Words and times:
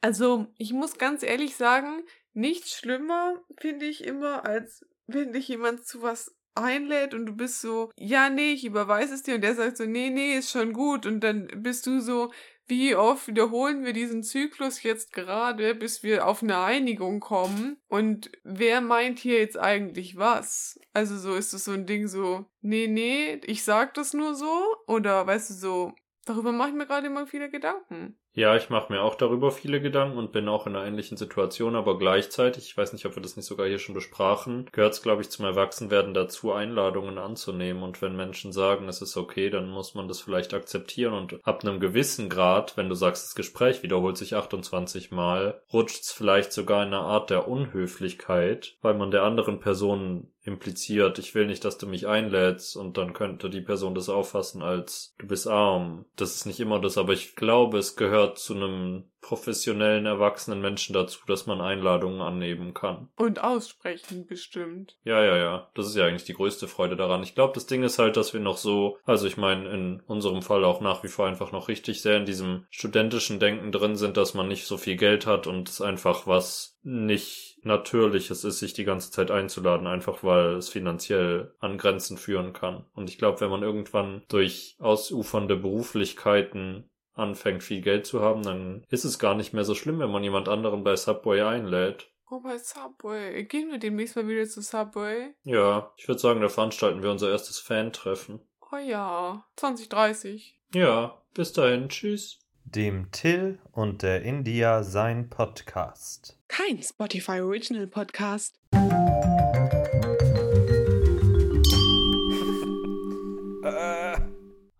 Also, 0.00 0.46
ich 0.56 0.72
muss 0.72 0.98
ganz 0.98 1.22
ehrlich 1.22 1.56
sagen, 1.56 2.02
nichts 2.32 2.72
schlimmer 2.72 3.34
finde 3.58 3.86
ich 3.86 4.04
immer, 4.04 4.46
als 4.46 4.86
wenn 5.06 5.32
dich 5.32 5.48
jemand 5.48 5.86
zu 5.86 6.02
was 6.02 6.34
einlädt 6.54 7.14
und 7.14 7.26
du 7.26 7.32
bist 7.34 7.60
so, 7.60 7.90
ja, 7.96 8.28
nee, 8.28 8.52
ich 8.52 8.64
überweise 8.64 9.14
es 9.14 9.22
dir 9.22 9.36
und 9.36 9.42
der 9.42 9.54
sagt 9.54 9.76
so, 9.76 9.84
nee, 9.84 10.10
nee, 10.10 10.36
ist 10.36 10.50
schon 10.50 10.72
gut 10.72 11.06
und 11.06 11.20
dann 11.20 11.48
bist 11.56 11.86
du 11.86 12.00
so, 12.00 12.30
wie 12.66 12.94
oft 12.94 13.26
wiederholen 13.26 13.84
wir 13.84 13.92
diesen 13.92 14.22
Zyklus 14.22 14.82
jetzt 14.84 15.12
gerade, 15.12 15.74
bis 15.74 16.04
wir 16.04 16.26
auf 16.26 16.42
eine 16.42 16.60
Einigung 16.60 17.18
kommen? 17.18 17.78
Und 17.88 18.30
wer 18.44 18.80
meint 18.80 19.18
hier 19.18 19.38
jetzt 19.38 19.58
eigentlich 19.58 20.16
was? 20.16 20.78
Also 20.92 21.18
so 21.18 21.34
ist 21.34 21.52
es 21.52 21.64
so 21.64 21.72
ein 21.72 21.86
Ding 21.86 22.06
so, 22.06 22.46
nee, 22.60 22.86
nee, 22.86 23.40
ich 23.44 23.64
sag 23.64 23.94
das 23.94 24.14
nur 24.14 24.36
so? 24.36 24.62
Oder 24.86 25.26
weißt 25.26 25.50
du 25.50 25.54
so, 25.54 25.94
darüber 26.26 26.52
mache 26.52 26.68
ich 26.68 26.74
mir 26.76 26.86
gerade 26.86 27.08
immer 27.08 27.26
viele 27.26 27.50
Gedanken. 27.50 28.16
Ja, 28.32 28.54
ich 28.54 28.70
mache 28.70 28.92
mir 28.92 29.02
auch 29.02 29.16
darüber 29.16 29.50
viele 29.50 29.80
Gedanken 29.80 30.16
und 30.16 30.30
bin 30.30 30.48
auch 30.48 30.66
in 30.66 30.76
einer 30.76 30.86
ähnlichen 30.86 31.16
Situation, 31.16 31.74
aber 31.74 31.98
gleichzeitig, 31.98 32.66
ich 32.66 32.76
weiß 32.76 32.92
nicht, 32.92 33.04
ob 33.04 33.16
wir 33.16 33.22
das 33.22 33.36
nicht 33.36 33.46
sogar 33.46 33.66
hier 33.66 33.80
schon 33.80 33.94
besprachen, 33.94 34.68
gehört 34.70 34.94
es, 34.94 35.02
glaube 35.02 35.22
ich, 35.22 35.30
zum 35.30 35.44
Erwachsenwerden 35.44 36.14
dazu, 36.14 36.52
Einladungen 36.52 37.18
anzunehmen. 37.18 37.82
Und 37.82 38.00
wenn 38.02 38.14
Menschen 38.14 38.52
sagen, 38.52 38.88
es 38.88 39.02
ist 39.02 39.16
okay, 39.16 39.50
dann 39.50 39.68
muss 39.68 39.94
man 39.94 40.06
das 40.06 40.20
vielleicht 40.20 40.54
akzeptieren 40.54 41.12
und 41.12 41.44
ab 41.44 41.64
einem 41.64 41.80
gewissen 41.80 42.28
Grad, 42.28 42.76
wenn 42.76 42.88
du 42.88 42.94
sagst, 42.94 43.26
das 43.26 43.34
Gespräch 43.34 43.82
wiederholt 43.82 44.16
sich 44.16 44.36
28 44.36 45.10
Mal, 45.10 45.60
rutscht 45.72 46.02
es 46.02 46.12
vielleicht 46.12 46.52
sogar 46.52 46.82
in 46.84 46.94
eine 46.94 46.98
Art 46.98 47.30
der 47.30 47.48
Unhöflichkeit, 47.48 48.76
weil 48.80 48.94
man 48.94 49.10
der 49.10 49.24
anderen 49.24 49.58
Person 49.58 50.28
impliziert, 50.42 51.18
ich 51.18 51.34
will 51.34 51.46
nicht, 51.46 51.64
dass 51.64 51.76
du 51.76 51.86
mich 51.86 52.06
einlädst 52.06 52.76
und 52.76 52.96
dann 52.96 53.12
könnte 53.12 53.50
die 53.50 53.60
Person 53.60 53.94
das 53.94 54.08
auffassen 54.08 54.62
als 54.62 55.14
du 55.18 55.26
bist 55.26 55.46
arm. 55.46 56.06
Das 56.16 56.34
ist 56.34 56.46
nicht 56.46 56.60
immer 56.60 56.80
das, 56.80 56.96
aber 56.96 57.12
ich 57.12 57.36
glaube, 57.36 57.78
es 57.78 57.96
gehört 57.96 58.29
zu 58.34 58.54
einem 58.54 59.04
professionellen, 59.20 60.06
erwachsenen 60.06 60.60
Menschen 60.60 60.94
dazu, 60.94 61.20
dass 61.26 61.46
man 61.46 61.60
Einladungen 61.60 62.20
annehmen 62.20 62.74
kann. 62.74 63.08
Und 63.16 63.42
aussprechen 63.42 64.26
bestimmt. 64.26 64.96
Ja, 65.04 65.22
ja, 65.22 65.36
ja. 65.36 65.70
Das 65.74 65.86
ist 65.86 65.96
ja 65.96 66.06
eigentlich 66.06 66.24
die 66.24 66.34
größte 66.34 66.68
Freude 66.68 66.96
daran. 66.96 67.22
Ich 67.22 67.34
glaube, 67.34 67.52
das 67.54 67.66
Ding 67.66 67.82
ist 67.82 67.98
halt, 67.98 68.16
dass 68.16 68.32
wir 68.32 68.40
noch 68.40 68.56
so, 68.56 68.98
also 69.04 69.26
ich 69.26 69.36
meine, 69.36 69.68
in 69.70 70.00
unserem 70.06 70.42
Fall 70.42 70.64
auch 70.64 70.80
nach 70.80 71.02
wie 71.04 71.08
vor 71.08 71.26
einfach 71.26 71.52
noch 71.52 71.68
richtig 71.68 72.00
sehr 72.00 72.16
in 72.16 72.24
diesem 72.24 72.64
studentischen 72.70 73.38
Denken 73.40 73.72
drin 73.72 73.96
sind, 73.96 74.16
dass 74.16 74.34
man 74.34 74.48
nicht 74.48 74.66
so 74.66 74.78
viel 74.78 74.96
Geld 74.96 75.26
hat 75.26 75.46
und 75.46 75.68
es 75.68 75.80
einfach 75.80 76.26
was 76.26 76.78
nicht 76.82 77.58
Natürliches 77.62 78.44
ist, 78.44 78.58
sich 78.58 78.72
die 78.72 78.84
ganze 78.84 79.10
Zeit 79.10 79.30
einzuladen, 79.30 79.86
einfach 79.86 80.24
weil 80.24 80.54
es 80.54 80.70
finanziell 80.70 81.52
an 81.60 81.76
Grenzen 81.76 82.16
führen 82.16 82.54
kann. 82.54 82.86
Und 82.94 83.10
ich 83.10 83.18
glaube, 83.18 83.40
wenn 83.40 83.50
man 83.50 83.62
irgendwann 83.62 84.22
durch 84.28 84.76
ausufernde 84.78 85.56
Beruflichkeiten 85.56 86.89
anfängt, 87.20 87.62
viel 87.62 87.80
Geld 87.80 88.06
zu 88.06 88.20
haben, 88.20 88.42
dann 88.42 88.84
ist 88.90 89.04
es 89.04 89.18
gar 89.18 89.34
nicht 89.34 89.52
mehr 89.52 89.64
so 89.64 89.74
schlimm, 89.74 90.00
wenn 90.00 90.10
man 90.10 90.24
jemand 90.24 90.48
anderen 90.48 90.82
bei 90.82 90.96
Subway 90.96 91.42
einlädt. 91.42 92.10
Oh, 92.30 92.40
bei 92.40 92.58
Subway. 92.58 93.44
Gehen 93.44 93.70
wir 93.70 93.78
demnächst 93.78 94.16
mal 94.16 94.28
wieder 94.28 94.46
zu 94.46 94.62
Subway? 94.62 95.34
Ja, 95.42 95.92
ich 95.96 96.06
würde 96.06 96.20
sagen, 96.20 96.40
da 96.40 96.48
veranstalten 96.48 97.02
wir 97.02 97.10
unser 97.10 97.30
erstes 97.30 97.58
Fan-Treffen. 97.58 98.40
Oh 98.72 98.76
ja, 98.76 99.44
2030. 99.56 100.56
Ja, 100.72 101.20
bis 101.34 101.52
dahin, 101.52 101.88
tschüss. 101.88 102.38
Dem 102.64 103.10
Till 103.10 103.58
und 103.72 104.02
der 104.02 104.22
India 104.22 104.84
sein 104.84 105.28
Podcast. 105.28 106.38
Kein 106.46 106.80
Spotify 106.80 107.40
Original 107.40 107.88
Podcast. 107.88 108.60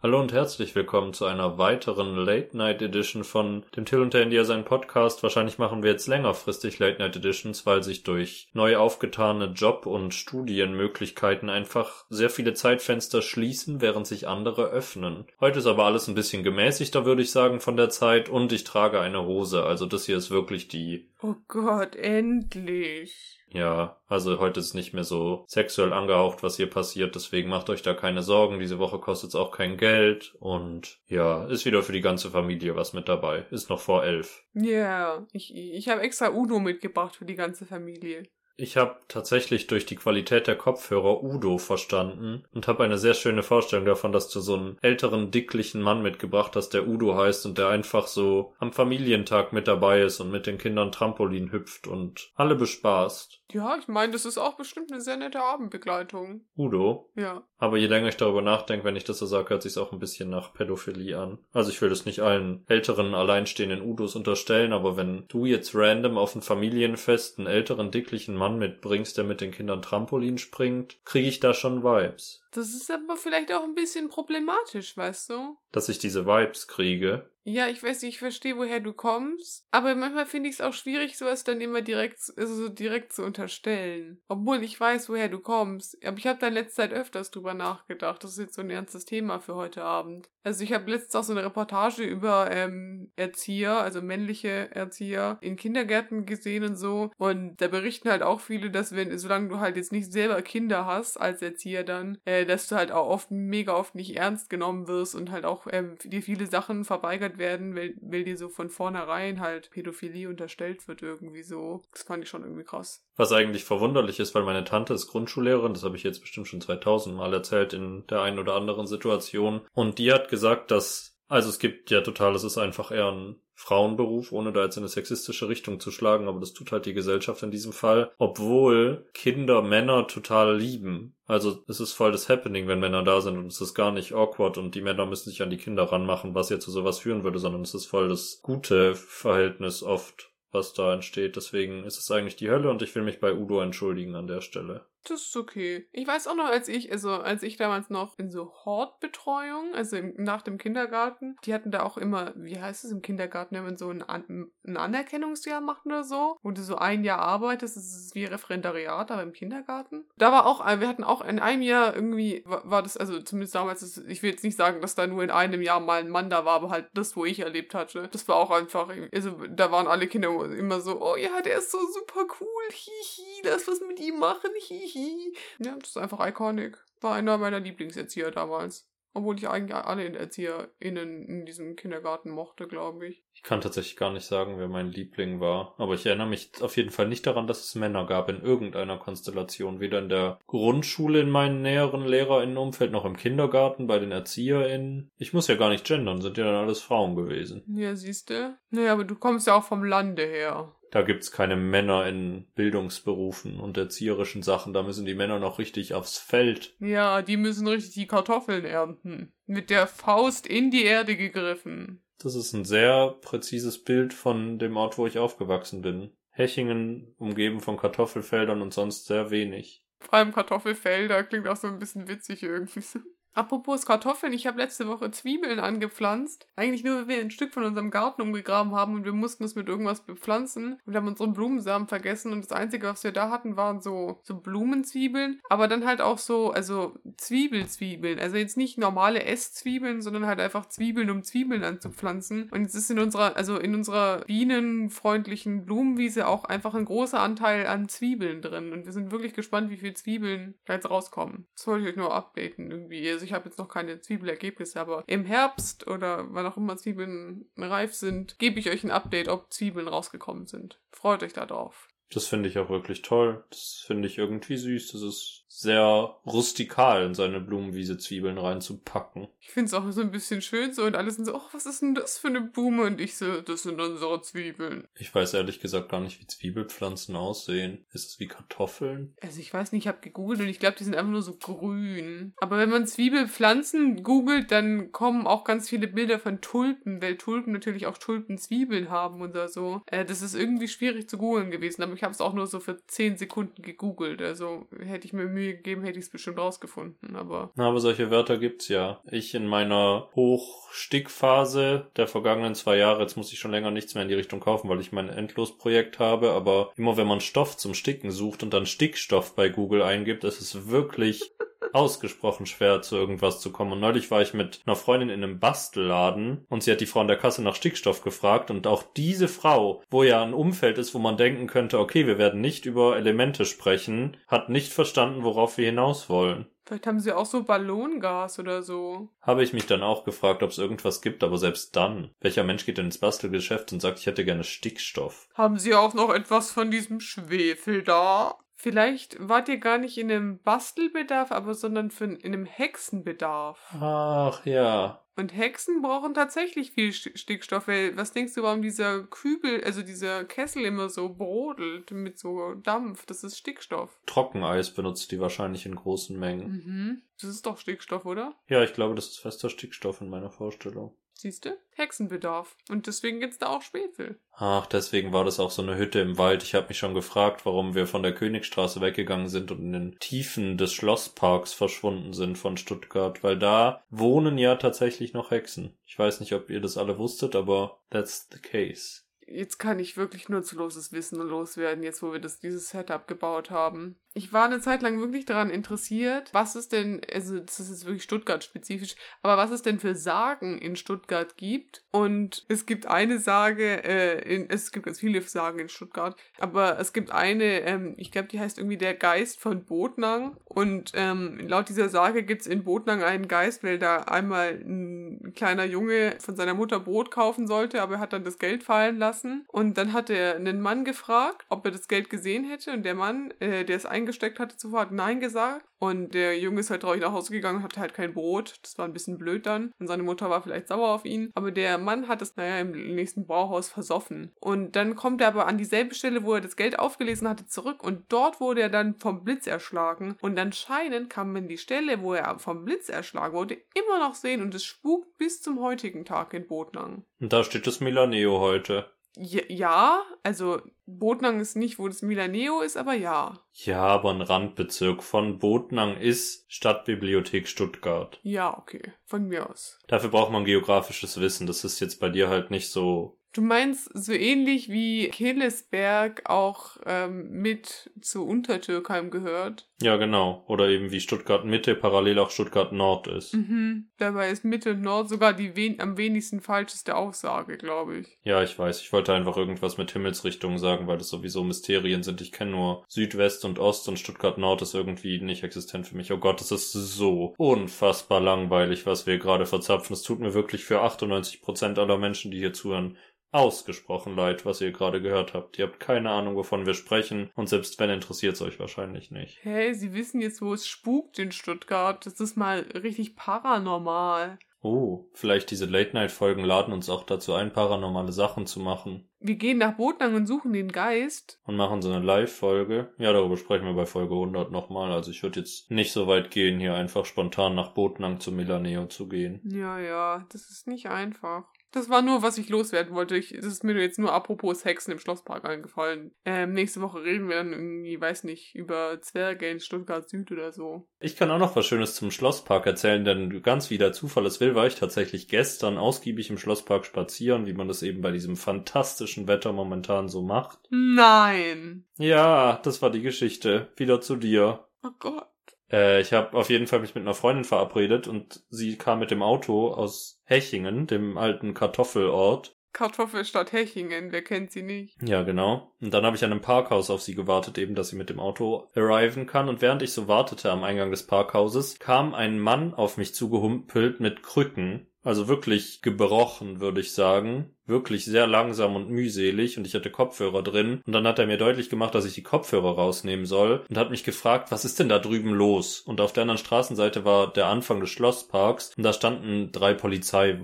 Hallo 0.03 0.19
und 0.19 0.33
herzlich 0.33 0.75
willkommen 0.75 1.13
zu 1.13 1.27
einer 1.27 1.59
weiteren 1.59 2.17
Late 2.17 2.57
Night 2.57 2.81
Edition 2.81 3.23
von 3.23 3.65
dem 3.77 3.85
Till 3.85 4.01
und 4.01 4.15
der 4.15 4.23
India 4.23 4.45
sein 4.45 4.65
Podcast. 4.65 5.23
Wahrscheinlich 5.23 5.59
machen 5.59 5.83
wir 5.83 5.91
jetzt 5.91 6.07
längerfristig 6.07 6.79
Late 6.79 7.03
Night 7.03 7.17
Editions, 7.17 7.67
weil 7.67 7.83
sich 7.83 8.03
durch 8.03 8.49
neu 8.55 8.79
aufgetane 8.79 9.53
Job- 9.55 9.85
und 9.85 10.15
Studienmöglichkeiten 10.15 11.51
einfach 11.51 12.07
sehr 12.09 12.31
viele 12.31 12.55
Zeitfenster 12.55 13.21
schließen, 13.21 13.83
während 13.83 14.07
sich 14.07 14.27
andere 14.27 14.71
öffnen. 14.71 15.27
Heute 15.39 15.59
ist 15.59 15.67
aber 15.67 15.85
alles 15.85 16.09
ein 16.09 16.15
bisschen 16.15 16.45
gemäßigter, 16.45 17.05
würde 17.05 17.21
ich 17.21 17.31
sagen, 17.31 17.61
von 17.61 17.77
der 17.77 17.91
Zeit 17.91 18.31
und 18.31 18.53
ich 18.53 18.65
trage 18.65 19.01
eine 19.01 19.27
Hose. 19.27 19.65
Also 19.67 19.85
das 19.85 20.07
hier 20.07 20.17
ist 20.17 20.31
wirklich 20.31 20.69
die. 20.69 21.11
Oh 21.21 21.35
Gott, 21.47 21.95
endlich. 21.95 23.40
Ja, 23.53 24.01
also 24.07 24.39
heute 24.39 24.61
ist 24.61 24.75
nicht 24.75 24.95
mehr 24.95 25.05
so 25.05 25.45
sexuell 25.49 25.93
angehaucht, 25.93 26.43
was 26.43 26.57
hier 26.57 26.71
passiert, 26.71 27.15
deswegen 27.15 27.51
macht 27.51 27.69
euch 27.69 27.83
da 27.83 27.95
keine 27.95 28.23
Sorgen. 28.23 28.61
Diese 28.61 28.79
Woche 28.79 28.99
kostet 28.99 29.31
es 29.31 29.35
auch 29.35 29.51
kein 29.51 29.77
Geld 29.77 30.35
und 30.39 31.01
ja, 31.07 31.45
ist 31.47 31.65
wieder 31.65 31.83
für 31.83 31.93
die 31.93 32.01
ganze 32.01 32.31
Familie 32.31 32.77
was 32.77 32.93
mit 32.93 33.09
dabei. 33.09 33.47
Ist 33.51 33.69
noch 33.69 33.81
vor 33.81 34.05
elf. 34.05 34.45
Ja, 34.55 34.71
yeah, 34.71 35.27
ich, 35.33 35.55
ich 35.55 35.89
habe 35.89 36.03
extra 36.03 36.29
Uno 36.29 36.61
mitgebracht 36.61 37.17
für 37.17 37.25
die 37.25 37.35
ganze 37.35 37.67
Familie. 37.67 38.23
Ich 38.61 38.77
habe 38.77 38.97
tatsächlich 39.09 39.69
durch 39.69 39.87
die 39.87 39.97
Qualität 39.97 40.47
der 40.47 40.55
Kopfhörer 40.55 41.23
Udo 41.23 41.57
verstanden 41.57 42.45
und 42.53 42.69
habe 42.69 42.85
eine 42.85 42.99
sehr 42.99 43.15
schöne 43.15 43.43
Vorstellung 43.43 43.87
davon, 43.87 44.13
dass 44.13 44.29
du 44.29 44.41
so 44.41 44.55
einen 44.55 44.77
älteren, 44.83 45.31
dicklichen 45.31 45.81
Mann 45.81 46.03
mitgebracht 46.03 46.55
hast, 46.57 46.75
der 46.75 46.87
Udo 46.87 47.17
heißt 47.17 47.47
und 47.47 47.57
der 47.57 47.69
einfach 47.69 48.07
so 48.07 48.53
am 48.59 48.75
Familientag 48.75 49.55
mit 49.55 49.67
dabei 49.67 50.03
ist 50.03 50.21
und 50.21 50.31
mit 50.31 50.47
den 50.47 50.59
Kindern 50.59 50.93
Trampolin 50.93 51.53
hüpft 51.53 51.87
und 51.87 52.33
alle 52.35 52.55
bespaßt. 52.55 53.40
Ja, 53.53 53.77
ich 53.79 53.89
meine, 53.89 54.13
das 54.13 54.25
ist 54.25 54.39
auch 54.39 54.55
bestimmt 54.55 54.93
eine 54.93 55.01
sehr 55.01 55.17
nette 55.17 55.41
Abendbegleitung. 55.41 56.43
Udo? 56.57 57.11
Ja. 57.17 57.43
Aber 57.59 57.77
je 57.77 57.87
länger 57.87 58.09
ich 58.09 58.17
darüber 58.17 58.43
nachdenke, 58.43 58.85
wenn 58.85 58.97
ich 58.97 59.05
das 59.05 59.19
so 59.19 59.27
sage, 59.27 59.51
hört 59.51 59.63
sich 59.63 59.77
auch 59.77 59.93
ein 59.93 59.99
bisschen 59.99 60.31
nach 60.31 60.55
Pädophilie 60.55 61.19
an. 61.19 61.39
Also 61.53 61.71
ich 61.71 61.81
will 61.83 61.91
das 61.91 62.07
nicht 62.07 62.21
allen 62.21 62.65
älteren, 62.69 63.15
alleinstehenden 63.15 63.83
Udos 63.83 64.17
unterstellen, 64.17 64.73
aber 64.73 64.97
wenn 64.97 65.27
du 65.29 65.45
jetzt 65.45 65.75
random 65.75 66.17
auf 66.17 66.35
ein 66.35 66.43
Familienfest 66.43 67.39
einen 67.39 67.49
älteren, 67.49 67.91
dicklichen 67.91 68.35
Mann 68.35 68.59
mitbringst, 68.59 69.17
der 69.17 69.25
mit 69.25 69.41
den 69.41 69.51
Kindern 69.51 69.83
Trampolin 69.83 70.39
springt, 70.39 71.05
kriege 71.05 71.29
ich 71.29 71.41
da 71.41 71.53
schon 71.53 71.83
Vibes. 71.83 72.43
Das 72.53 72.69
ist 72.71 72.91
aber 72.91 73.17
vielleicht 73.17 73.53
auch 73.53 73.63
ein 73.63 73.75
bisschen 73.75 74.09
problematisch, 74.09 74.97
weißt 74.97 75.31
du? 75.31 75.57
Dass 75.71 75.89
ich 75.89 75.99
diese 75.99 76.27
Vibes 76.27 76.67
kriege. 76.67 77.31
Ja, 77.53 77.67
ich 77.67 77.83
weiß 77.83 78.03
nicht, 78.03 78.15
ich 78.15 78.19
verstehe, 78.21 78.57
woher 78.57 78.79
du 78.79 78.93
kommst. 78.93 79.67
Aber 79.73 79.97
manchmal 79.97 80.27
finde 80.27 80.49
ich 80.49 80.57
es 80.57 80.61
auch 80.61 80.73
schwierig, 80.73 81.19
sowas 81.19 81.43
dann 81.43 81.61
immer 81.61 81.83
direkt, 81.83 82.33
also 82.37 82.55
so 82.55 82.69
direkt 82.69 83.13
zu 83.13 83.25
unterstellen. 83.25 84.23
Obwohl 84.29 84.63
ich 84.63 84.79
weiß, 84.79 85.09
woher 85.09 85.29
du 85.29 85.41
kommst. 85.41 85.99
Aber 86.05 86.17
ich 86.17 86.29
habe 86.29 86.39
da 86.39 86.47
in 86.47 86.55
letzter 86.55 86.83
Zeit 86.83 86.93
öfters 86.93 87.33
drüber 87.33 87.55
nachgedacht. 87.55 88.23
Das 88.23 88.33
ist 88.33 88.39
jetzt 88.39 88.55
so 88.55 88.63
ein 88.63 88.71
ernstes 88.71 89.05
Thema 89.05 89.41
für 89.41 89.57
heute 89.57 89.83
Abend. 89.83 90.31
Also 90.43 90.63
ich 90.65 90.73
habe 90.73 90.91
letztens 90.91 91.17
auch 91.17 91.25
so 91.25 91.33
eine 91.33 91.45
Reportage 91.45 92.03
über 92.05 92.51
ähm, 92.51 93.11
Erzieher, 93.17 93.81
also 93.81 94.01
männliche 94.01 94.71
Erzieher 94.75 95.39
in 95.41 95.57
Kindergärten 95.57 96.25
gesehen 96.27 96.65
und 96.65 96.77
so. 96.77 97.11
Und 97.19 97.61
da 97.61 97.69
berichten 97.69 98.11
halt 98.11 98.23
auch 98.23 98.41
viele, 98.41 98.71
dass 98.71 98.95
wenn, 98.95 99.19
solange 99.19 99.49
du 99.49 99.59
halt 99.59 99.77
jetzt 99.77 99.93
nicht 99.93 100.11
selber 100.11 100.41
Kinder 100.43 100.87
hast 100.87 101.21
als 101.21 101.43
Erzieher 101.43 101.85
dann, 101.85 102.19
äh, 102.25 102.47
dass 102.47 102.69
du 102.69 102.77
halt 102.77 102.93
auch 102.93 103.09
oft, 103.09 103.31
mega 103.31 103.75
oft 103.75 103.95
nicht 103.97 104.17
ernst 104.17 104.49
genommen 104.49 104.87
wirst 104.89 105.15
und 105.15 105.31
halt 105.31 105.45
auch 105.45 105.67
ähm, 105.71 105.99
dir 106.05 106.23
viele 106.23 106.47
Sachen 106.47 106.85
verweigert 106.85 107.40
werden, 107.41 107.75
weil, 107.75 107.95
weil 108.01 108.23
dir 108.23 108.37
so 108.37 108.49
von 108.49 108.71
vornherein 108.71 109.41
halt 109.41 109.73
Pädophilie 109.73 110.29
unterstellt 110.29 110.87
wird 110.87 111.03
irgendwie 111.03 111.43
so. 111.43 111.83
Das 111.93 112.05
fand 112.05 112.23
ich 112.23 112.31
schon 112.31 112.45
irgendwie 112.45 112.63
krass. 112.63 113.05
Was 113.17 113.33
eigentlich 113.33 113.65
verwunderlich 113.65 114.21
ist, 114.21 114.37
weil 114.37 114.45
meine 114.45 114.63
Tante 114.63 114.95
ist 114.95 115.09
Grundschullehrerin, 115.09 115.75
das 115.75 115.83
habe 115.83 115.97
ich 115.97 116.05
jetzt 116.05 116.21
bestimmt 116.21 116.47
schon 116.47 116.61
2000 116.61 117.17
Mal 117.17 117.35
erzählt 117.35 117.73
in 117.73 118.07
der 118.07 118.23
einen 118.23 118.39
oder 118.39 118.55
anderen 118.55 118.87
Situation. 118.87 119.63
Und 119.75 119.99
die 119.99 120.13
hat 120.13 120.29
gesagt, 120.29 120.71
dass, 120.71 121.19
also 121.27 121.49
es 121.49 121.59
gibt 121.59 121.91
ja 121.91 122.03
total, 122.03 122.37
es 122.37 122.45
ist 122.45 122.59
einfach 122.59 122.93
eher 122.93 123.11
ein 123.11 123.41
Frauenberuf, 123.61 124.33
ohne 124.33 124.53
da 124.53 124.65
jetzt 124.65 124.79
in 124.79 124.85
eine 124.85 124.89
sexistische 124.89 125.51
Richtung 125.51 125.81
zu 125.81 125.91
schlagen, 125.91 126.29
aber 126.29 126.41
das 126.41 126.55
tut 126.55 126.73
halt 126.73 126.87
die 126.87 126.95
Gesellschaft 126.95 127.43
in 127.43 127.51
diesem 127.51 127.75
Fall, 127.75 128.11
obwohl 128.17 129.07
Kinder 129.13 129.61
Männer 129.61 130.07
total 130.07 130.57
lieben. 130.57 131.15
Also 131.31 131.63
es 131.69 131.79
ist 131.79 131.93
voll 131.93 132.11
das 132.11 132.29
Happening, 132.29 132.67
wenn 132.67 132.81
Männer 132.81 133.05
da 133.05 133.21
sind 133.21 133.39
und 133.39 133.47
es 133.47 133.61
ist 133.61 133.75
gar 133.75 133.93
nicht 133.93 134.13
awkward 134.13 134.59
und 134.59 134.75
die 134.75 134.81
Männer 134.81 135.07
müssen 135.07 135.31
sich 135.31 135.43
an 135.43 135.51
die 135.51 135.59
Kinder 135.59 135.85
ranmachen, 135.85 136.35
was 136.35 136.51
jetzt 136.51 136.65
zu 136.65 136.73
sowas 136.73 136.99
führen 136.99 137.23
würde, 137.23 137.39
sondern 137.39 137.63
es 137.63 137.73
ist 137.73 137.87
voll 137.87 138.09
das 138.09 138.41
gute 138.43 138.97
Verhältnis 138.97 139.85
oft, 139.85 140.33
was 140.51 140.73
da 140.73 140.93
entsteht. 140.93 141.37
Deswegen 141.37 141.85
ist 141.85 141.99
es 141.99 142.11
eigentlich 142.11 142.35
die 142.35 142.51
Hölle 142.51 142.69
und 142.69 142.83
ich 142.83 142.93
will 142.97 143.05
mich 143.05 143.21
bei 143.21 143.33
Udo 143.33 143.61
entschuldigen 143.61 144.17
an 144.17 144.27
der 144.27 144.41
Stelle. 144.41 144.87
Das 145.05 145.23
ist 145.23 145.37
okay. 145.37 145.89
Ich 145.93 146.07
weiß 146.07 146.27
auch 146.27 146.37
noch, 146.37 146.47
als 146.47 146.69
ich, 146.69 146.93
also 146.93 147.11
als 147.11 147.43
ich 147.43 147.57
damals 147.57 147.91
noch 147.91 148.19
in 148.19 148.31
so 148.31 148.53
Hortbetreuung, 148.65 149.75
also 149.75 149.97
im, 149.97 150.15
nach 150.19 150.43
dem 150.43 150.59
Kindergarten, 150.59 151.37
die 151.45 151.55
hatten 151.55 151.71
da 151.71 151.83
auch 151.83 151.97
immer, 151.97 152.33
wie 152.37 152.61
heißt 152.61 152.85
es 152.85 152.91
im 152.91 153.03
Kindergarten, 153.03 153.55
wenn 153.55 153.65
man 153.65 153.77
so 153.77 153.89
ein, 153.89 154.03
An 154.03 154.51
ein 154.67 154.77
Anerkennungsjahr 154.77 155.61
macht 155.61 155.87
oder 155.87 156.05
so, 156.05 156.37
wo 156.43 156.51
du 156.51 156.63
so 156.63 156.77
ein 156.77 157.05
Jahr 157.05 157.19
arbeitest, 157.19 157.77
das 157.77 157.85
ist 157.85 158.15
wie 158.15 158.25
Referendariat, 158.25 159.11
aber 159.11 159.23
im 159.23 159.33
Kindergarten. 159.33 160.05
Da 160.17 160.33
war 160.33 160.47
auch, 160.47 160.65
wir 160.65 160.89
hatten 160.89 161.05
auch 161.05 161.23
in 161.23 161.39
einem 161.39 161.63
Jahr 161.63 161.95
irgendwie, 161.95 162.43
war, 162.47 162.69
war 162.71 162.83
das, 162.83 162.97
also 162.97 163.21
zumindest 163.21 163.55
damals, 163.55 163.81
das, 163.81 163.99
ich 163.99 164.23
will 164.23 164.31
jetzt 164.31 164.45
nicht 164.45 164.57
sagen, 164.57 164.81
dass 164.81 164.95
da 164.95 165.07
nur 165.07 165.23
in 165.23 165.31
einem 165.31 165.63
Jahr 165.63 165.81
mal 165.81 166.01
ein 166.01 166.11
Mann 166.11 166.31
da 166.31 166.45
war, 166.45 166.55
aber 166.57 166.71
halt 166.71 166.89
das, 166.95 167.17
wo 167.17 167.25
ich 167.25 167.41
erlebt 167.41 167.75
hatte, 167.75 168.09
das 168.13 168.29
war 168.29 168.37
auch 168.37 168.51
einfach, 168.51 168.93
also 169.13 169.31
da 169.49 169.73
waren 169.73 169.87
alle 169.87 170.07
Kinder 170.07 170.29
immer 170.53 170.81
so, 170.81 171.01
oh 171.01 171.17
ja, 171.17 171.41
der 171.43 171.59
ist 171.59 171.71
so 171.71 171.79
super 171.79 172.27
cool, 172.41 172.71
hihi, 172.71 173.30
lass 173.45 173.69
was 173.69 173.81
mit 173.81 174.01
ihm 174.01 174.19
machen, 174.19 174.51
hihi. 174.59 175.35
Ja, 175.59 175.77
das 175.79 175.91
ist 175.91 175.97
einfach 175.97 176.27
iconic. 176.27 176.79
War 177.01 177.15
einer 177.15 177.39
meiner 177.39 177.61
Lieblingserzieher 177.61 178.31
damals. 178.31 178.91
Obwohl 179.13 179.37
ich 179.37 179.49
eigentlich 179.49 179.75
alle 179.75 180.05
ErzieherInnen 180.17 181.27
in 181.27 181.45
diesem 181.45 181.75
Kindergarten 181.75 182.31
mochte, 182.31 182.69
glaube 182.69 183.09
ich. 183.09 183.25
Ich 183.35 183.43
kann 183.43 183.61
tatsächlich 183.61 183.97
gar 183.97 184.13
nicht 184.13 184.25
sagen, 184.25 184.59
wer 184.59 184.69
mein 184.69 184.93
Liebling 184.93 185.41
war. 185.41 185.75
Aber 185.79 185.95
ich 185.95 186.07
erinnere 186.07 186.29
mich 186.29 186.53
auf 186.61 186.77
jeden 186.77 186.91
Fall 186.91 187.09
nicht 187.09 187.27
daran, 187.27 187.49
dass 187.49 187.65
es 187.65 187.75
Männer 187.75 188.07
gab 188.07 188.29
in 188.29 188.41
irgendeiner 188.41 188.99
Konstellation. 188.99 189.81
Weder 189.81 189.99
in 189.99 190.11
der 190.11 190.39
Grundschule 190.47 191.21
in 191.21 191.31
meinem 191.31 191.61
näheren 191.61 192.05
LehrerInnenumfeld 192.05 192.93
noch 192.93 193.05
im 193.05 193.17
Kindergarten 193.17 193.89
bei 193.89 193.99
den 193.99 194.13
ErzieherInnen. 194.13 195.11
Ich 195.17 195.33
muss 195.33 195.49
ja 195.49 195.57
gar 195.57 195.71
nicht 195.71 195.85
gendern, 195.85 196.23
sind 196.23 196.39
ja 196.39 196.45
dann 196.45 196.55
alles 196.55 196.81
Frauen 196.81 197.17
gewesen. 197.17 197.65
Ja, 197.67 197.97
siehst 197.97 198.31
du? 198.31 198.57
Naja, 198.71 198.93
aber 198.93 199.05
du 199.05 199.17
kommst 199.17 199.49
ja 199.49 199.57
auch 199.57 199.65
vom 199.65 199.83
Lande 199.83 200.25
her. 200.25 200.73
Da 200.91 201.03
gibt's 201.03 201.31
keine 201.31 201.57
Männer 201.57 202.07
in 202.07 202.47
Bildungsberufen 202.55 203.61
und 203.61 203.77
erzieherischen 203.77 204.43
Sachen. 204.43 204.73
Da 204.73 204.83
müssen 204.83 205.07
die 205.07 205.15
Männer 205.15 205.39
noch 205.39 205.59
richtig 205.59 205.95
aufs 205.95 206.19
Feld. 206.19 206.75
Ja, 206.81 207.23
die 207.23 207.37
müssen 207.37 207.67
richtig 207.69 207.95
die 207.95 208.07
Kartoffeln 208.07 208.65
ernten. 208.65 209.33
Mit 209.47 209.71
der 209.71 209.87
Faust 209.87 210.47
in 210.47 210.71
die 210.71 210.85
Erde 210.85 211.17
gegriffen. 211.17 212.03
Das 212.19 212.35
ist 212.35 212.53
ein 212.53 212.65
sehr 212.65 213.17
präzises 213.23 213.83
Bild 213.83 214.13
von 214.13 214.59
dem 214.59 214.77
Ort, 214.77 214.99
wo 214.99 215.07
ich 215.07 215.19
aufgewachsen 215.19 215.81
bin. 215.81 216.11
Hechingen 216.31 217.15
umgeben 217.19 217.61
von 217.61 217.77
Kartoffelfeldern 217.77 218.61
und 218.61 218.75
sonst 218.75 219.07
sehr 219.07 219.31
wenig. 219.31 219.85
Vor 220.01 220.15
allem 220.15 220.33
Kartoffelfelder 220.33 221.25
klingt 221.25 221.47
auch 221.47 221.57
so 221.57 221.69
ein 221.69 221.79
bisschen 221.79 222.09
witzig 222.09 222.43
irgendwie. 222.43 222.83
Apropos 223.33 223.87
Kartoffeln, 223.87 224.33
ich 224.33 224.47
habe 224.47 224.59
letzte 224.59 224.89
Woche 224.89 225.11
Zwiebeln 225.11 225.61
angepflanzt. 225.61 226.49
Eigentlich 226.57 226.85
nur, 226.85 226.97
weil 226.97 227.09
wir 227.09 227.21
ein 227.21 227.31
Stück 227.31 227.55
von 227.55 227.65
unserem 227.65 227.91
Garten 227.91 228.23
umgegraben 228.23 228.75
haben 228.75 228.95
und 228.95 229.05
wir 229.05 229.13
mussten 229.13 229.45
es 229.45 229.55
mit 229.55 229.69
irgendwas 229.69 230.05
bepflanzen. 230.05 230.79
Und 230.85 230.97
haben 230.97 231.07
unseren 231.07 231.33
Blumensamen 231.33 231.89
vergessen 231.89 232.33
und 232.33 232.45
das 232.45 232.53
Einzige, 232.53 232.89
was 232.89 233.05
wir 233.05 233.13
da 233.13 233.31
hatten, 233.31 233.57
waren 233.57 233.81
so, 233.81 234.21
so 234.23 234.41
Blumenzwiebeln. 234.41 235.41
Aber 235.49 235.69
dann 235.69 235.87
halt 235.87 236.01
auch 236.01 236.19
so, 236.19 236.51
also 236.51 236.99
Zwiebelzwiebeln. 237.17 238.19
Also 238.19 238.37
jetzt 238.37 238.57
nicht 238.57 238.79
normale 238.79 239.25
Esszwiebeln, 239.25 240.03
sondern 240.03 240.27
halt 240.27 240.41
einfach 240.41 240.67
Zwiebeln, 240.67 241.11
um 241.11 241.23
Zwiebeln 241.23 241.63
anzupflanzen. 241.63 242.51
Und 242.51 242.63
jetzt 242.63 242.75
ist 242.75 242.91
in 242.91 242.99
unserer, 242.99 243.37
also 243.37 243.59
in 243.59 243.75
unserer 243.75 244.25
bienenfreundlichen 244.25 245.65
Blumenwiese 245.65 246.27
auch 246.27 246.45
einfach 246.45 246.75
ein 246.75 246.85
großer 246.85 247.21
Anteil 247.21 247.67
an 247.67 247.89
Zwiebeln 247.89 248.43
drin. 248.43 248.73
Und 248.73 248.87
wir 248.87 248.93
sind 248.93 249.13
wirklich 249.13 249.35
gespannt, 249.35 249.71
wie 249.71 249.77
viele 249.77 249.95
Zwiebeln 249.95 250.55
da 250.65 250.75
jetzt 250.75 250.91
rauskommen. 250.91 251.47
Das 251.57 251.67
wollte 251.67 251.85
ich 251.85 251.91
euch 251.91 251.97
nur 251.97 252.13
updaten 252.13 252.71
irgendwie. 252.71 253.20
Also 253.21 253.27
ich 253.27 253.35
habe 253.35 253.51
jetzt 253.51 253.59
noch 253.59 253.69
keine 253.69 254.01
Zwiebelergebnisse, 254.01 254.81
aber 254.81 255.05
im 255.07 255.27
Herbst 255.27 255.87
oder 255.87 256.25
wann 256.33 256.47
auch 256.47 256.57
immer 256.57 256.79
Zwiebeln 256.79 257.45
reif 257.59 257.93
sind, 257.93 258.39
gebe 258.39 258.59
ich 258.59 258.71
euch 258.71 258.83
ein 258.83 258.91
Update, 258.91 259.29
ob 259.29 259.53
Zwiebeln 259.53 259.89
rausgekommen 259.89 260.47
sind. 260.47 260.81
Freut 260.91 261.23
euch 261.23 261.35
darauf. 261.35 261.90
Das 262.13 262.27
finde 262.27 262.49
ich 262.49 262.59
auch 262.59 262.71
wirklich 262.71 263.03
toll. 263.03 263.45
Das 263.51 263.85
finde 263.87 264.09
ich 264.09 264.19
irgendwie 264.19 264.57
süß. 264.57 264.93
Das 264.93 265.03
ist 265.03 265.41
sehr 265.61 266.17
rustikal 266.25 267.05
in 267.05 267.15
seine 267.15 267.41
Blumenwiese 267.41 267.99
Zwiebeln 267.99 268.39
reinzupacken. 268.39 269.29
Ich 269.41 269.51
finde 269.51 269.67
es 269.67 269.75
auch 269.75 269.91
so 269.91 270.01
ein 270.01 270.13
bisschen 270.13 270.43
schön 270.43 270.73
so 270.73 270.85
und 270.85 270.95
alle 270.95 271.11
sind 271.11 271.25
so, 271.25 271.35
ach, 271.35 271.53
was 271.53 271.67
ist 271.67 271.83
denn 271.83 271.95
das 271.95 272.19
für 272.19 272.29
eine 272.29 272.41
Blume? 272.41 272.85
Und 272.85 273.01
ich 273.01 273.17
so, 273.17 273.41
das 273.41 273.65
sind 273.65 273.81
unsere 273.81 274.23
Zwiebeln. 274.23 274.87
Ich 274.95 275.13
weiß 275.15 275.35
ehrlich 275.35 275.61
gesagt 275.61 275.91
gar 275.91 276.01
nicht, 276.01 276.21
wie 276.21 276.27
Zwiebelpflanzen 276.27 277.17
aussehen. 277.17 277.85
Ist 277.93 278.11
es 278.11 278.21
wie 278.21 278.29
Kartoffeln? 278.29 279.15
Also 279.21 279.41
ich 279.41 279.53
weiß 279.53 279.73
nicht, 279.73 279.83
ich 279.83 279.89
habe 279.89 280.01
gegoogelt 280.01 280.41
und 280.41 280.49
ich 280.49 280.61
glaube, 280.61 280.77
die 280.79 280.85
sind 280.85 280.95
einfach 280.95 281.11
nur 281.11 281.23
so 281.23 281.37
grün. 281.37 282.33
Aber 282.39 282.57
wenn 282.59 282.71
man 282.71 282.87
Zwiebelpflanzen 282.87 284.03
googelt, 284.03 284.53
dann 284.53 284.93
kommen 284.93 285.27
auch 285.27 285.43
ganz 285.43 285.69
viele 285.69 285.89
Bilder 285.89 286.21
von 286.21 286.41
Tulpen, 286.41 287.03
weil 287.03 287.17
Tulpen 287.17 287.53
natürlich 287.53 287.87
auch 287.87 287.99
Tulpenzwiebeln 287.99 288.89
haben 288.89 289.21
oder 289.21 289.49
so. 289.49 289.83
Äh, 289.87 290.05
das 290.05 290.23
ist 290.23 290.35
irgendwie 290.35 290.69
schwierig 290.69 291.09
zu 291.09 291.19
googeln 291.19 291.51
gewesen, 291.51 291.83
aber 291.83 292.00
ich 292.01 292.05
habe 292.05 292.15
es 292.15 292.23
auch 292.23 292.33
nur 292.33 292.47
so 292.47 292.61
für 292.61 292.79
10 292.87 293.19
Sekunden 293.19 293.61
gegoogelt. 293.61 294.23
Also 294.23 294.67
hätte 294.79 295.07
ich 295.07 295.13
mir 295.13 295.27
Mühe 295.27 295.53
gegeben, 295.53 295.83
hätte 295.83 295.99
ich 295.99 296.07
es 296.07 296.11
bestimmt 296.11 296.39
rausgefunden, 296.39 297.15
aber. 297.15 297.51
Na, 297.57 297.69
aber 297.69 297.79
solche 297.79 298.11
Wörter 298.11 298.39
gibt's 298.39 298.69
ja. 298.69 299.03
Ich 299.11 299.35
in 299.35 299.47
meiner 299.47 300.09
Hochstickphase 300.17 301.89
der 301.97 302.07
vergangenen 302.07 302.55
zwei 302.55 302.79
Jahre, 302.79 303.03
jetzt 303.03 303.19
muss 303.19 303.35
ich 303.35 303.39
schon 303.39 303.51
länger 303.51 303.71
nichts 303.71 303.95
mehr 303.95 304.03
in 304.03 304.09
die 304.09 304.15
Richtung 304.15 304.41
kaufen, 304.41 304.71
weil 304.71 304.81
ich 304.81 304.93
mein 304.93 305.11
Endlosprojekt 305.11 305.99
habe, 305.99 306.31
aber 306.31 306.73
immer 306.77 306.97
wenn 306.97 307.07
man 307.07 307.21
Stoff 307.21 307.59
zum 307.59 307.75
Sticken 307.75 308.11
sucht 308.11 308.43
und 308.43 308.55
dann 308.55 308.65
Stickstoff 308.65 309.35
bei 309.35 309.51
Google 309.51 309.83
eingibt, 309.83 310.25
ist 310.25 310.41
es 310.41 310.71
wirklich 310.71 311.33
ausgesprochen 311.73 312.47
schwer, 312.47 312.83
zu 312.83 312.97
irgendwas 312.97 313.41
zu 313.41 313.53
kommen. 313.53 313.73
Und 313.73 313.81
neulich 313.81 314.11
war 314.11 314.23
ich 314.23 314.35
mit 314.35 314.61
einer 314.67 314.77
Freundin 314.77 315.11
in 315.11 315.23
einem 315.23 315.39
Bastelladen 315.39 316.45
und 316.49 316.63
sie 316.63 316.73
hat 316.73 316.81
die 316.81 316.87
Frau 316.87 317.01
an 317.01 317.09
der 317.09 317.17
Kasse 317.17 317.43
nach 317.43 317.55
Stickstoff 317.55 318.03
gefragt 318.03 318.51
und 318.51 318.67
auch 318.67 318.83
diese 318.97 319.29
Frau, 319.29 319.83
wo 319.91 320.03
ja 320.03 320.23
ein 320.23 320.35
Umfeld 320.35 320.79
ist, 320.79 320.95
wo 320.95 320.99
man 320.99 321.17
denken 321.17 321.47
könnte, 321.47 321.79
okay, 321.79 321.90
wir 321.95 322.19
werden 322.19 322.41
nicht 322.41 322.67
über 322.67 322.97
Elemente 322.97 323.45
sprechen, 323.45 324.17
hat 324.27 324.49
nicht 324.49 324.73
verstanden, 324.73 325.25
worauf 325.25 325.59
wir 325.59 325.67
hinaus 325.67 326.09
wollen. 326.09 326.47
Vielleicht 326.65 326.87
haben 326.87 327.01
sie 327.01 327.13
auch 327.13 327.27
so 327.27 327.43
Ballongas 327.43 328.39
oder 328.39 328.63
so. 328.63 329.09
Habe 329.23 329.43
ich 329.43 329.53
mich 329.53 329.67
dann 329.67 329.83
auch 329.83 330.05
gefragt, 330.05 330.45
ob 330.45 330.51
es 330.51 330.59
irgendwas 330.59 331.03
gibt, 331.03 331.25
aber 331.25 331.37
selbst 331.37 331.75
dann. 331.75 332.11
Welcher 332.21 332.45
Mensch 332.45 332.65
geht 332.65 332.79
denn 332.79 332.85
ins 332.87 332.99
Bastelgeschäft 332.99 333.73
und 333.73 333.81
sagt, 333.81 333.99
ich 333.99 334.07
hätte 334.07 334.25
gerne 334.25 334.45
Stickstoff? 334.45 335.29
Haben 335.35 335.59
sie 335.59 335.75
auch 335.75 335.95
noch 335.95 336.15
etwas 336.15 336.53
von 336.53 336.71
diesem 336.71 337.01
Schwefel 337.01 337.83
da? 337.83 338.39
Vielleicht 338.55 339.17
wart 339.19 339.49
ihr 339.49 339.57
gar 339.57 339.79
nicht 339.79 339.97
in 339.97 340.13
einem 340.13 340.39
Bastelbedarf, 340.43 341.33
aber 341.33 341.55
sondern 341.55 341.91
für, 341.91 342.05
in 342.05 342.35
einem 342.35 342.45
Hexenbedarf. 342.45 343.59
Ach 343.81 344.45
ja. 344.45 345.03
Und 345.21 345.37
Hexen 345.37 345.83
brauchen 345.83 346.15
tatsächlich 346.15 346.71
viel 346.71 346.93
Stickstoff. 346.93 347.69
Weil, 347.69 347.95
was 347.97 348.13
denkst 348.13 348.35
du, 348.35 348.43
warum 348.43 348.63
dieser 348.63 349.03
Kübel, 349.03 349.63
also 349.63 349.83
dieser 349.83 350.25
Kessel 350.25 350.65
immer 350.65 350.89
so 350.89 351.11
brodelt 351.11 351.91
mit 351.91 352.19
so 352.19 352.55
Dampf? 352.55 353.05
Das 353.05 353.23
ist 353.23 353.37
Stickstoff. 353.37 354.01
Trockeneis 354.07 354.73
benutzt 354.73 355.13
die 355.13 355.21
wahrscheinlich 355.21 355.67
in 355.67 355.75
großen 355.75 356.19
Mengen. 356.19 356.51
Mhm. 356.51 357.03
Das 357.21 357.29
ist 357.29 357.45
doch 357.45 357.59
Stickstoff, 357.59 358.07
oder? 358.07 358.35
Ja, 358.49 358.63
ich 358.63 358.73
glaube, 358.73 358.95
das 358.95 359.09
ist 359.09 359.19
fester 359.21 359.51
Stickstoff 359.51 360.01
in 360.01 360.09
meiner 360.09 360.31
Vorstellung. 360.31 360.95
Siehst 361.21 361.45
du? 361.45 361.51
Hexenbedarf. 361.73 362.57
Und 362.71 362.87
deswegen 362.87 363.21
gibt's 363.21 363.37
da 363.37 363.49
auch 363.49 363.61
Schwefel. 363.61 364.19
Ach, 364.33 364.65
deswegen 364.65 365.13
war 365.13 365.23
das 365.23 365.39
auch 365.39 365.51
so 365.51 365.61
eine 365.61 365.77
Hütte 365.77 366.01
im 366.01 366.17
Wald. 366.17 366.43
Ich 366.43 366.55
habe 366.55 366.69
mich 366.69 366.79
schon 366.79 366.95
gefragt, 366.95 367.45
warum 367.45 367.75
wir 367.75 367.87
von 367.87 368.03
der 368.03 368.15
Königstraße 368.15 368.81
weggegangen 368.81 369.29
sind 369.29 369.51
und 369.51 369.59
in 369.59 369.73
den 369.75 369.99
Tiefen 369.99 370.57
des 370.57 370.73
Schlossparks 370.73 371.53
verschwunden 371.53 372.15
sind 372.15 372.39
von 372.39 372.57
Stuttgart, 372.57 373.23
weil 373.23 373.39
da 373.39 373.85
wohnen 373.91 374.39
ja 374.39 374.55
tatsächlich 374.55 375.13
noch 375.13 375.31
Hexen. 375.31 375.77
Ich 375.85 375.99
weiß 375.99 376.21
nicht, 376.21 376.33
ob 376.33 376.49
ihr 376.49 376.63
das 376.63 376.79
alle 376.79 376.97
wusstet, 376.97 377.37
aber 377.37 377.81
that's 377.91 378.27
the 378.33 378.39
case 378.39 379.03
jetzt 379.31 379.59
kann 379.59 379.79
ich 379.79 379.97
wirklich 379.97 380.29
nutzloses 380.29 380.93
Wissen 380.93 381.21
loswerden, 381.21 381.85
jetzt 381.85 382.03
wo 382.03 382.13
wir 382.13 382.19
das, 382.19 382.41
dieses 382.41 382.71
Setup 382.71 383.07
gebaut 383.07 383.51
haben. 383.51 383.97
Ich 384.13 384.33
war 384.33 384.45
eine 384.45 384.61
Zeit 384.61 384.83
lang 384.83 384.99
wirklich 384.99 385.25
daran 385.25 385.51
interessiert, 385.51 386.31
was 386.33 386.57
es 386.57 386.69
denn, 386.69 387.01
also 387.13 387.39
das 387.39 387.61
ist 387.61 387.71
jetzt 387.71 387.87
wirklich 387.87 388.03
Stuttgart-spezifisch, 388.03 388.97
aber 389.23 389.37
was 389.37 389.53
es 389.53 389.63
denn 389.63 389.79
für 389.79 389.95
Sagen 389.95 390.59
in 390.59 390.75
Stuttgart 390.75 391.37
gibt. 391.37 391.83
Und 391.93 392.45
es 392.49 392.67
gibt 392.67 392.87
eine 392.87 393.21
Sage, 393.21 393.85
äh, 393.85 394.35
in, 394.35 394.51
es 394.51 394.73
gibt 394.73 394.87
ganz 394.87 394.99
viele 394.99 395.23
Sagen 395.23 395.61
in 395.61 395.69
Stuttgart, 395.69 396.17
aber 396.41 396.81
es 396.81 396.93
gibt 396.93 397.13
eine, 397.13 397.61
ähm, 397.61 397.95
ich 397.99 398.11
glaube, 398.11 398.27
die 398.27 398.41
heißt 398.41 398.59
irgendwie 398.59 398.79
der 398.79 398.95
Geist 398.95 399.39
von 399.39 399.65
Botnang. 399.65 400.37
Und 400.45 400.91
ähm, 400.97 401.39
laut 401.47 401.69
dieser 401.69 401.89
Sage 401.89 402.25
gibt 402.25 402.41
es 402.41 402.47
in 402.49 402.65
Botnang 402.65 403.05
einen 403.05 403.29
Geist, 403.29 403.63
weil 403.63 403.79
da 403.79 403.99
einmal 403.99 404.55
ein 404.55 405.33
kleiner 405.37 405.65
Junge 405.65 406.17
von 406.19 406.35
seiner 406.35 406.55
Mutter 406.55 406.81
Brot 406.81 407.13
kaufen 407.13 407.47
sollte, 407.47 407.81
aber 407.81 407.95
er 407.95 408.01
hat 408.01 408.13
dann 408.13 408.25
das 408.25 408.41
Geld 408.41 408.65
fallen 408.65 408.99
lassen. 408.99 409.45
Und 409.47 409.79
dann 409.79 409.93
hat 409.93 410.11
er 410.11 410.35
einen 410.35 410.61
Mann 410.61 410.85
gefragt, 410.85 411.47
ob 411.49 411.65
er 411.65 411.71
das 411.71 411.87
Geld 411.87 412.11
gesehen 412.11 412.45
hätte. 412.45 412.73
Und 412.73 412.83
der 412.83 412.97
Mann, 412.97 413.33
äh, 413.39 413.65
der 413.65 413.77
es 413.77 413.87
eingesteckt 414.01 414.39
hatte, 414.39 414.57
zuvor 414.57 414.81
hat 414.81 414.93
Nein 414.93 415.21
gesagt. 415.21 415.67
Und 415.79 416.13
der 416.13 416.39
Junge 416.39 416.61
ist 416.61 416.69
halt 416.69 416.83
traurig 416.83 417.01
nach 417.01 417.13
Hause 417.13 417.33
gegangen 417.33 417.59
und 417.59 417.63
hatte 417.65 417.81
halt 417.81 417.95
kein 417.95 418.13
Brot. 418.13 418.59
Das 418.63 418.77
war 418.77 418.85
ein 418.85 418.93
bisschen 418.93 419.17
blöd 419.17 419.47
dann. 419.47 419.73
Und 419.79 419.87
seine 419.87 420.03
Mutter 420.03 420.29
war 420.29 420.43
vielleicht 420.43 420.69
sauer 420.69 420.91
auf 420.91 421.07
ihn. 421.07 421.31
Aber 421.35 421.53
der 421.53 421.79
Mann 421.79 422.07
hat 422.07 422.21
es, 422.21 422.37
naja, 422.37 422.59
im 422.59 422.73
nächsten 422.95 423.27
Brauhaus 423.27 423.71
versoffen. 423.71 424.33
Und 424.41 424.77
dann 424.77 424.95
kommt 424.95 425.23
er 425.23 425.29
aber 425.29 425.47
an 425.47 425.57
dieselbe 425.57 425.95
Stelle, 425.95 426.23
wo 426.23 426.35
er 426.35 426.43
das 426.43 426.57
Geld 426.57 426.79
aufgelesen 426.79 427.29
hatte, 427.29 427.47
zurück. 427.47 427.83
Und 427.83 428.05
dort 428.11 428.41
wurde 428.41 428.61
er 428.61 428.69
dann 428.69 428.97
vom 428.97 429.25
Blitz 429.25 429.47
erschlagen. 429.47 430.17
Und 430.21 430.39
anscheinend 430.39 431.09
kann 431.09 431.33
man 431.33 431.49
die 431.49 431.59
Stelle, 431.59 432.03
wo 432.03 432.13
er 432.13 432.39
vom 432.39 432.67
Blitz 432.67 432.91
erschlagen 432.91 433.35
wurde, 433.35 433.57
immer 433.75 433.99
noch 434.01 434.15
sehen. 434.15 434.43
Und 434.43 434.55
es 434.55 434.65
spukt 434.65 435.17
bis 435.17 435.41
zum 435.41 435.61
heutigen 435.61 436.05
Tag 436.05 436.35
in 436.35 436.47
Botnang. 436.47 437.05
Und 437.21 437.33
da 437.33 437.43
steht 437.43 437.67
das 437.67 437.81
Milaneo 437.81 438.39
heute. 438.39 438.91
Ja, 439.17 440.03
also 440.23 440.63
Botnang 440.87 441.41
ist 441.41 441.57
nicht, 441.57 441.79
wo 441.79 441.89
das 441.89 442.03
Milaneo 442.03 442.61
ist, 442.61 442.77
aber 442.77 442.95
ja. 442.95 443.41
Ja, 443.53 443.83
aber 443.83 444.11
ein 444.11 444.23
Randbezirk 444.23 445.03
von 445.03 445.39
Botnang 445.39 445.97
ist 445.97 446.45
Stadtbibliothek 446.49 447.49
Stuttgart. 447.49 448.21
Ja, 448.23 448.57
okay, 448.57 448.93
von 449.05 449.27
mir 449.27 449.51
aus. 449.51 449.79
Dafür 449.89 450.11
braucht 450.11 450.33
man 450.33 450.45
geografisches 450.45 451.21
Wissen. 451.21 451.47
Das 451.47 451.65
ist 451.65 451.81
jetzt 451.81 452.01
bei 452.01 452.09
dir 452.09 452.29
halt 452.29 452.51
nicht 452.51 452.71
so. 452.71 453.19
Du 453.33 453.43
meinst 453.43 453.91
so 453.95 454.13
ähnlich 454.13 454.69
wie 454.71 455.09
Killesberg 455.09 456.29
auch 456.29 456.77
ähm, 456.85 457.31
mit 457.31 457.91
zu 458.01 458.27
Untertürkheim 458.27 459.11
gehört? 459.11 459.70
Ja, 459.83 459.97
genau. 459.97 460.45
Oder 460.47 460.69
eben 460.69 460.91
wie 460.91 461.01
Stuttgart 461.01 461.45
Mitte 461.45 461.75
parallel 461.75 462.19
auch 462.19 462.31
Stuttgart 462.31 462.73
Nord 462.73 463.07
ist. 463.07 463.33
Mhm. 463.35 463.89
Dabei 463.97 464.31
ist 464.31 464.45
Mitte 464.45 464.73
und 464.73 464.83
Nord 464.83 465.09
sogar 465.09 465.33
die 465.33 465.57
wen 465.57 465.81
am 465.81 465.97
wenigsten 465.97 466.41
falscheste 466.41 466.97
Aussage, 466.97 467.57
glaube 467.57 467.99
ich. 467.99 468.19
Ja, 468.23 468.43
ich 468.43 468.59
weiß. 468.59 468.83
Ich 468.83 468.93
wollte 468.93 469.15
einfach 469.15 469.39
irgendwas 469.39 469.79
mit 469.79 469.91
Himmelsrichtungen 469.91 470.59
sagen, 470.59 470.87
weil 470.87 470.99
das 470.99 471.09
sowieso 471.09 471.43
Mysterien 471.45 472.03
sind. 472.03 472.21
Ich 472.21 472.33
kenne 472.33 472.51
nur 472.51 472.85
Südwest 472.89 473.45
und 473.47 473.59
Ost 473.59 473.89
und 473.89 473.99
Stuttgart 473.99 474.37
Nord 474.37 474.61
ist 474.61 474.75
irgendwie 474.75 475.21
nicht 475.21 475.45
existent 475.45 475.87
für 475.87 475.97
mich. 475.97 476.13
Oh 476.13 476.19
Gott, 476.19 476.43
es 476.43 476.51
ist 476.51 476.73
so 476.73 477.35
unfassbar 477.39 478.21
langweilig, 478.21 478.85
was 478.85 479.07
wir 479.07 479.19
gerade 479.19 479.47
verzapfen. 479.47 479.95
Es 479.95 480.03
tut 480.03 480.21
mir 480.21 480.35
wirklich 480.35 480.65
für 480.65 480.83
98 480.83 481.41
Prozent 481.41 481.79
aller 481.79 481.97
Menschen, 481.97 482.31
die 482.31 482.39
hier 482.39 482.53
zuhören, 482.53 482.99
ausgesprochen 483.33 484.17
leid, 484.17 484.45
was 484.45 484.61
ihr 484.61 484.73
gerade 484.73 485.01
gehört 485.01 485.35
habt. 485.35 485.59
Ihr 485.59 485.67
habt 485.67 485.81
keine 485.81 486.11
Ahnung, 486.11 486.37
wovon 486.37 486.67
wir 486.67 486.75
sprechen 486.75 487.31
und 487.35 487.49
selbst 487.49 487.79
wenn, 487.79 487.91
interessiert 487.91 488.35
es 488.35 488.43
euch 488.43 488.59
wahrscheinlich 488.59 489.11
nicht. 489.11 489.39
Hey, 489.43 489.75
Sie 489.75 489.95
wissen 489.95 490.21
jetzt, 490.21 490.43
wo 490.43 490.53
es 490.53 490.67
spukt 490.67 491.19
in 491.19 491.33
Stuttgart. 491.33 492.05
Das 492.05 492.21
ist 492.21 492.37
mal 492.37 492.61
richtig 492.75 493.17
paranormal. 493.17 494.39
Oh, 494.63 495.07
vielleicht 495.15 495.51
diese 495.51 495.65
Late-Night-Folgen 495.65 496.45
laden 496.45 496.75
uns 496.75 496.91
auch 496.91 497.05
dazu 497.05 497.33
ein, 497.33 497.53
paranormale 497.53 498.13
Sachen 498.13 498.47
zu 498.47 498.61
machen. 498.61 499.09
Wir 499.19 499.37
gehen 499.37 499.59
nach 499.59 499.77
Botlang 499.77 500.15
und 500.15 500.27
suchen 500.27 500.53
den 500.53 500.71
Geist. 500.71 501.41
Und 501.47 501.57
machen 501.57 501.81
so 501.81 501.91
eine 501.91 502.05
Live-Folge. 502.05 502.93
Ja, 502.99 503.13
darüber 503.13 503.39
sprechen 503.39 503.65
wir 503.65 503.75
bei 503.75 503.87
Folge 503.87 504.15
100 504.15 504.51
nochmal. 504.51 504.93
Also 504.93 505.11
ich 505.13 505.23
würde 505.23 505.41
jetzt 505.41 505.71
nicht 505.71 505.93
so 505.93 506.07
weit 506.07 506.31
gehen, 506.31 506.61
hier 506.61 506.75
einfach 506.75 507.07
spontan 507.07 507.55
nach 507.55 507.73
Botlang 507.73 508.21
zu 508.21 508.33
Milaneo 508.33 508.87
zu 508.87 509.09
gehen. 509.09 509.41
Ja, 509.45 509.79
ja, 509.79 510.27
das 510.31 510.51
ist 510.51 510.67
nicht 510.67 510.87
einfach. 510.87 511.45
Das 511.73 511.89
war 511.89 512.03
nur, 512.03 512.23
was 512.23 512.39
ich 512.39 512.49
loswerden 512.49 512.95
wollte. 512.95 513.17
Ich, 513.17 513.33
das 513.35 513.47
ist 513.47 513.65
mir 513.65 513.81
jetzt 513.81 513.99
nur 513.99 514.13
apropos 514.13 514.65
Hexen 514.65 514.93
im 514.93 514.99
Schlosspark 514.99 515.45
eingefallen. 515.45 516.13
Ähm, 516.25 516.53
nächste 516.53 516.81
Woche 516.81 517.03
reden 517.03 517.29
wir 517.29 517.37
dann 517.37 517.53
irgendwie, 517.53 518.01
weiß 518.01 518.25
nicht, 518.25 518.55
über 518.55 519.01
Zwerge 519.01 519.49
in 519.49 519.61
Stuttgart 519.61 520.09
Süd 520.09 520.33
oder 520.33 520.53
so. 520.53 520.89
Ich 520.99 521.17
kann 521.17 521.31
auch 521.31 521.39
noch 521.39 521.55
was 521.57 521.67
Schönes 521.67 521.95
zum 521.95 522.11
Schlosspark 522.11 522.67
erzählen, 522.67 523.05
denn 523.05 523.43
ganz 523.43 523.71
wie 523.71 523.79
der 523.79 523.93
Zufall 523.93 524.27
es 524.27 524.41
will, 524.41 524.55
war 524.55 524.67
ich 524.67 524.75
tatsächlich 524.75 525.29
gestern 525.29 525.79
ausgiebig 525.79 526.31
im 526.31 526.39
Schlosspark 526.39 526.85
spazieren, 526.85 527.47
wie 527.47 527.55
man 527.55 527.69
das 527.69 527.83
eben 527.83 528.01
bei 528.01 528.11
diesem 528.11 528.37
fantastischen 528.37 529.29
Wetter 529.29 529.53
momentan 529.53 530.09
so 530.09 530.23
macht. 530.23 530.59
Nein. 530.71 531.85
Ja, 531.99 532.61
das 532.65 532.83
war 532.83 532.91
die 532.91 533.03
Geschichte. 533.03 533.69
Wieder 533.77 534.01
zu 534.01 534.17
dir. 534.17 534.67
Oh 534.83 534.91
Gott. 534.99 535.27
Äh, 535.71 536.01
ich 536.01 536.13
habe 536.13 536.37
auf 536.37 536.51
jeden 536.51 536.67
Fall 536.67 536.81
mich 536.81 536.95
mit 536.95 537.03
einer 537.03 537.15
Freundin 537.15 537.45
verabredet 537.45 538.09
und 538.09 538.43
sie 538.51 538.77
kam 538.77 538.99
mit 538.99 539.11
dem 539.11 539.23
Auto 539.23 539.73
aus 539.73 540.21
Hechingen, 540.25 540.87
dem 540.87 541.19
alten 541.19 541.55
Kartoffelort. 541.55 542.57
Kartoffelstadt 542.73 543.53
Hechingen, 543.53 544.13
wer 544.13 544.23
kennt 544.23 544.53
sie 544.53 544.63
nicht? 544.63 544.97
Ja, 545.03 545.23
genau. 545.23 545.73
Und 545.81 545.93
dann 545.93 546.05
habe 546.05 546.17
ich 546.17 546.25
an 546.25 546.31
einem 546.31 546.41
Parkhaus 546.41 546.89
auf 546.91 547.03
sie 547.03 547.17
gewartet, 547.17 547.59
eben, 547.59 547.75
dass 547.75 547.89
sie 547.89 547.97
mit 547.97 548.11
dem 548.11 548.21
Auto 548.21 548.69
arriven 548.77 549.27
kann. 549.27 549.49
Und 549.49 549.61
während 549.61 549.83
ich 549.83 549.93
so 549.93 550.07
wartete 550.07 550.53
am 550.53 550.63
Eingang 550.63 550.91
des 550.91 551.07
Parkhauses, 551.07 551.81
kam 551.81 552.15
ein 552.15 552.39
Mann 552.39 552.73
auf 552.73 552.97
mich 552.97 553.13
zugehumpelt 553.13 553.99
mit 553.99 554.23
Krücken. 554.23 554.87
Also 555.03 555.29
wirklich 555.29 555.81
gebrochen, 555.81 556.61
würde 556.61 556.81
ich 556.81 556.93
sagen. 556.93 557.55
Wirklich 557.67 558.05
sehr 558.05 558.27
langsam 558.27 558.77
und 558.77 558.91
mühselig 558.91 559.57
und 559.57 559.67
ich 559.67 559.75
hatte 559.75 559.91
Kopfhörer 559.91 560.43
drin. 560.43 560.83
Und 560.87 560.93
dann 560.93 561.07
hat 561.07 561.19
er 561.19 561.27
mir 561.27 561.39
deutlich 561.39 561.71
gemacht, 561.71 561.95
dass 561.95 562.05
ich 562.05 562.15
die 562.15 562.23
Kopfhörer 562.23 562.75
rausnehmen 562.75 563.25
soll 563.25 563.65
und 563.69 563.79
hat 563.79 563.91
mich 563.91 564.05
gefragt, 564.05 564.51
was 564.51 564.65
ist 564.65 564.79
denn 564.79 564.89
da 564.89 564.99
drüben 564.99 565.33
los? 565.33 565.81
Und 565.81 566.01
auf 566.01 566.13
der 566.13 566.23
anderen 566.23 566.39
Straßenseite 566.39 567.05
war 567.05 567.33
der 567.33 567.47
Anfang 567.47 567.81
des 567.81 567.91
Schlossparks 567.91 568.73
und 568.77 568.83
da 568.83 568.93
standen 568.93 569.53
drei 569.53 569.73
Polizei 569.73 570.41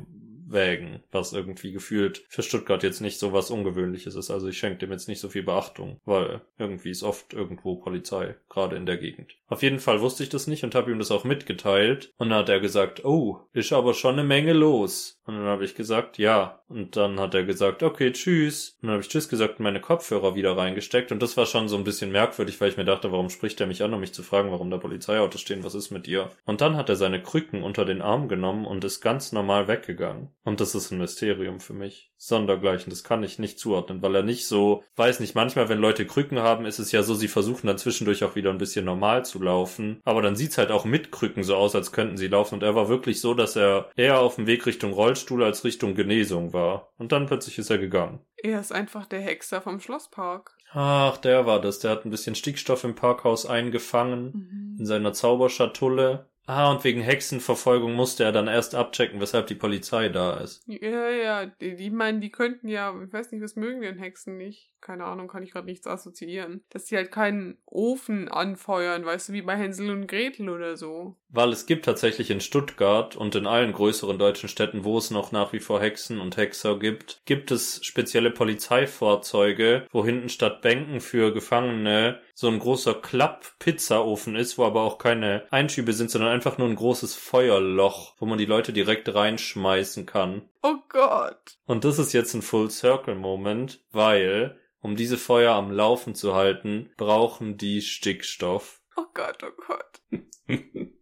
Wägen, 0.49 1.03
was 1.11 1.33
irgendwie 1.33 1.73
gefühlt 1.73 2.25
für 2.29 2.43
Stuttgart 2.43 2.83
jetzt 2.83 3.01
nicht 3.01 3.19
so 3.19 3.33
was 3.33 3.51
Ungewöhnliches 3.51 4.15
ist. 4.15 4.31
Also 4.31 4.49
ich 4.49 4.59
schenke 4.59 4.79
dem 4.79 4.93
jetzt 4.93 5.09
nicht 5.09 5.21
so 5.21 5.29
viel 5.29 5.43
Beachtung, 5.43 6.01
weil 6.05 6.41
irgendwie 6.59 6.91
ist 6.91 7.03
oft 7.03 7.35
irgendwo 7.35 7.77
Polizei, 7.77 8.37
gerade 8.49 8.77
in 8.77 8.87
der 8.87 8.97
Gegend. 8.97 9.37
Auf 9.49 9.63
jeden 9.63 9.79
Fall 9.79 10.01
wusste 10.01 10.23
ich 10.23 10.29
das 10.29 10.47
nicht 10.47 10.65
und 10.65 10.75
habe 10.75 10.91
ihm 10.91 10.99
das 10.99 11.11
auch 11.11 11.25
mitgeteilt. 11.25 12.13
Und 12.17 12.31
dann 12.31 12.39
hat 12.39 12.49
er 12.49 12.61
gesagt, 12.61 13.05
oh, 13.05 13.41
ist 13.53 13.73
aber 13.73 13.95
schon 13.95 14.15
eine 14.15 14.25
Menge 14.25 14.53
los. 14.53 15.21
Und 15.27 15.35
dann 15.35 15.45
habe 15.47 15.65
ich 15.65 15.75
gesagt, 15.75 16.19
ja. 16.19 16.61
Und 16.69 16.97
dann 16.97 17.19
hat 17.19 17.35
er 17.35 17.45
gesagt, 17.45 17.83
okay, 17.83 18.13
tschüss. 18.13 18.77
Und 18.81 18.87
dann 18.87 18.93
habe 18.93 19.03
ich 19.03 19.09
tschüss 19.09 19.29
gesagt 19.29 19.59
und 19.59 19.65
meine 19.65 19.81
Kopfhörer 19.81 20.35
wieder 20.35 20.57
reingesteckt. 20.57 21.11
Und 21.13 21.23
das 21.23 21.37
war 21.37 21.47
schon 21.47 21.69
so 21.69 21.77
ein 21.77 21.85
bisschen 21.85 22.13
merkwürdig, 22.13 22.61
weil 22.61 22.71
ich 22.71 22.77
mir 22.77 22.85
dachte, 22.85 23.13
warum 23.13 23.31
spricht 23.31 23.61
er 23.61 23.67
mich 23.67 23.83
an, 23.83 23.95
um 23.95 24.01
mich 24.01 24.15
zu 24.15 24.23
fragen, 24.23 24.51
warum 24.51 24.71
da 24.71 24.79
Polizeiautos 24.79 25.41
stehen, 25.41 25.65
was 25.65 25.75
ist 25.75 25.91
mit 25.91 26.07
dir? 26.07 26.31
Und 26.45 26.61
dann 26.61 26.77
hat 26.77 26.89
er 26.89 26.97
seine 26.97 27.23
Krücken 27.23 27.63
unter 27.63 27.85
den 27.85 28.03
Arm 28.03 28.29
genommen 28.29 28.67
und 28.67 28.85
ist 28.85 29.01
ganz 29.01 29.33
normal 29.33 29.69
weggegangen. 29.69 30.31
Und 30.47 30.61
das 30.61 30.77
ist 30.77 30.93
ein 30.93 30.99
Mysterium 30.99 31.59
für 31.59 31.73
mich. 31.73 32.13
Sondergleichen, 32.19 32.89
das 32.91 33.03
kann 33.03 33.25
ich 33.25 33.41
nicht 33.41 33.59
zuordnen, 33.59 34.01
weil 34.01 34.15
er 34.15 34.23
nicht 34.23 34.47
so, 34.47 34.85
weiß 34.95 35.19
nicht, 35.19 35.35
manchmal, 35.35 35.69
wenn 35.69 35.81
Leute 35.81 36.07
Krücken 36.07 36.39
haben, 36.39 36.67
ist 36.67 36.79
es 36.79 36.93
ja 36.93 37.03
so, 37.03 37.15
sie 37.15 37.27
versuchen 37.27 37.67
dann 37.67 37.79
zwischendurch 37.79 38.23
auch 38.23 38.37
wieder 38.37 38.51
ein 38.51 38.59
bisschen 38.59 38.85
normal 38.85 39.25
zu 39.25 39.43
laufen. 39.43 40.01
Aber 40.05 40.23
dann 40.23 40.37
sieht's 40.37 40.57
halt 40.57 40.71
auch 40.71 40.85
mit 40.85 41.11
Krücken 41.11 41.43
so 41.43 41.57
aus, 41.57 41.75
als 41.75 41.91
könnten 41.91 42.17
sie 42.17 42.29
laufen. 42.29 42.55
Und 42.55 42.63
er 42.63 42.77
war 42.77 42.89
wirklich 42.89 43.21
so, 43.21 43.35
dass 43.35 43.57
er 43.57 43.91
eher 43.97 44.21
auf 44.21 44.37
dem 44.37 44.47
Weg 44.47 44.67
Richtung 44.67 44.93
Rollstuhl 44.93 45.43
als 45.43 45.65
Richtung 45.65 45.97
Genesung 45.97 46.53
war. 46.53 46.93
Und 46.97 47.11
dann 47.11 47.27
plötzlich 47.27 47.59
ist 47.59 47.71
er 47.71 47.79
gegangen. 47.79 48.21
Er 48.37 48.61
ist 48.61 48.71
einfach 48.71 49.07
der 49.07 49.23
Hexer 49.23 49.61
vom 49.61 49.81
Schlosspark. 49.81 50.57
Ach, 50.71 51.17
der 51.17 51.47
war 51.47 51.61
das. 51.61 51.81
Der 51.81 51.91
hat 51.91 52.05
ein 52.05 52.11
bisschen 52.11 52.37
Stickstoff 52.37 52.85
im 52.85 52.95
Parkhaus 52.95 53.47
eingefangen. 53.47 54.27
Mhm. 54.27 54.77
In 54.79 54.87
seiner 54.87 55.13
Zauberschatulle. 55.13 56.29
Ah, 56.47 56.71
und 56.71 56.85
wegen 56.85 57.01
Hexenverfolgung 57.01 57.95
musste 57.95 58.23
er 58.23 58.31
dann 58.31 58.47
erst 58.47 58.77
abchecken, 58.77 59.21
weshalb 59.21 59.49
die 59.49 59.57
Polizei 59.57 60.09
da 60.09 60.37
ist. 60.39 60.63
Ja, 60.69 61.09
ja, 61.11 61.47
die, 61.47 61.75
die 61.75 61.91
meinen, 61.91 62.21
die 62.21 62.31
könnten 62.31 62.69
ja, 62.69 62.95
ich 63.03 63.13
weiß 63.13 63.33
nicht, 63.33 63.43
was 63.43 63.57
mögen 63.57 63.81
denn 63.81 63.99
Hexen 63.99 64.37
nicht? 64.37 64.71
Keine 64.81 65.05
Ahnung, 65.05 65.27
kann 65.27 65.43
ich 65.43 65.51
gerade 65.51 65.67
nichts 65.67 65.89
assoziieren. 65.89 66.63
Dass 66.71 66.85
die 66.85 66.97
halt 66.97 67.11
keinen 67.11 67.59
Ofen 67.67 68.29
anfeuern, 68.29 69.05
weißt 69.05 69.29
du, 69.31 69.33
wie 69.33 69.43
bei 69.43 69.57
Hänsel 69.57 69.91
und 69.91 70.07
Gretel 70.07 70.49
oder 70.49 70.77
so. 70.77 71.17
Weil 71.29 71.51
es 71.51 71.67
gibt 71.67 71.85
tatsächlich 71.85 72.31
in 72.31 72.41
Stuttgart 72.41 73.17
und 73.17 73.35
in 73.35 73.47
allen 73.47 73.73
größeren 73.73 74.19
deutschen 74.19 74.49
Städten, 74.49 74.85
wo 74.85 74.97
es 74.99 75.11
noch 75.11 75.33
nach 75.33 75.53
wie 75.53 75.61
vor 75.61 75.81
Hexen 75.81 76.21
und 76.21 76.37
Hexer 76.37 76.79
gibt, 76.79 77.21
gibt 77.25 77.51
es 77.51 77.85
spezielle 77.85 78.31
Polizeifahrzeuge, 78.31 79.87
wo 79.91 80.05
hinten 80.05 80.29
statt 80.29 80.63
Bänken 80.63 81.01
für 81.01 81.33
Gefangene 81.33 82.21
so 82.35 82.49
ein 82.49 82.59
großer 82.59 82.95
Klapp-Pizzaofen 82.95 84.37
ist, 84.37 84.57
wo 84.57 84.65
aber 84.65 84.83
auch 84.83 84.99
keine 84.99 85.47
Einschübe 85.51 85.93
sind, 85.93 86.11
sondern 86.11 86.31
einfach 86.31 86.59
nur 86.59 86.69
ein 86.69 86.77
großes 86.77 87.15
Feuerloch, 87.17 88.15
wo 88.19 88.27
man 88.27 88.39
die 88.39 88.47
Leute 88.47 88.73
direkt 88.73 89.13
reinschmeißen 89.13 90.07
kann. 90.07 90.49
Oh 90.63 90.77
Gott. 90.89 91.59
Und 91.67 91.85
das 91.85 91.99
ist 91.99 92.13
jetzt 92.13 92.35
ein 92.35 92.43
Full 92.43 92.71
Circle 92.71 93.15
Moment, 93.15 93.81
weil 93.91 94.59
um 94.81 94.95
diese 94.95 95.19
Feuer 95.19 95.55
am 95.55 95.73
Laufen 95.73 96.15
zu 96.15 96.35
halten, 96.35 96.91
brauchen 96.97 97.57
die 97.57 97.83
Stickstoff. 97.83 98.81
Oh 98.97 99.07
Gott, 99.15 99.43
oh 99.43 99.63
Gott. 99.67 100.01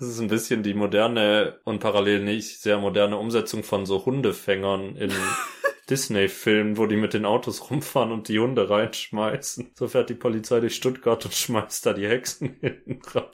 Das 0.00 0.08
ist 0.08 0.20
ein 0.20 0.28
bisschen 0.28 0.62
die 0.62 0.72
moderne 0.72 1.60
und 1.64 1.80
parallel 1.80 2.20
nicht 2.24 2.58
sehr 2.62 2.78
moderne 2.78 3.18
Umsetzung 3.18 3.62
von 3.62 3.84
so 3.84 4.06
Hundefängern 4.06 4.96
in 4.96 5.12
Disney-Filmen, 5.90 6.78
wo 6.78 6.86
die 6.86 6.96
mit 6.96 7.12
den 7.12 7.26
Autos 7.26 7.70
rumfahren 7.70 8.10
und 8.10 8.28
die 8.28 8.38
Hunde 8.38 8.70
reinschmeißen. 8.70 9.72
So 9.74 9.88
fährt 9.88 10.08
die 10.08 10.14
Polizei 10.14 10.60
durch 10.60 10.74
Stuttgart 10.74 11.22
und 11.26 11.34
schmeißt 11.34 11.84
da 11.84 11.92
die 11.92 12.08
Hexen 12.08 12.56
hinten 12.62 13.02
rein. 13.12 13.26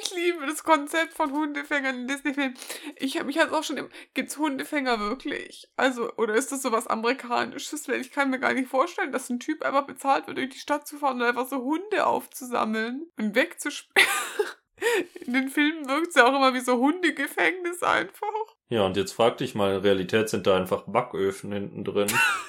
Ich 0.00 0.14
liebe 0.14 0.46
das 0.46 0.64
Konzept 0.64 1.14
von 1.14 1.32
Hundefängern 1.32 2.00
in 2.00 2.08
Disney-Filmen. 2.08 2.54
Ich 2.96 3.16
habe 3.16 3.26
mich 3.26 3.38
halt 3.38 3.52
auch 3.52 3.64
schon 3.64 3.76
im. 3.76 3.88
Gibt's 4.14 4.38
Hundefänger 4.38 5.00
wirklich? 5.00 5.68
Also, 5.76 6.12
oder 6.16 6.34
ist 6.34 6.52
das 6.52 6.62
sowas 6.62 6.86
Amerikanisches? 6.86 7.88
Weil 7.88 8.00
ich 8.00 8.12
kann 8.12 8.30
mir 8.30 8.38
gar 8.38 8.52
nicht 8.52 8.68
vorstellen, 8.68 9.12
dass 9.12 9.30
ein 9.30 9.40
Typ 9.40 9.62
einfach 9.62 9.86
bezahlt 9.86 10.26
wird, 10.26 10.38
durch 10.38 10.50
die 10.50 10.58
Stadt 10.58 10.86
zu 10.86 10.98
fahren 10.98 11.20
und 11.20 11.26
einfach 11.26 11.48
so 11.48 11.62
Hunde 11.62 12.06
aufzusammeln 12.06 13.06
und 13.18 13.34
wegzusperren. 13.34 14.08
In 15.26 15.32
den 15.32 15.48
Filmen 15.48 15.88
wirkt 15.88 16.08
es 16.08 16.14
ja 16.14 16.26
auch 16.26 16.36
immer 16.36 16.54
wie 16.54 16.60
so 16.60 16.78
Hundegefängnis 16.78 17.82
einfach. 17.82 18.28
Ja, 18.68 18.86
und 18.86 18.96
jetzt 18.96 19.12
frag 19.12 19.38
dich 19.38 19.54
mal, 19.54 19.74
in 19.74 19.80
Realität 19.82 20.28
sind 20.28 20.46
da 20.46 20.56
einfach 20.56 20.84
Backöfen 20.86 21.52
hinten 21.52 21.84
drin. 21.84 22.08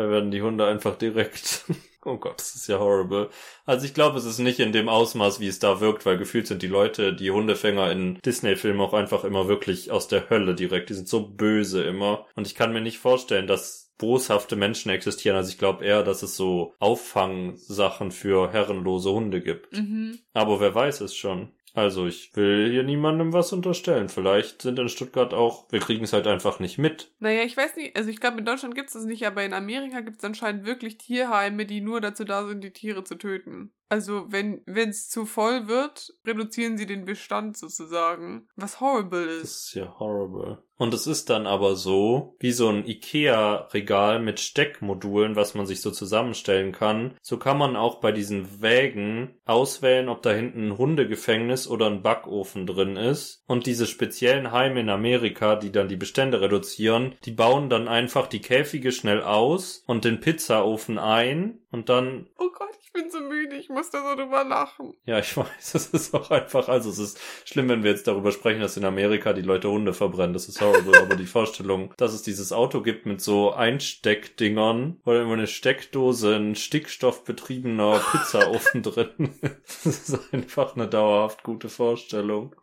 da 0.00 0.08
werden 0.08 0.30
die 0.30 0.40
Hunde 0.40 0.66
einfach 0.66 0.96
direkt. 0.96 1.64
Oh 2.06 2.16
Gott, 2.16 2.40
das 2.40 2.54
ist 2.54 2.66
ja 2.66 2.78
horrible. 2.78 3.28
Also 3.66 3.84
ich 3.84 3.92
glaube, 3.92 4.16
es 4.16 4.24
ist 4.24 4.38
nicht 4.38 4.58
in 4.58 4.72
dem 4.72 4.88
Ausmaß, 4.88 5.38
wie 5.38 5.48
es 5.48 5.58
da 5.58 5.82
wirkt, 5.82 6.06
weil 6.06 6.16
gefühlt 6.16 6.46
sind 6.46 6.62
die 6.62 6.66
Leute, 6.66 7.14
die 7.14 7.30
Hundefänger 7.30 7.92
in 7.92 8.18
Disney-Filmen 8.24 8.80
auch 8.80 8.94
einfach 8.94 9.22
immer 9.22 9.48
wirklich 9.48 9.90
aus 9.90 10.08
der 10.08 10.30
Hölle 10.30 10.54
direkt. 10.54 10.88
Die 10.88 10.94
sind 10.94 11.08
so 11.08 11.28
böse 11.28 11.84
immer. 11.84 12.26
Und 12.36 12.46
ich 12.46 12.54
kann 12.54 12.72
mir 12.72 12.80
nicht 12.80 12.96
vorstellen, 12.96 13.46
dass 13.46 13.92
boshafte 13.98 14.56
Menschen 14.56 14.90
existieren. 14.90 15.36
Also 15.36 15.50
ich 15.50 15.58
glaube 15.58 15.84
eher, 15.84 16.02
dass 16.02 16.22
es 16.22 16.36
so 16.36 16.74
Auffangsachen 16.78 18.12
für 18.12 18.50
herrenlose 18.50 19.12
Hunde 19.12 19.42
gibt. 19.42 19.76
Mhm. 19.76 20.18
Aber 20.32 20.58
wer 20.58 20.74
weiß 20.74 21.02
es 21.02 21.14
schon. 21.14 21.52
Also 21.74 22.06
ich 22.06 22.34
will 22.36 22.70
hier 22.70 22.82
niemandem 22.82 23.32
was 23.32 23.52
unterstellen. 23.52 24.08
Vielleicht 24.08 24.62
sind 24.62 24.78
in 24.78 24.88
Stuttgart 24.88 25.32
auch, 25.34 25.70
wir 25.70 25.80
kriegen 25.80 26.04
es 26.04 26.12
halt 26.12 26.26
einfach 26.26 26.58
nicht 26.58 26.78
mit. 26.78 27.12
Naja, 27.20 27.42
ich 27.42 27.56
weiß 27.56 27.76
nicht, 27.76 27.96
also 27.96 28.10
ich 28.10 28.20
glaube, 28.20 28.38
in 28.38 28.44
Deutschland 28.44 28.74
gibt 28.74 28.88
es 28.88 28.94
das 28.94 29.04
nicht, 29.04 29.26
aber 29.26 29.44
in 29.44 29.52
Amerika 29.52 30.00
gibt 30.00 30.18
es 30.18 30.24
anscheinend 30.24 30.66
wirklich 30.66 30.98
Tierheime, 30.98 31.66
die 31.66 31.80
nur 31.80 32.00
dazu 32.00 32.24
da 32.24 32.46
sind, 32.46 32.64
die 32.64 32.72
Tiere 32.72 33.04
zu 33.04 33.16
töten. 33.16 33.72
Also, 33.90 34.26
wenn 34.28 34.62
es 34.66 35.08
zu 35.08 35.26
voll 35.26 35.66
wird, 35.66 36.14
reduzieren 36.24 36.78
sie 36.78 36.86
den 36.86 37.04
Bestand 37.04 37.56
sozusagen. 37.58 38.46
Was 38.54 38.80
horrible 38.80 39.26
Das 39.26 39.42
ist. 39.42 39.66
ist 39.66 39.74
ja 39.74 39.98
horrible. 39.98 40.62
Und 40.76 40.94
es 40.94 41.06
ist 41.06 41.28
dann 41.28 41.46
aber 41.46 41.76
so, 41.76 42.36
wie 42.38 42.52
so 42.52 42.68
ein 42.68 42.86
Ikea-Regal 42.86 44.18
mit 44.20 44.40
Steckmodulen, 44.40 45.36
was 45.36 45.54
man 45.54 45.66
sich 45.66 45.82
so 45.82 45.90
zusammenstellen 45.90 46.72
kann. 46.72 47.16
So 47.20 47.36
kann 47.36 47.58
man 47.58 47.76
auch 47.76 48.00
bei 48.00 48.12
diesen 48.12 48.62
Wägen 48.62 49.34
auswählen, 49.44 50.08
ob 50.08 50.22
da 50.22 50.30
hinten 50.30 50.68
ein 50.68 50.78
Hundegefängnis 50.78 51.68
oder 51.68 51.86
ein 51.86 52.02
Backofen 52.02 52.66
drin 52.66 52.96
ist. 52.96 53.42
Und 53.46 53.66
diese 53.66 53.86
speziellen 53.86 54.52
Heime 54.52 54.80
in 54.80 54.88
Amerika, 54.88 55.56
die 55.56 55.72
dann 55.72 55.88
die 55.88 55.96
Bestände 55.96 56.40
reduzieren, 56.40 57.14
die 57.24 57.32
bauen 57.32 57.68
dann 57.68 57.88
einfach 57.88 58.26
die 58.26 58.40
Käfige 58.40 58.92
schnell 58.92 59.22
aus 59.22 59.82
und 59.86 60.04
den 60.04 60.20
Pizzaofen 60.20 60.96
ein 60.98 61.58
und 61.70 61.90
dann 61.90 62.28
Oh 62.38 62.48
Gott, 62.56 62.70
ich 62.92 63.02
bin 63.02 63.10
so 63.10 63.20
müde, 63.20 63.56
ich 63.56 63.68
muss 63.68 63.90
da 63.90 64.02
so 64.02 64.16
drüber 64.16 64.42
lachen. 64.44 64.94
ja, 65.04 65.18
ich 65.20 65.36
weiß, 65.36 65.74
es 65.74 65.86
ist 65.88 66.14
auch 66.14 66.30
einfach, 66.30 66.68
also 66.68 66.90
es 66.90 66.98
ist 66.98 67.20
schlimm, 67.44 67.68
wenn 67.68 67.84
wir 67.84 67.90
jetzt 67.90 68.06
darüber 68.06 68.32
sprechen, 68.32 68.60
dass 68.60 68.76
in 68.76 68.84
Amerika 68.84 69.32
die 69.32 69.42
Leute 69.42 69.70
Hunde 69.70 69.92
verbrennen, 69.92 70.32
das 70.32 70.48
ist 70.48 70.60
horrible, 70.60 70.98
aber 70.98 71.16
die 71.16 71.26
Vorstellung, 71.26 71.94
dass 71.98 72.12
es 72.12 72.22
dieses 72.22 72.52
Auto 72.52 72.82
gibt 72.82 73.06
mit 73.06 73.20
so 73.20 73.52
Einsteckdingern, 73.52 75.00
wo 75.04 75.12
immer 75.12 75.34
eine 75.34 75.46
Steckdose, 75.46 76.34
ein 76.34 76.56
stickstoffbetriebener 76.56 78.00
Pizzaofen 78.10 78.82
drin, 78.82 79.38
das 79.40 79.86
ist 79.86 80.34
einfach 80.34 80.74
eine 80.74 80.88
dauerhaft 80.88 81.44
gute 81.44 81.68
Vorstellung. 81.68 82.56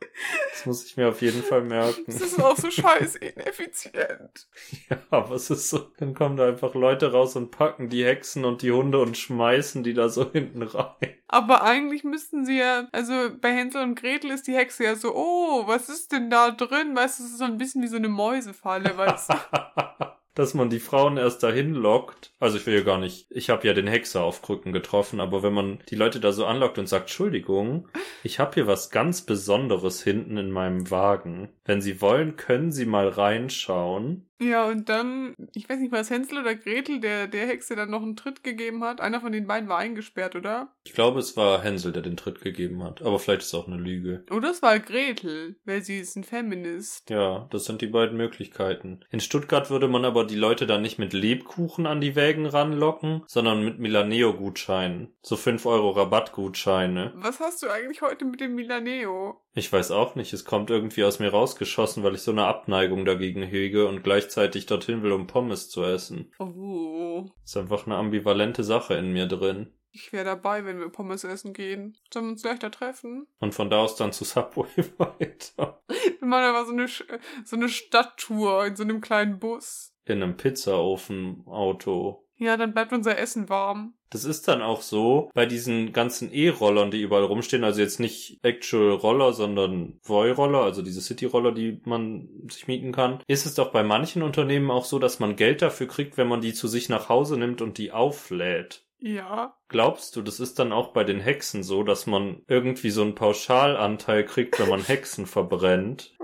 Das 0.52 0.66
muss 0.66 0.86
ich 0.86 0.98
mir 0.98 1.10
auf 1.10 1.22
jeden 1.22 1.44
Fall 1.44 1.62
merken. 1.62 2.04
Das 2.08 2.22
ist 2.22 2.42
auch 2.42 2.58
so 2.58 2.72
scheiß 2.72 3.16
ineffizient. 3.16 4.48
Ja, 4.90 4.98
aber 5.12 5.36
es 5.36 5.50
ist 5.50 5.70
so, 5.70 5.92
dann 5.98 6.14
kommen 6.14 6.38
da 6.38 6.48
einfach 6.48 6.74
Leute 6.74 7.12
raus 7.12 7.36
und 7.36 7.52
packen 7.52 7.90
die 7.90 8.04
Hexen 8.04 8.44
und 8.44 8.62
die 8.62 8.72
Hunde 8.72 9.00
und 9.00 9.16
schmeißen 9.16 9.84
die 9.84 9.94
da 9.94 10.10
so 10.10 10.17
hinten 10.26 10.64
rein. 10.64 11.14
Aber 11.28 11.64
eigentlich 11.64 12.04
müssten 12.04 12.46
sie 12.46 12.58
ja, 12.60 12.88
also 12.92 13.30
bei 13.40 13.54
Hänsel 13.54 13.84
und 13.84 13.96
Gretel 13.96 14.32
ist 14.32 14.48
die 14.48 14.56
Hexe 14.56 14.86
ja 14.86 14.96
so, 14.96 15.14
oh, 15.16 15.68
was 15.68 15.90
ist 15.90 16.12
denn 16.12 16.30
da 16.30 16.52
drin? 16.52 16.96
Weißt 16.96 17.20
du, 17.20 17.24
es 17.24 17.32
ist 17.32 17.38
so 17.38 17.46
ein 17.46 17.58
bisschen 17.58 17.82
wie 17.82 17.88
so 17.88 17.98
eine 17.98 18.10
Mäusefalle, 18.10 18.98
weißt 18.98 19.32
du? 19.32 19.36
dass 20.38 20.54
man 20.54 20.70
die 20.70 20.80
Frauen 20.80 21.18
erst 21.18 21.42
dahin 21.42 21.74
lockt. 21.74 22.32
Also 22.40 22.58
ich 22.58 22.66
will 22.68 22.76
ja 22.76 22.84
gar 22.84 23.00
nicht, 23.00 23.26
ich 23.30 23.50
habe 23.50 23.66
ja 23.66 23.74
den 23.74 23.88
Hexer 23.88 24.24
auf 24.24 24.42
Krücken 24.42 24.72
getroffen, 24.72 25.20
aber 25.20 25.42
wenn 25.42 25.54
man 25.54 25.80
die 25.90 25.96
Leute 25.96 26.20
da 26.20 26.32
so 26.32 26.46
anlockt 26.46 26.78
und 26.78 26.88
sagt, 26.88 27.06
Entschuldigung, 27.06 27.90
ich 28.24 28.40
habe 28.40 28.54
hier 28.54 28.68
was 28.68 28.92
ganz 28.92 29.24
Besonderes 29.24 30.04
hinten 30.04 30.38
in 30.38 30.52
meinem 30.52 30.92
Wagen. 30.92 31.50
Wenn 31.66 31.82
Sie 31.82 32.02
wollen, 32.02 32.36
können 32.36 32.72
Sie 32.72 32.86
mal 32.86 33.10
reinschauen. 33.10 34.28
Ja, 34.40 34.68
und 34.68 34.88
dann, 34.88 35.34
ich 35.56 35.68
weiß 35.68 35.80
nicht, 35.80 35.92
war 35.92 36.00
es 36.00 36.12
Hänsel 36.12 36.40
oder 36.40 36.56
Gretel, 36.56 37.00
der 37.00 37.28
der 37.28 37.48
Hexe 37.48 37.76
dann 37.76 37.90
noch 37.90 38.04
einen 38.04 38.16
Tritt 38.16 38.44
gegeben 38.44 38.84
hat? 38.84 39.02
Einer 39.02 39.20
von 39.20 39.32
den 39.32 39.48
beiden 39.48 39.68
war 39.68 39.80
eingesperrt, 39.80 40.36
oder? 40.36 40.74
Ich 40.84 40.94
glaube, 40.94 41.20
es 41.20 41.36
war 41.36 41.64
Hänsel, 41.64 41.92
der 41.92 42.04
den 42.04 42.18
Tritt 42.18 42.42
gegeben 42.42 42.84
hat, 42.84 43.02
aber 43.02 43.18
vielleicht 43.18 43.42
ist 43.42 43.48
es 43.48 43.56
auch 43.56 43.68
eine 43.68 43.78
Lüge. 43.78 44.24
Oder 44.32 44.52
es 44.52 44.62
war 44.62 44.80
Gretel, 44.80 45.56
weil 45.66 45.82
sie 45.82 45.98
ist 45.98 46.16
ein 46.16 46.24
Feminist. 46.24 47.10
Ja, 47.10 47.48
das 47.50 47.66
sind 47.66 47.82
die 47.82 47.88
beiden 47.88 48.18
Möglichkeiten. 48.18 49.00
In 49.10 49.22
Stuttgart 49.22 49.72
würde 49.72 49.88
man 49.88 50.06
aber 50.06 50.27
die 50.28 50.36
Leute 50.36 50.68
dann 50.68 50.82
nicht 50.82 51.00
mit 51.00 51.14
Lebkuchen 51.14 51.86
an 51.86 52.02
die 52.02 52.16
Wägen 52.16 52.46
ranlocken, 52.46 53.24
sondern 53.28 53.64
mit 53.64 53.80
Milaneo-Gutscheinen. 53.80 55.16
So 55.22 55.36
5 55.36 55.66
Euro 55.66 55.92
Rabattgutscheine. 55.92 57.14
Was 57.16 57.40
hast 57.40 57.64
du 57.64 57.70
eigentlich 57.70 58.02
heute 58.02 58.26
mit 58.26 58.40
dem 58.40 58.56
Milaneo? 58.56 59.42
Ich 59.54 59.72
weiß 59.74 59.92
auch 59.92 60.16
nicht, 60.16 60.34
es 60.34 60.46
kommt 60.46 60.70
irgendwie 60.70 61.04
aus 61.04 61.20
mir 61.20 61.30
rausgeschossen, 61.32 62.04
weil 62.04 62.16
ich 62.16 62.22
so 62.22 62.32
eine 62.32 62.46
Abneigung 62.46 63.06
dagegen 63.06 63.42
hege 63.44 63.88
und 63.88 64.04
gleichzeitig 64.04 64.66
dorthin 64.68 65.02
will, 65.04 65.12
um 65.12 65.26
Pommes 65.28 65.70
zu 65.70 65.84
essen. 65.84 66.32
Oh, 66.40 67.26
Ist 67.44 67.58
einfach 67.58 67.86
eine 67.86 67.96
ambivalente 67.96 68.64
Sache 68.64 68.94
in 68.96 69.12
mir 69.14 69.26
drin. 69.28 69.74
ich 69.92 70.14
wäre 70.14 70.26
dabei, 70.26 70.64
wenn 70.64 70.80
wir 70.80 70.90
Pommes 70.90 71.24
essen 71.24 71.54
gehen. 71.54 71.98
Sollen 72.14 72.26
wir 72.28 72.32
uns 72.34 72.44
gleich 72.44 72.60
da 72.60 72.70
treffen? 72.70 73.26
Und 73.40 73.56
von 73.56 73.70
da 73.72 73.80
aus 73.80 73.96
dann 73.96 74.14
zu 74.14 74.26
Subway 74.26 74.68
weiter. 75.00 75.82
Wir 76.20 76.28
machen 76.28 76.44
aber 76.44 76.66
so 76.66 76.74
eine, 76.74 76.88
so 76.88 77.56
eine 77.56 77.70
Stadttour 77.70 78.66
in 78.68 78.76
so 78.76 78.84
einem 78.84 79.02
kleinen 79.02 79.40
Bus. 79.40 79.94
In 80.08 80.24
einem 80.24 80.38
Pizzaofen-Auto. 80.38 82.24
Ja, 82.38 82.56
dann 82.56 82.74
bleibt 82.74 82.94
unser 82.94 83.18
Essen 83.18 83.50
warm. 83.50 83.94
Das 84.10 84.24
ist 84.24 84.48
dann 84.48 84.62
auch 84.62 84.82
so 84.82 85.30
bei 85.34 85.46
diesen 85.46 85.92
ganzen 85.92 86.32
E-Rollern, 86.32 86.92
die 86.92 87.02
überall 87.02 87.24
rumstehen, 87.24 87.64
also 87.64 87.82
jetzt 87.82 88.00
nicht 88.00 88.40
Actual 88.44 88.92
Roller, 88.92 89.34
sondern 89.34 90.00
Voy-Roller, 90.04 90.62
also 90.62 90.82
diese 90.82 91.02
City-Roller, 91.02 91.52
die 91.52 91.82
man 91.84 92.30
sich 92.50 92.68
mieten 92.68 92.94
kann, 92.94 93.20
ist 93.28 93.46
es 93.46 93.56
doch 93.56 93.72
bei 93.72 93.84
manchen 93.84 94.22
Unternehmen 94.22 94.72
auch 94.72 94.86
so, 94.86 95.00
dass 95.00 95.20
man 95.20 95.36
Geld 95.36 95.62
dafür 95.62 95.88
kriegt, 95.88 96.18
wenn 96.18 96.28
man 96.28 96.42
die 96.42 96.54
zu 96.54 96.68
sich 96.68 96.88
nach 96.88 97.10
Hause 97.10 97.38
nimmt 97.38 97.62
und 97.62 97.78
die 97.78 97.92
auflädt. 97.92 98.86
Ja. 99.00 99.56
Glaubst 99.68 100.16
du, 100.16 100.22
das 100.22 100.40
ist 100.40 100.58
dann 100.58 100.72
auch 100.72 100.94
bei 100.94 101.04
den 101.04 101.20
Hexen 101.20 101.62
so, 101.62 101.84
dass 101.84 102.08
man 102.08 102.42
irgendwie 102.48 102.90
so 102.90 103.02
einen 103.02 103.16
Pauschalanteil 103.16 104.26
kriegt, 104.26 104.60
wenn 104.60 104.70
man 104.70 104.82
Hexen 104.82 105.26
verbrennt? 105.26 106.16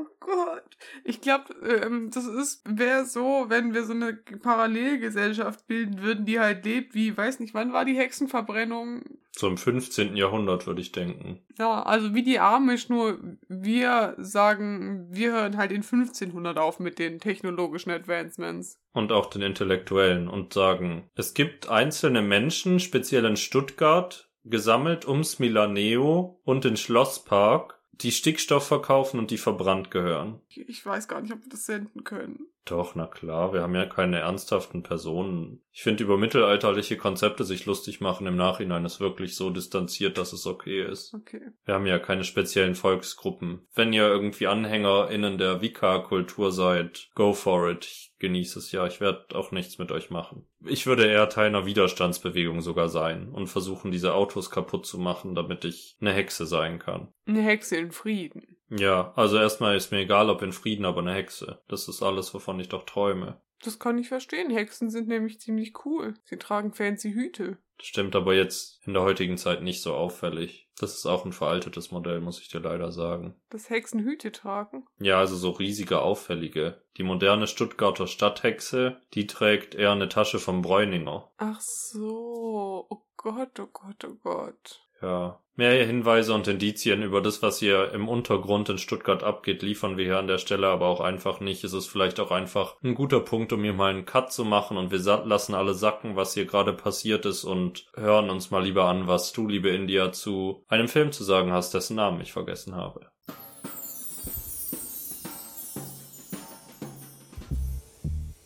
Ich 1.03 1.21
glaube, 1.21 1.53
ähm, 1.63 2.09
das 2.11 2.25
ist, 2.25 2.63
wäre 2.65 3.05
so, 3.05 3.45
wenn 3.47 3.73
wir 3.73 3.83
so 3.83 3.93
eine 3.93 4.13
Parallelgesellschaft 4.13 5.67
bilden 5.67 6.01
würden, 6.01 6.25
die 6.25 6.39
halt 6.39 6.65
lebt, 6.65 6.95
wie, 6.95 7.15
weiß 7.15 7.39
nicht, 7.39 7.53
wann 7.53 7.73
war 7.73 7.85
die 7.85 7.97
Hexenverbrennung? 7.97 9.03
So 9.35 9.47
im 9.47 9.57
15. 9.57 10.15
Jahrhundert, 10.15 10.67
würde 10.67 10.81
ich 10.81 10.91
denken. 10.91 11.39
Ja, 11.57 11.81
also 11.81 12.13
wie 12.13 12.23
die 12.23 12.39
Amish, 12.39 12.89
nur 12.89 13.19
wir 13.47 14.15
sagen, 14.19 15.07
wir 15.09 15.31
hören 15.31 15.57
halt 15.57 15.71
in 15.71 15.81
1500 15.81 16.57
auf 16.57 16.79
mit 16.79 16.99
den 16.99 17.19
technologischen 17.19 17.91
Advancements. 17.91 18.79
und 18.93 19.11
auch 19.11 19.27
den 19.27 19.41
Intellektuellen 19.41 20.27
und 20.27 20.53
sagen, 20.53 21.09
es 21.15 21.33
gibt 21.33 21.67
einzelne 21.67 22.21
Menschen, 22.21 22.79
speziell 22.79 23.25
in 23.25 23.37
Stuttgart, 23.37 24.29
gesammelt 24.43 25.07
ums 25.07 25.39
Milaneo 25.39 26.39
und 26.43 26.63
den 26.63 26.77
Schlosspark, 26.77 27.79
die 28.01 28.11
Stickstoff 28.11 28.67
verkaufen 28.67 29.19
und 29.19 29.31
die 29.31 29.37
verbrannt 29.37 29.91
gehören. 29.91 30.41
Ich, 30.49 30.85
weiß 30.85 31.07
gar 31.07 31.21
nicht, 31.21 31.33
ob 31.33 31.43
wir 31.43 31.49
das 31.49 31.65
senden 31.65 32.03
können. 32.03 32.47
Doch, 32.65 32.95
na 32.95 33.07
klar, 33.07 33.51
wir 33.51 33.61
haben 33.61 33.75
ja 33.75 33.85
keine 33.85 34.19
ernsthaften 34.19 34.83
Personen. 34.83 35.61
Ich 35.73 35.83
finde, 35.83 36.03
über 36.03 36.17
mittelalterliche 36.17 36.95
Konzepte 36.95 37.43
sich 37.43 37.65
lustig 37.65 37.99
machen 37.99 38.25
im 38.25 38.37
Nachhinein 38.37 38.85
ist 38.85 39.01
wirklich 39.01 39.35
so 39.35 39.49
distanziert, 39.49 40.17
dass 40.17 40.31
es 40.31 40.47
okay 40.47 40.81
ist. 40.81 41.13
Okay. 41.13 41.41
Wir 41.65 41.73
haben 41.73 41.85
ja 41.85 41.99
keine 41.99 42.23
speziellen 42.23 42.75
Volksgruppen. 42.75 43.67
Wenn 43.73 43.91
ihr 43.91 44.07
irgendwie 44.07 44.47
AnhängerInnen 44.47 45.37
der 45.37 45.61
Wicca-Kultur 45.61 46.53
seid, 46.53 47.09
go 47.15 47.33
for 47.33 47.69
it. 47.69 47.85
Ich 47.85 48.13
genieße 48.19 48.59
es 48.59 48.71
ja. 48.71 48.87
Ich 48.87 49.01
werde 49.01 49.35
auch 49.35 49.51
nichts 49.51 49.77
mit 49.77 49.91
euch 49.91 50.09
machen. 50.09 50.45
Ich 50.65 50.87
würde 50.87 51.05
eher 51.05 51.27
Teil 51.27 51.47
einer 51.47 51.65
Widerstandsbewegung 51.65 52.61
sogar 52.61 52.87
sein 52.87 53.27
und 53.29 53.47
versuchen, 53.47 53.91
diese 53.91 54.13
Autos 54.13 54.49
kaputt 54.49 54.85
zu 54.85 54.97
machen, 54.97 55.35
damit 55.35 55.65
ich 55.65 55.97
eine 55.99 56.13
Hexe 56.13 56.45
sein 56.45 56.79
kann. 56.79 57.09
Eine 57.25 57.41
Hexe 57.41 57.75
in 57.75 57.91
Frieden. 57.91 58.52
Ja, 58.77 59.13
also 59.15 59.37
erstmal 59.37 59.75
ist 59.75 59.91
mir 59.91 59.99
egal, 59.99 60.29
ob 60.29 60.41
in 60.41 60.51
Frieden, 60.51 60.85
aber 60.85 61.01
eine 61.01 61.13
Hexe. 61.13 61.61
Das 61.67 61.87
ist 61.87 62.01
alles, 62.01 62.33
wovon 62.33 62.59
ich 62.59 62.69
doch 62.69 62.85
träume. 62.85 63.39
Das 63.63 63.79
kann 63.79 63.97
ich 63.97 64.09
verstehen. 64.09 64.51
Hexen 64.51 64.89
sind 64.89 65.07
nämlich 65.07 65.39
ziemlich 65.39 65.85
cool. 65.85 66.15
Sie 66.25 66.37
tragen 66.37 66.73
fancy 66.73 67.13
Hüte. 67.13 67.57
Das 67.77 67.87
stimmt 67.87 68.15
aber 68.15 68.33
jetzt 68.33 68.85
in 68.85 68.93
der 68.93 69.03
heutigen 69.03 69.37
Zeit 69.37 69.61
nicht 69.61 69.81
so 69.81 69.93
auffällig. 69.93 70.69
Das 70.79 70.95
ist 70.95 71.05
auch 71.05 71.23
ein 71.23 71.33
veraltetes 71.33 71.91
Modell, 71.91 72.19
muss 72.19 72.41
ich 72.41 72.49
dir 72.49 72.59
leider 72.59 72.91
sagen. 72.91 73.35
Dass 73.49 73.69
Hexen 73.69 74.01
Hüte 74.01 74.31
tragen. 74.31 74.85
Ja, 74.99 75.19
also 75.19 75.35
so 75.35 75.51
riesige, 75.51 76.01
auffällige. 76.01 76.81
Die 76.97 77.03
moderne 77.03 77.47
Stuttgarter 77.47 78.07
Stadthexe, 78.07 78.97
die 79.13 79.27
trägt 79.27 79.75
eher 79.75 79.91
eine 79.91 80.09
Tasche 80.09 80.39
vom 80.39 80.61
Bräuninger. 80.61 81.31
Ach 81.37 81.61
so. 81.61 82.87
Oh 82.89 83.03
Gott, 83.17 83.59
oh 83.59 83.67
Gott, 83.67 84.03
oh 84.05 84.15
Gott. 84.23 84.81
Ja. 85.03 85.39
Mehr 85.55 85.85
Hinweise 85.85 86.33
und 86.33 86.47
Indizien 86.47 87.03
über 87.03 87.21
das, 87.21 87.43
was 87.43 87.59
hier 87.59 87.91
im 87.91 88.07
Untergrund 88.07 88.69
in 88.69 88.79
Stuttgart 88.79 89.21
abgeht, 89.21 89.61
liefern 89.61 89.97
wir 89.97 90.05
hier 90.05 90.17
an 90.17 90.25
der 90.25 90.39
Stelle 90.39 90.67
aber 90.67 90.87
auch 90.87 90.99
einfach 90.99 91.41
nicht. 91.41 91.63
Es 91.63 91.73
ist 91.73 91.85
vielleicht 91.87 92.19
auch 92.19 92.31
einfach 92.31 92.77
ein 92.83 92.95
guter 92.95 93.19
Punkt, 93.19 93.53
um 93.53 93.61
hier 93.63 93.73
mal 93.73 93.91
einen 93.91 94.05
Cut 94.05 94.31
zu 94.31 94.45
machen 94.45 94.77
und 94.77 94.91
wir 94.91 94.99
lassen 95.25 95.53
alle 95.53 95.75
sacken, 95.75 96.15
was 96.15 96.33
hier 96.33 96.45
gerade 96.45 96.73
passiert 96.73 97.27
ist 97.27 97.43
und 97.43 97.85
hören 97.95 98.31
uns 98.31 98.49
mal 98.49 98.63
lieber 98.63 98.85
an, 98.85 99.07
was 99.07 99.31
du, 99.31 99.47
liebe 99.47 99.69
India, 99.69 100.11
zu 100.11 100.63
einem 100.69 100.87
Film 100.87 101.11
zu 101.11 101.23
sagen 101.23 101.51
hast, 101.51 101.75
dessen 101.75 101.97
Namen 101.97 102.21
ich 102.21 102.33
vergessen 102.33 102.73
habe. 102.73 103.11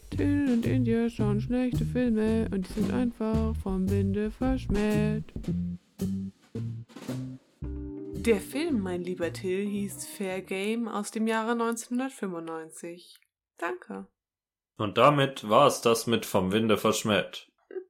Till 0.10 0.50
und 0.52 0.66
India 0.66 1.08
schauen 1.10 1.40
schlechte 1.40 1.86
Filme 1.86 2.50
und 2.52 2.68
die 2.68 2.74
sind 2.74 2.92
einfach 2.92 3.56
vom 3.64 3.90
Winde 3.90 4.30
verschmäht. 4.30 5.24
Der 8.28 8.42
Film, 8.42 8.82
mein 8.82 9.04
lieber 9.04 9.32
Till, 9.32 9.66
hieß 9.66 10.06
Fair 10.06 10.42
Game 10.42 10.88
aus 10.88 11.12
dem 11.12 11.28
Jahre 11.28 11.52
1995. 11.52 13.20
Danke. 13.58 14.08
Und 14.78 14.98
damit 14.98 15.48
war 15.48 15.68
es 15.68 15.82
das 15.82 16.08
mit 16.08 16.26
Vom 16.26 16.52
Winde 16.52 16.78
verschmäht. 16.78 17.52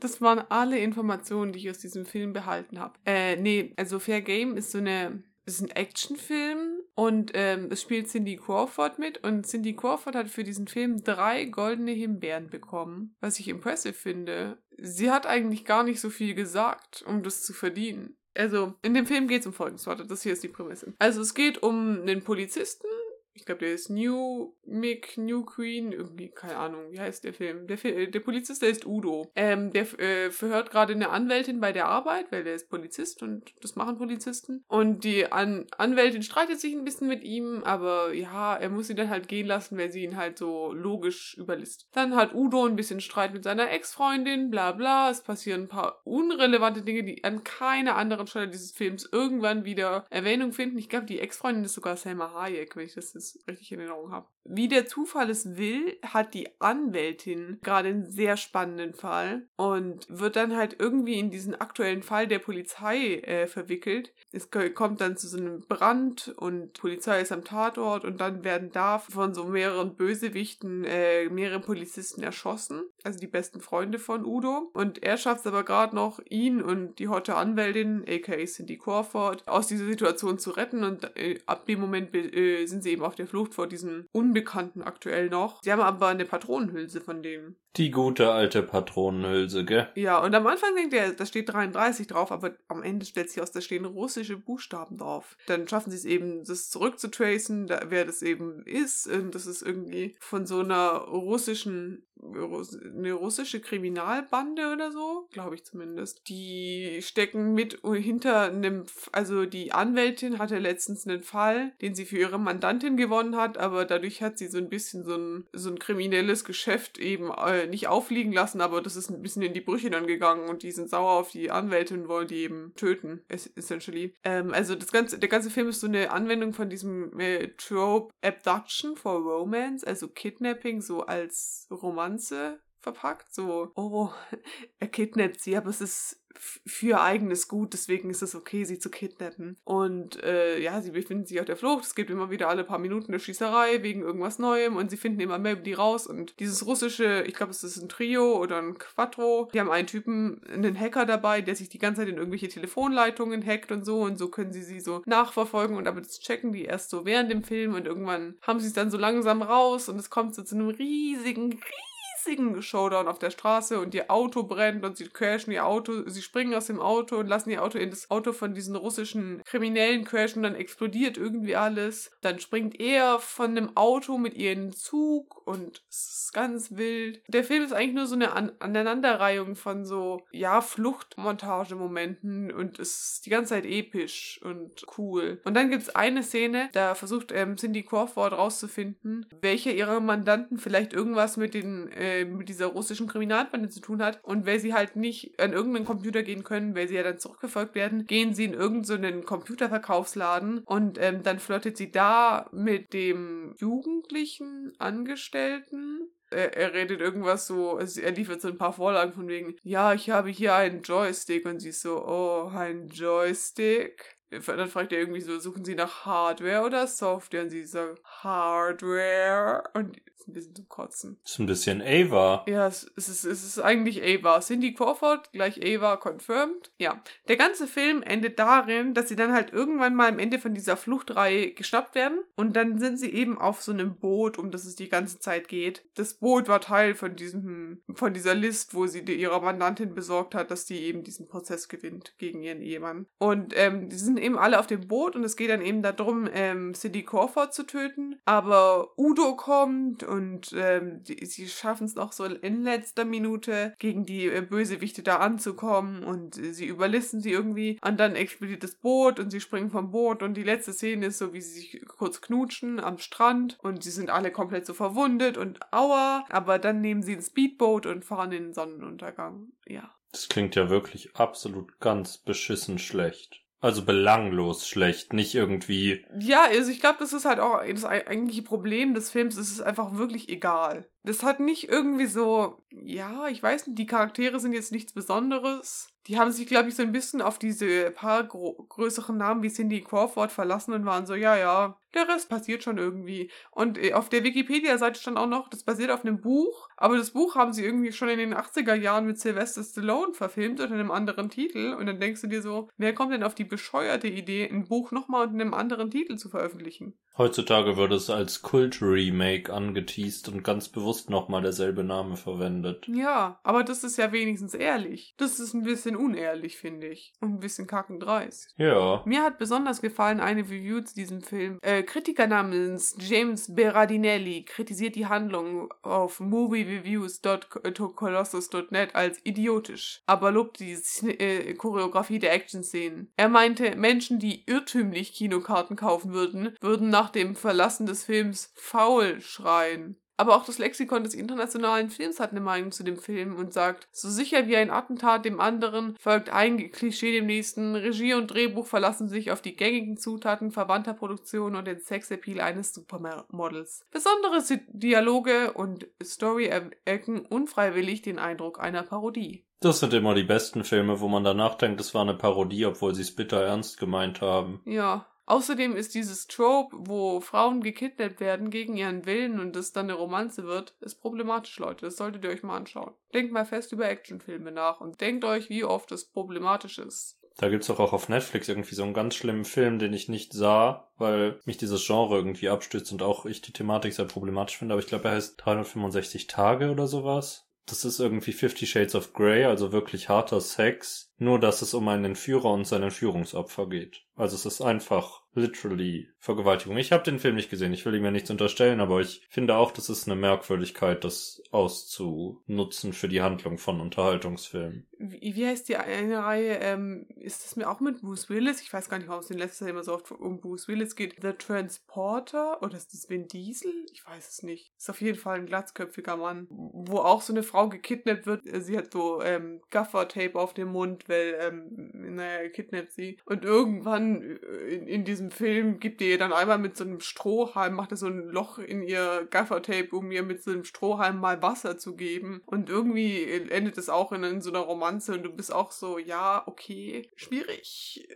Das 0.00 0.20
waren 0.20 0.38
alle 0.50 0.78
Informationen, 0.78 1.52
die 1.52 1.60
ich 1.60 1.70
aus 1.70 1.78
diesem 1.78 2.04
Film 2.04 2.34
behalten 2.34 2.78
habe. 2.78 2.98
Äh, 3.06 3.36
nee, 3.36 3.72
also 3.78 3.98
Fair 3.98 4.20
Game 4.20 4.58
ist 4.58 4.70
so 4.70 4.78
eine, 4.78 5.24
ist 5.46 5.62
ein 5.62 5.70
Actionfilm 5.70 6.82
Und 6.94 7.32
ähm, 7.34 7.68
es 7.70 7.80
spielt 7.80 8.08
Cindy 8.08 8.36
Crawford 8.36 8.98
mit 8.98 9.24
und 9.24 9.46
Cindy 9.46 9.74
Crawford 9.74 10.14
hat 10.14 10.28
für 10.28 10.44
diesen 10.44 10.68
Film 10.68 11.02
drei 11.02 11.46
goldene 11.46 11.92
Himbeeren 11.92 12.48
bekommen, 12.48 13.16
was 13.20 13.40
ich 13.40 13.48
impressive 13.48 13.94
finde. 13.94 14.61
Sie 14.78 15.10
hat 15.10 15.26
eigentlich 15.26 15.64
gar 15.64 15.82
nicht 15.82 16.00
so 16.00 16.10
viel 16.10 16.34
gesagt, 16.34 17.02
um 17.06 17.22
das 17.22 17.42
zu 17.42 17.52
verdienen. 17.52 18.16
Also, 18.34 18.74
in 18.82 18.94
dem 18.94 19.06
Film 19.06 19.28
geht 19.28 19.40
es 19.40 19.46
um 19.46 19.52
Folgendes. 19.52 19.86
Warte, 19.86 20.06
das 20.06 20.22
hier 20.22 20.32
ist 20.32 20.42
die 20.42 20.48
Prämisse. 20.48 20.94
Also, 20.98 21.20
es 21.20 21.34
geht 21.34 21.62
um 21.62 22.00
einen 22.00 22.22
Polizisten, 22.22 22.86
ich 23.34 23.44
glaube, 23.44 23.60
der 23.60 23.72
ist 23.72 23.90
New 23.90 24.54
Mick, 24.64 25.16
New 25.16 25.44
Queen, 25.44 25.92
irgendwie, 25.92 26.28
keine 26.28 26.56
Ahnung, 26.56 26.90
wie 26.90 27.00
heißt 27.00 27.24
der 27.24 27.32
Film? 27.32 27.66
Der, 27.66 27.76
der 27.76 28.20
Polizist, 28.20 28.62
der 28.62 28.68
ist 28.68 28.86
Udo. 28.86 29.30
Ähm, 29.34 29.72
der 29.72 29.82
äh, 29.98 30.30
verhört 30.30 30.70
gerade 30.70 30.92
eine 30.92 31.10
Anwältin 31.10 31.60
bei 31.60 31.72
der 31.72 31.86
Arbeit, 31.86 32.30
weil 32.30 32.44
der 32.44 32.54
ist 32.54 32.68
Polizist 32.68 33.22
und 33.22 33.52
das 33.60 33.76
machen 33.76 33.96
Polizisten. 33.96 34.64
Und 34.68 35.04
die 35.04 35.30
An 35.30 35.66
Anwältin 35.78 36.22
streitet 36.22 36.60
sich 36.60 36.74
ein 36.74 36.84
bisschen 36.84 37.08
mit 37.08 37.24
ihm, 37.24 37.62
aber 37.64 38.12
ja, 38.12 38.54
er 38.56 38.68
muss 38.68 38.86
sie 38.86 38.94
dann 38.94 39.10
halt 39.10 39.28
gehen 39.28 39.46
lassen, 39.46 39.78
weil 39.78 39.90
sie 39.90 40.04
ihn 40.04 40.16
halt 40.16 40.38
so 40.38 40.72
logisch 40.72 41.36
überlistet. 41.38 41.88
Dann 41.92 42.14
hat 42.14 42.34
Udo 42.34 42.66
ein 42.66 42.76
bisschen 42.76 43.00
Streit 43.00 43.32
mit 43.32 43.44
seiner 43.44 43.70
Ex-Freundin, 43.70 44.50
bla 44.50 44.72
bla. 44.72 45.10
Es 45.10 45.22
passieren 45.22 45.62
ein 45.62 45.68
paar 45.68 46.02
unrelevante 46.04 46.82
Dinge, 46.82 47.04
die 47.04 47.24
an 47.24 47.44
keiner 47.44 47.96
anderen 47.96 48.26
Stelle 48.26 48.48
dieses 48.48 48.72
Films 48.72 49.08
irgendwann 49.10 49.64
wieder 49.64 50.06
Erwähnung 50.10 50.52
finden. 50.52 50.78
Ich 50.78 50.88
glaube, 50.88 51.06
die 51.06 51.20
Ex-Freundin 51.20 51.64
ist 51.64 51.74
sogar 51.74 51.96
Selma 51.96 52.32
Hayek, 52.34 52.76
wenn 52.76 52.86
ich 52.86 52.94
das 52.94 53.21
es 53.22 53.46
richtig 53.46 53.72
in 53.72 53.80
Erinnerung 53.80 54.10
habe. 54.10 54.28
Wie 54.44 54.68
der 54.68 54.86
Zufall 54.86 55.30
es 55.30 55.56
will, 55.56 55.96
hat 56.02 56.34
die 56.34 56.48
Anwältin 56.60 57.58
gerade 57.62 57.88
einen 57.88 58.10
sehr 58.10 58.36
spannenden 58.36 58.94
Fall 58.94 59.46
und 59.56 60.06
wird 60.08 60.36
dann 60.36 60.56
halt 60.56 60.76
irgendwie 60.78 61.18
in 61.18 61.30
diesen 61.30 61.54
aktuellen 61.54 62.02
Fall 62.02 62.26
der 62.26 62.40
Polizei 62.40 63.16
äh, 63.20 63.46
verwickelt. 63.46 64.12
Es 64.32 64.48
kommt 64.74 65.00
dann 65.00 65.16
zu 65.16 65.28
so 65.28 65.38
einem 65.38 65.60
Brand 65.60 66.34
und 66.36 66.72
Polizei 66.74 67.20
ist 67.20 67.32
am 67.32 67.44
Tatort 67.44 68.04
und 68.04 68.20
dann 68.20 68.44
werden 68.44 68.70
da 68.72 68.98
von 68.98 69.34
so 69.34 69.44
mehreren 69.44 69.94
Bösewichten 69.94 70.84
äh, 70.84 71.28
mehrere 71.28 71.60
Polizisten 71.60 72.22
erschossen, 72.22 72.82
also 73.04 73.18
die 73.18 73.26
besten 73.26 73.60
Freunde 73.60 73.98
von 73.98 74.24
Udo. 74.24 74.70
Und 74.72 75.02
er 75.02 75.16
schafft 75.16 75.40
es 75.40 75.46
aber 75.46 75.64
gerade 75.64 75.94
noch, 75.94 76.20
ihn 76.28 76.62
und 76.62 76.98
die 76.98 77.08
hotte 77.08 77.36
Anwältin, 77.36 78.04
aka 78.08 78.44
Cindy 78.44 78.78
Crawford, 78.78 79.46
aus 79.46 79.68
dieser 79.68 79.86
Situation 79.86 80.38
zu 80.38 80.50
retten 80.50 80.82
und 80.84 81.16
äh, 81.16 81.38
ab 81.46 81.66
dem 81.66 81.80
Moment 81.80 82.14
äh, 82.14 82.66
sind 82.66 82.82
sie 82.82 82.90
eben 82.90 83.02
auf 83.02 83.14
der 83.14 83.26
Flucht 83.26 83.54
vor 83.54 83.66
diesem 83.66 84.06
Unbekannten 84.32 84.80
aktuell 84.80 85.28
noch. 85.28 85.62
Sie 85.62 85.70
haben 85.70 85.82
aber 85.82 86.06
eine 86.06 86.24
Patronenhülse 86.24 87.02
von 87.02 87.22
dem. 87.22 87.56
Die 87.76 87.90
gute 87.90 88.30
alte 88.30 88.62
Patronenhülse, 88.62 89.64
gell? 89.64 89.88
Ja, 89.94 90.18
und 90.18 90.34
am 90.34 90.46
Anfang 90.46 90.74
denkt 90.76 90.92
er, 90.92 91.12
da 91.14 91.24
steht 91.24 91.48
33 91.50 92.06
drauf, 92.06 92.30
aber 92.30 92.54
am 92.68 92.82
Ende 92.82 93.06
stellt 93.06 93.30
sich 93.30 93.42
aus, 93.42 93.50
da 93.50 93.62
stehen 93.62 93.86
russische 93.86 94.36
Buchstaben 94.36 94.98
drauf. 94.98 95.38
Dann 95.46 95.66
schaffen 95.66 95.90
sie 95.90 95.96
es 95.96 96.04
eben, 96.04 96.44
das 96.44 96.68
zurückzutracen, 96.68 97.66
da, 97.66 97.80
wer 97.88 98.04
das 98.04 98.20
eben 98.20 98.62
ist. 98.66 99.06
Und 99.06 99.34
das 99.34 99.46
ist 99.46 99.62
irgendwie 99.62 100.16
von 100.20 100.44
so 100.44 100.60
einer 100.60 100.90
russischen, 100.98 102.04
eine 102.22 103.14
russische 103.14 103.60
Kriminalbande 103.60 104.72
oder 104.72 104.92
so, 104.92 105.28
glaube 105.32 105.54
ich 105.54 105.64
zumindest. 105.64 106.28
Die 106.28 107.00
stecken 107.00 107.54
mit 107.54 107.80
hinter 107.82 108.42
einem, 108.42 108.84
also 109.12 109.46
die 109.46 109.72
Anwältin 109.72 110.38
hatte 110.38 110.58
letztens 110.58 111.06
einen 111.06 111.22
Fall, 111.22 111.72
den 111.80 111.94
sie 111.94 112.04
für 112.04 112.18
ihre 112.18 112.38
Mandantin 112.38 112.96
gewonnen 112.96 113.36
hat, 113.36 113.56
aber 113.58 113.86
dadurch 113.86 114.22
hat 114.22 114.38
sie 114.38 114.48
so 114.48 114.58
ein 114.58 114.68
bisschen 114.68 115.04
so 115.04 115.16
ein, 115.16 115.46
so 115.52 115.70
ein 115.70 115.78
kriminelles 115.78 116.44
Geschäft 116.44 116.98
eben 116.98 117.30
äh, 117.30 117.61
nicht 117.66 117.88
auffliegen 117.88 118.32
lassen, 118.32 118.60
aber 118.60 118.82
das 118.82 118.96
ist 118.96 119.10
ein 119.10 119.22
bisschen 119.22 119.42
in 119.42 119.54
die 119.54 119.60
Brüche 119.60 119.90
dann 119.90 120.06
gegangen 120.06 120.48
und 120.48 120.62
die 120.62 120.72
sind 120.72 120.90
sauer 120.90 121.12
auf 121.12 121.30
die 121.30 121.50
Anwältin 121.50 122.02
und 122.02 122.08
wollen 122.08 122.28
die 122.28 122.42
eben 122.42 122.72
töten, 122.76 123.24
essentially. 123.28 124.14
Ähm, 124.24 124.52
also 124.52 124.74
das 124.74 124.92
ganze, 124.92 125.18
der 125.18 125.28
ganze 125.28 125.50
Film 125.50 125.68
ist 125.68 125.80
so 125.80 125.86
eine 125.86 126.10
Anwendung 126.10 126.52
von 126.52 126.70
diesem 126.70 127.18
äh, 127.18 127.48
Trope 127.56 128.12
Abduction 128.22 128.96
for 128.96 129.20
Romance, 129.20 129.84
also 129.84 130.08
Kidnapping 130.08 130.80
so 130.80 131.02
als 131.02 131.66
Romanze 131.70 132.60
verpackt. 132.82 133.32
So, 133.32 133.70
oh, 133.74 134.10
er 134.78 134.88
kidnappt 134.88 135.40
sie, 135.40 135.56
aber 135.56 135.70
es 135.70 135.80
ist 135.80 136.21
für 136.38 137.00
eigenes 137.00 137.48
Gut, 137.48 137.72
deswegen 137.72 138.10
ist 138.10 138.22
es 138.22 138.34
okay, 138.34 138.64
sie 138.64 138.78
zu 138.78 138.90
kidnappen. 138.90 139.56
Und 139.64 140.22
äh, 140.22 140.60
ja, 140.60 140.80
sie 140.80 140.92
befinden 140.92 141.26
sich 141.26 141.40
auf 141.40 141.46
der 141.46 141.56
Flucht. 141.56 141.84
Es 141.84 141.94
gibt 141.94 142.10
immer 142.10 142.30
wieder 142.30 142.48
alle 142.48 142.64
paar 142.64 142.78
Minuten 142.78 143.12
eine 143.12 143.20
Schießerei 143.20 143.82
wegen 143.82 144.02
irgendwas 144.02 144.38
Neuem 144.38 144.76
und 144.76 144.90
sie 144.90 144.96
finden 144.96 145.20
immer 145.20 145.38
mehr 145.38 145.52
über 145.52 145.62
die 145.62 145.72
raus. 145.72 146.06
Und 146.06 146.38
dieses 146.40 146.66
russische, 146.66 147.24
ich 147.26 147.34
glaube, 147.34 147.50
es 147.50 147.64
ist 147.64 147.80
ein 147.80 147.88
Trio 147.88 148.38
oder 148.38 148.58
ein 148.58 148.78
Quattro, 148.78 149.48
die 149.52 149.60
haben 149.60 149.70
einen 149.70 149.86
Typen, 149.86 150.42
einen 150.52 150.78
Hacker 150.78 151.06
dabei, 151.06 151.40
der 151.40 151.56
sich 151.56 151.68
die 151.68 151.78
ganze 151.78 152.02
Zeit 152.02 152.08
in 152.08 152.16
irgendwelche 152.16 152.48
Telefonleitungen 152.48 153.44
hackt 153.44 153.72
und 153.72 153.84
so. 153.84 154.02
Und 154.02 154.18
so 154.18 154.28
können 154.28 154.52
sie 154.52 154.62
sie 154.62 154.80
so 154.80 155.02
nachverfolgen 155.06 155.76
und 155.76 155.86
aber 155.86 156.00
das 156.00 156.20
checken 156.20 156.52
die 156.52 156.64
erst 156.64 156.90
so 156.90 157.04
während 157.04 157.30
dem 157.30 157.42
Film 157.42 157.74
und 157.74 157.86
irgendwann 157.86 158.36
haben 158.42 158.60
sie 158.60 158.66
es 158.66 158.72
dann 158.72 158.90
so 158.90 158.98
langsam 158.98 159.42
raus 159.42 159.88
und 159.88 159.98
es 159.98 160.10
kommt 160.10 160.34
so 160.34 160.42
zu 160.42 160.54
einem 160.54 160.68
riesigen, 160.68 161.52
riesigen 161.52 161.91
riesigen 162.26 162.62
Showdown 162.62 163.08
auf 163.08 163.18
der 163.18 163.30
Straße 163.30 163.80
und 163.80 163.94
ihr 163.94 164.10
Auto 164.10 164.42
brennt 164.42 164.84
und 164.84 164.96
sie 164.96 165.08
crashen 165.08 165.52
ihr 165.52 165.66
Auto, 165.66 166.08
sie 166.08 166.22
springen 166.22 166.54
aus 166.54 166.66
dem 166.66 166.80
Auto 166.80 167.16
und 167.16 167.26
lassen 167.26 167.50
ihr 167.50 167.62
Auto 167.62 167.78
in 167.78 167.90
das 167.90 168.10
Auto 168.10 168.32
von 168.32 168.54
diesen 168.54 168.76
russischen 168.76 169.42
Kriminellen 169.44 170.04
crashen 170.04 170.38
und 170.38 170.42
dann 170.44 170.54
explodiert 170.54 171.16
irgendwie 171.16 171.56
alles. 171.56 172.10
Dann 172.20 172.40
springt 172.40 172.78
er 172.80 173.18
von 173.18 173.50
einem 173.50 173.76
Auto 173.76 174.18
mit 174.18 174.34
ihr 174.34 174.52
in 174.52 174.68
den 174.68 174.72
Zug 174.72 175.46
und 175.46 175.82
es 175.88 176.24
ist 176.24 176.32
ganz 176.32 176.76
wild. 176.76 177.22
Der 177.28 177.44
Film 177.44 177.64
ist 177.64 177.72
eigentlich 177.72 177.94
nur 177.94 178.06
so 178.06 178.14
eine 178.14 178.32
An 178.32 178.52
Aneinanderreihung 178.58 179.56
von 179.56 179.84
so, 179.84 180.22
ja, 180.30 180.60
Fluchtmontagemomenten 180.60 182.52
und 182.52 182.78
es 182.78 183.14
ist 183.14 183.26
die 183.26 183.30
ganze 183.30 183.54
Zeit 183.54 183.66
episch 183.66 184.40
und 184.42 184.84
cool. 184.98 185.40
Und 185.44 185.54
dann 185.54 185.70
gibt 185.70 185.82
es 185.82 185.94
eine 185.94 186.22
Szene, 186.22 186.68
da 186.72 186.94
versucht 186.94 187.32
ähm, 187.32 187.56
Cindy 187.56 187.82
Crawford 187.82 188.32
rauszufinden, 188.32 189.26
welche 189.40 189.70
ihrer 189.70 190.00
Mandanten 190.00 190.58
vielleicht 190.58 190.92
irgendwas 190.92 191.36
mit 191.36 191.54
den 191.54 191.90
äh, 191.92 192.11
äh, 192.20 192.24
mit 192.24 192.48
dieser 192.48 192.66
russischen 192.66 193.08
Kriminalbande 193.08 193.68
zu 193.68 193.80
tun 193.80 194.02
hat. 194.02 194.20
Und 194.22 194.46
weil 194.46 194.58
sie 194.58 194.74
halt 194.74 194.96
nicht 194.96 195.38
an 195.40 195.52
irgendeinen 195.52 195.86
Computer 195.86 196.22
gehen 196.22 196.44
können, 196.44 196.74
weil 196.74 196.88
sie 196.88 196.96
ja 196.96 197.02
dann 197.02 197.18
zurückverfolgt 197.18 197.74
werden, 197.74 198.06
gehen 198.06 198.34
sie 198.34 198.44
in 198.44 198.54
irgendeinen 198.54 199.20
so 199.20 199.26
Computerverkaufsladen 199.26 200.58
und 200.60 200.98
ähm, 201.00 201.22
dann 201.22 201.38
flirtet 201.38 201.76
sie 201.76 201.90
da 201.90 202.48
mit 202.52 202.92
dem 202.92 203.54
jugendlichen 203.58 204.72
Angestellten 204.78 206.10
er, 206.32 206.56
er, 206.56 206.72
redet 206.72 207.00
irgendwas 207.00 207.46
so, 207.46 207.76
also 207.76 208.00
er 208.00 208.12
liefert 208.12 208.40
so 208.40 208.48
ein 208.48 208.58
paar 208.58 208.72
Vorlagen 208.72 209.12
von 209.12 209.28
wegen, 209.28 209.56
ja, 209.62 209.92
ich 209.92 210.10
habe 210.10 210.30
hier 210.30 210.54
einen 210.54 210.82
Joystick 210.82 211.46
und 211.46 211.60
sie 211.60 211.68
ist 211.70 211.82
so, 211.82 212.04
oh, 212.04 212.50
ein 212.54 212.88
Joystick. 212.88 214.16
Dann 214.30 214.68
fragt 214.68 214.92
er 214.92 214.98
irgendwie 214.98 215.20
so, 215.20 215.38
suchen 215.38 215.62
Sie 215.62 215.74
nach 215.74 216.06
Hardware 216.06 216.62
oder 216.62 216.86
Software? 216.86 217.42
Und 217.42 217.50
sie 217.50 217.64
sagt, 217.64 218.02
Hardware. 218.02 219.62
Und 219.74 220.00
ist 220.22 220.28
ein 220.28 220.32
bisschen 220.32 220.54
zum 220.54 220.68
Kotzen. 220.68 221.18
Ist 221.24 221.38
ein 221.38 221.46
bisschen 221.46 221.82
Ava. 221.82 222.44
Ja, 222.46 222.66
es, 222.66 222.84
ist, 222.84 223.08
es 223.08 223.24
ist 223.24 223.58
eigentlich 223.58 224.02
Ava. 224.02 224.40
Cindy 224.40 224.74
Crawford 224.74 225.32
gleich 225.32 225.60
Ava 225.62 225.96
confirmed. 225.96 226.70
Ja. 226.78 227.02
Der 227.28 227.36
ganze 227.36 227.66
Film 227.66 228.02
endet 228.02 228.38
darin, 228.38 228.94
dass 228.94 229.08
sie 229.08 229.16
dann 229.16 229.32
halt 229.32 229.52
irgendwann 229.52 229.94
mal 229.94 230.08
am 230.08 230.18
Ende 230.18 230.38
von 230.38 230.54
dieser 230.54 230.76
Fluchtreihe 230.76 231.52
geschnappt 231.52 231.94
werden. 231.94 232.20
Und 232.36 232.56
dann 232.56 232.78
sind 232.78 232.98
sie 232.98 233.12
eben 233.12 233.38
auf 233.38 233.62
so 233.62 233.72
einem 233.72 233.96
Boot, 233.96 234.38
um 234.38 234.50
das 234.50 234.64
es 234.64 234.76
die 234.76 234.88
ganze 234.88 235.18
Zeit 235.18 235.48
geht. 235.48 235.84
Das 235.94 236.14
Boot 236.14 236.48
war 236.48 236.60
Teil 236.60 236.94
von 236.94 237.16
diesem, 237.16 237.82
von 237.94 238.14
dieser 238.14 238.34
List, 238.34 238.74
wo 238.74 238.86
sie 238.86 239.00
ihrer 239.00 239.40
Mandantin 239.40 239.94
besorgt 239.94 240.34
hat, 240.34 240.50
dass 240.50 240.66
die 240.66 240.82
eben 240.82 241.02
diesen 241.02 241.28
Prozess 241.28 241.68
gewinnt 241.68 242.14
gegen 242.18 242.42
ihren 242.42 242.62
Ehemann. 242.62 243.06
Und 243.18 243.54
ähm, 243.56 243.88
die 243.88 243.96
sind 243.96 244.18
eben 244.18 244.38
alle 244.38 244.58
auf 244.58 244.66
dem 244.66 244.86
Boot 244.86 245.16
und 245.16 245.24
es 245.24 245.36
geht 245.36 245.50
dann 245.50 245.62
eben 245.62 245.82
darum, 245.82 246.28
ähm, 246.32 246.74
Cindy 246.74 247.04
Crawford 247.04 247.52
zu 247.52 247.64
töten. 247.64 248.20
Aber 248.24 248.92
Udo 248.96 249.36
kommt 249.36 250.02
und 250.12 250.52
ähm, 250.54 251.02
die, 251.04 251.24
sie 251.24 251.48
schaffen 251.48 251.86
es 251.86 251.94
noch 251.94 252.12
so 252.12 252.24
in 252.24 252.62
letzter 252.62 253.06
Minute 253.06 253.74
gegen 253.78 254.04
die 254.04 254.26
äh, 254.26 254.42
Bösewichte 254.42 255.02
da 255.02 255.16
anzukommen 255.16 256.04
und 256.04 256.36
äh, 256.36 256.52
sie 256.52 256.66
überlisten 256.66 257.22
sie 257.22 257.32
irgendwie 257.32 257.78
und 257.82 257.98
dann 257.98 258.14
explodiert 258.14 258.62
das 258.62 258.74
Boot 258.74 259.18
und 259.18 259.30
sie 259.30 259.40
springen 259.40 259.70
vom 259.70 259.90
Boot 259.90 260.22
und 260.22 260.34
die 260.34 260.42
letzte 260.42 260.74
Szene 260.74 261.06
ist 261.06 261.18
so, 261.18 261.32
wie 261.32 261.40
sie 261.40 261.60
sich 261.60 261.82
kurz 261.88 262.20
knutschen 262.20 262.78
am 262.78 262.98
Strand 262.98 263.58
und 263.62 263.82
sie 263.82 263.90
sind 263.90 264.10
alle 264.10 264.30
komplett 264.30 264.66
so 264.66 264.74
verwundet 264.74 265.38
und 265.38 265.60
aua, 265.72 266.26
aber 266.28 266.58
dann 266.58 266.82
nehmen 266.82 267.02
sie 267.02 267.16
ein 267.16 267.22
Speedboat 267.22 267.86
und 267.86 268.04
fahren 268.04 268.32
in 268.32 268.44
den 268.44 268.52
Sonnenuntergang. 268.52 269.52
Ja. 269.66 269.94
Das 270.12 270.28
klingt 270.28 270.56
ja 270.56 270.68
wirklich 270.68 271.16
absolut 271.16 271.80
ganz 271.80 272.18
beschissen 272.18 272.78
schlecht. 272.78 273.41
Also 273.62 273.84
belanglos 273.84 274.66
schlecht, 274.66 275.12
nicht 275.12 275.36
irgendwie. 275.36 276.04
Ja, 276.18 276.46
also 276.48 276.70
ich 276.72 276.80
glaube, 276.80 276.96
das 276.98 277.12
ist 277.12 277.24
halt 277.24 277.38
auch 277.38 277.60
das 277.64 277.84
eigentliche 277.84 278.42
Problem 278.42 278.92
des 278.92 279.08
Films. 279.08 279.36
Es 279.36 279.52
ist 279.52 279.60
einfach 279.60 279.96
wirklich 279.96 280.28
egal. 280.28 280.84
Das 281.04 281.22
hat 281.22 281.40
nicht 281.40 281.68
irgendwie 281.68 282.06
so, 282.06 282.62
ja, 282.70 283.26
ich 283.28 283.42
weiß 283.42 283.66
nicht, 283.66 283.78
die 283.78 283.86
Charaktere 283.86 284.38
sind 284.38 284.52
jetzt 284.52 284.72
nichts 284.72 284.92
Besonderes. 284.92 285.88
Die 286.06 286.18
haben 286.18 286.32
sich, 286.32 286.46
glaube 286.46 286.68
ich, 286.68 286.74
so 286.74 286.82
ein 286.82 286.92
bisschen 286.92 287.22
auf 287.22 287.38
diese 287.38 287.90
paar 287.90 288.24
größeren 288.24 289.16
Namen 289.16 289.42
wie 289.42 289.50
Cindy 289.50 289.82
Crawford 289.82 290.32
verlassen 290.32 290.72
und 290.72 290.84
waren 290.84 291.06
so, 291.06 291.14
ja, 291.14 291.36
ja, 291.36 291.76
der 291.94 292.08
Rest 292.08 292.28
passiert 292.28 292.62
schon 292.62 292.78
irgendwie. 292.78 293.30
Und 293.50 293.78
äh, 293.78 293.92
auf 293.92 294.08
der 294.08 294.24
Wikipedia-Seite 294.24 295.00
stand 295.00 295.18
auch 295.18 295.28
noch, 295.28 295.48
das 295.48 295.62
basiert 295.62 295.90
auf 295.90 296.04
einem 296.04 296.20
Buch, 296.20 296.68
aber 296.76 296.96
das 296.96 297.10
Buch 297.10 297.34
haben 297.34 297.52
sie 297.52 297.64
irgendwie 297.64 297.92
schon 297.92 298.08
in 298.08 298.18
den 298.18 298.34
80er 298.34 298.74
Jahren 298.74 299.06
mit 299.06 299.20
Sylvester 299.20 299.62
Stallone 299.62 300.14
verfilmt 300.14 300.60
unter 300.60 300.74
einem 300.74 300.90
anderen 300.90 301.30
Titel. 301.30 301.74
Und 301.78 301.86
dann 301.86 302.00
denkst 302.00 302.22
du 302.22 302.26
dir 302.26 302.42
so, 302.42 302.68
wer 302.76 302.94
kommt 302.94 303.12
denn 303.12 303.22
auf 303.22 303.34
die 303.34 303.44
bescheuerte 303.44 304.08
Idee, 304.08 304.48
ein 304.48 304.68
Buch 304.68 304.90
nochmal 304.90 305.26
unter 305.26 305.40
einem 305.40 305.54
anderen 305.54 305.90
Titel 305.90 306.16
zu 306.16 306.28
veröffentlichen? 306.28 306.94
Heutzutage 307.18 307.76
wird 307.76 307.92
es 307.92 308.08
als 308.08 308.42
Kult-Remake 308.42 309.52
angeteased 309.52 310.28
und 310.28 310.42
ganz 310.42 310.68
bewusst 310.68 310.91
nochmal 311.08 311.42
derselbe 311.42 311.84
Name 311.84 312.16
verwendet. 312.16 312.88
Ja, 312.88 313.38
aber 313.42 313.64
das 313.64 313.84
ist 313.84 313.98
ja 313.98 314.12
wenigstens 314.12 314.54
ehrlich. 314.54 315.14
Das 315.16 315.40
ist 315.40 315.54
ein 315.54 315.62
bisschen 315.62 315.96
unehrlich, 315.96 316.56
finde 316.56 316.88
ich. 316.88 317.12
Und 317.20 317.34
ein 317.34 317.40
bisschen 317.40 317.66
kackendreist. 317.66 318.54
Ja. 318.56 319.02
Mir 319.04 319.22
hat 319.22 319.38
besonders 319.38 319.80
gefallen 319.80 320.20
eine 320.20 320.42
Review 320.42 320.82
zu 320.82 320.94
diesem 320.94 321.22
Film. 321.22 321.58
Äh, 321.62 321.82
Kritiker 321.82 322.26
namens 322.26 322.96
James 322.98 323.54
Berardinelli 323.54 324.44
kritisiert 324.44 324.96
die 324.96 325.06
Handlung 325.06 325.72
auf 325.82 326.20
moviereviews.colossus.net 326.20 328.94
als 328.94 329.20
idiotisch, 329.24 330.02
aber 330.06 330.30
lobt 330.30 330.60
die 330.60 330.78
äh, 331.06 331.54
Choreografie 331.54 332.18
der 332.18 332.32
Action-Szenen. 332.32 333.12
Er 333.16 333.28
meinte, 333.28 333.76
Menschen, 333.76 334.18
die 334.18 334.44
irrtümlich 334.46 335.12
Kinokarten 335.14 335.76
kaufen 335.76 336.12
würden, 336.12 336.56
würden 336.60 336.90
nach 336.90 337.10
dem 337.10 337.36
Verlassen 337.36 337.86
des 337.86 338.04
Films 338.04 338.52
faul 338.54 339.20
schreien. 339.20 340.01
Aber 340.22 340.36
auch 340.36 340.44
das 340.44 340.58
Lexikon 340.58 341.02
des 341.02 341.14
internationalen 341.14 341.90
Films 341.90 342.20
hat 342.20 342.30
eine 342.30 342.40
Meinung 342.40 342.70
zu 342.70 342.84
dem 342.84 342.96
Film 342.96 343.34
und 343.34 343.52
sagt, 343.52 343.88
so 343.90 344.08
sicher 344.08 344.46
wie 344.46 344.56
ein 344.56 344.70
Attentat 344.70 345.24
dem 345.24 345.40
anderen 345.40 345.96
folgt 345.98 346.32
ein 346.32 346.70
Klischee 346.70 347.10
dem 347.10 347.26
nächsten. 347.26 347.74
Regie 347.74 348.14
und 348.14 348.28
Drehbuch 348.28 348.66
verlassen 348.66 349.08
sich 349.08 349.32
auf 349.32 349.42
die 349.42 349.56
gängigen 349.56 349.96
Zutaten 349.96 350.52
verwandter 350.52 350.94
Produktionen 350.94 351.56
und 351.56 351.66
den 351.66 351.80
Sexappeal 351.80 352.40
eines 352.40 352.72
Supermodels. 352.72 353.84
Besondere 353.90 354.44
Dialoge 354.68 355.54
und 355.54 355.88
Story 356.00 356.46
erwecken 356.46 357.26
unfreiwillig 357.26 358.02
den 358.02 358.20
Eindruck 358.20 358.60
einer 358.60 358.84
Parodie. 358.84 359.44
Das 359.58 359.80
sind 359.80 359.92
immer 359.92 360.14
die 360.14 360.22
besten 360.22 360.62
Filme, 360.62 361.00
wo 361.00 361.08
man 361.08 361.24
danach 361.24 361.56
denkt, 361.56 361.80
es 361.80 361.94
war 361.94 362.02
eine 362.02 362.14
Parodie, 362.14 362.64
obwohl 362.66 362.94
sie 362.94 363.02
es 363.02 363.16
bitter 363.16 363.42
ernst 363.42 363.76
gemeint 363.80 364.20
haben. 364.20 364.60
Ja, 364.66 365.06
Außerdem 365.26 365.76
ist 365.76 365.94
dieses 365.94 366.26
Trope, 366.26 366.76
wo 366.80 367.20
Frauen 367.20 367.62
gekidnappt 367.62 368.20
werden 368.20 368.50
gegen 368.50 368.76
ihren 368.76 369.06
Willen 369.06 369.38
und 369.38 369.54
es 369.56 369.72
dann 369.72 369.86
eine 369.86 369.94
Romanze 369.94 370.44
wird, 370.44 370.74
ist 370.80 371.00
problematisch, 371.00 371.58
Leute. 371.58 371.86
Das 371.86 371.96
solltet 371.96 372.24
ihr 372.24 372.30
euch 372.30 372.42
mal 372.42 372.56
anschauen. 372.56 372.92
Denkt 373.14 373.32
mal 373.32 373.44
fest 373.44 373.72
über 373.72 373.88
Actionfilme 373.88 374.50
nach 374.50 374.80
und 374.80 375.00
denkt 375.00 375.24
euch, 375.24 375.48
wie 375.48 375.64
oft 375.64 375.92
es 375.92 376.04
problematisch 376.04 376.78
ist. 376.78 377.18
Da 377.38 377.48
gibt's 377.48 377.68
doch 377.68 377.80
auch 377.80 377.92
auf 377.92 378.08
Netflix 378.08 378.48
irgendwie 378.48 378.74
so 378.74 378.82
einen 378.82 378.94
ganz 378.94 379.14
schlimmen 379.14 379.44
Film, 379.44 379.78
den 379.78 379.94
ich 379.94 380.08
nicht 380.08 380.32
sah, 380.32 380.90
weil 380.98 381.40
mich 381.44 381.56
dieses 381.56 381.86
Genre 381.86 382.16
irgendwie 382.16 382.50
abstützt 382.50 382.92
und 382.92 383.02
auch 383.02 383.24
ich 383.24 383.40
die 383.40 383.52
Thematik 383.52 383.94
sehr 383.94 384.04
problematisch 384.04 384.58
finde. 384.58 384.74
Aber 384.74 384.82
ich 384.82 384.88
glaube, 384.88 385.08
er 385.08 385.14
heißt 385.14 385.34
365 385.38 386.26
Tage 386.26 386.70
oder 386.70 386.86
sowas. 386.86 387.48
Das 387.66 387.84
ist 387.84 388.00
irgendwie 388.00 388.32
Fifty 388.32 388.66
Shades 388.66 388.94
of 388.94 389.12
Grey, 389.12 389.44
also 389.44 389.72
wirklich 389.72 390.08
harter 390.08 390.40
Sex. 390.40 391.12
Nur, 391.18 391.38
dass 391.38 391.62
es 391.62 391.74
um 391.74 391.86
einen 391.86 392.04
Entführer 392.04 392.52
und 392.52 392.66
sein 392.66 392.82
Entführungsopfer 392.82 393.68
geht. 393.68 394.04
Also 394.16 394.34
es 394.34 394.44
ist 394.44 394.60
einfach 394.60 395.22
literally 395.34 396.08
Vergewaltigung. 396.18 396.76
Ich 396.76 396.92
habe 396.92 397.04
den 397.04 397.18
Film 397.18 397.36
nicht 397.36 397.48
gesehen, 397.48 397.72
ich 397.72 397.86
will 397.86 397.94
ihm 397.94 398.04
ja 398.04 398.10
nichts 398.10 398.30
unterstellen, 398.30 398.80
aber 398.80 399.00
ich 399.00 399.26
finde 399.30 399.56
auch, 399.56 399.70
das 399.70 399.88
ist 399.88 400.06
eine 400.06 400.20
Merkwürdigkeit, 400.20 401.04
das 401.04 401.42
auszunutzen 401.50 402.92
für 402.92 403.08
die 403.08 403.22
Handlung 403.22 403.56
von 403.58 403.80
Unterhaltungsfilmen. 403.80 404.86
Wie, 404.98 405.36
wie 405.36 405.46
heißt 405.46 405.68
die 405.68 405.76
eine 405.76 406.18
Reihe? 406.18 406.58
Ähm, 406.60 407.06
ist 407.22 407.44
das 407.44 407.56
mir 407.56 407.70
auch 407.70 407.80
mit 407.80 408.00
Bruce 408.00 408.28
Willis? 408.28 408.60
Ich 408.60 408.72
weiß 408.72 408.88
gar 408.88 408.98
nicht, 408.98 409.08
warum 409.08 409.22
es 409.22 409.30
in 409.30 409.38
letzter 409.38 409.64
Zeit 409.64 409.70
immer 409.70 409.84
so 409.84 409.94
oft 409.94 410.10
um 410.10 410.40
Bruce 410.40 410.68
Willis 410.68 410.96
geht. 410.96 411.16
The 411.22 411.32
Transporter? 411.32 412.62
Oder 412.62 412.76
ist 412.76 412.92
das 412.92 413.08
Vin 413.08 413.28
Diesel? 413.28 413.72
Ich 413.92 414.04
weiß 414.06 414.28
es 414.28 414.42
nicht. 414.42 414.72
Ist 414.76 414.90
auf 414.90 415.00
jeden 415.00 415.18
Fall 415.18 415.38
ein 415.38 415.46
glatzköpfiger 415.46 416.16
Mann, 416.16 416.46
wo 416.50 416.98
auch 416.98 417.22
so 417.22 417.32
eine 417.32 417.42
Frau 417.42 417.68
gekidnappt 417.68 418.26
wird. 418.26 418.42
Sie 418.44 418.76
hat 418.76 418.92
so 418.92 419.22
ähm, 419.22 419.60
Gaffer-Tape 419.70 420.34
auf 420.34 420.52
dem 420.52 420.68
Mund, 420.68 421.08
weil, 421.08 421.36
ähm, 421.40 421.90
naja, 421.92 422.48
kidnappt 422.48 422.92
sie. 422.92 423.18
Und 423.24 423.44
irgendwann 423.44 424.22
äh, 424.22 424.74
in, 424.74 424.86
in 424.88 425.04
diesem 425.04 425.30
Film 425.30 425.78
gibt 425.78 426.00
ihr 426.00 426.18
dann 426.18 426.32
einmal 426.32 426.58
mit 426.58 426.76
so 426.76 426.84
einem 426.84 427.00
Strohhalm, 427.00 427.74
macht 427.74 427.92
er 427.92 427.96
so 427.96 428.06
ein 428.06 428.28
Loch 428.28 428.58
in 428.58 428.82
ihr 428.82 429.26
Gaffertape, 429.30 429.94
um 429.96 430.10
ihr 430.10 430.22
mit 430.22 430.42
so 430.42 430.50
einem 430.50 430.64
Strohhalm 430.64 431.18
mal 431.18 431.40
Wasser 431.40 431.78
zu 431.78 431.94
geben. 431.94 432.42
Und 432.46 432.68
irgendwie 432.68 433.24
endet 433.50 433.78
es 433.78 433.88
auch 433.88 434.12
in, 434.12 434.24
in 434.24 434.40
so 434.40 434.50
einer 434.50 434.60
Romanze 434.60 435.14
und 435.14 435.22
du 435.22 435.32
bist 435.32 435.52
auch 435.52 435.70
so, 435.70 435.98
ja, 435.98 436.42
okay, 436.46 437.08
schwierig. 437.16 438.08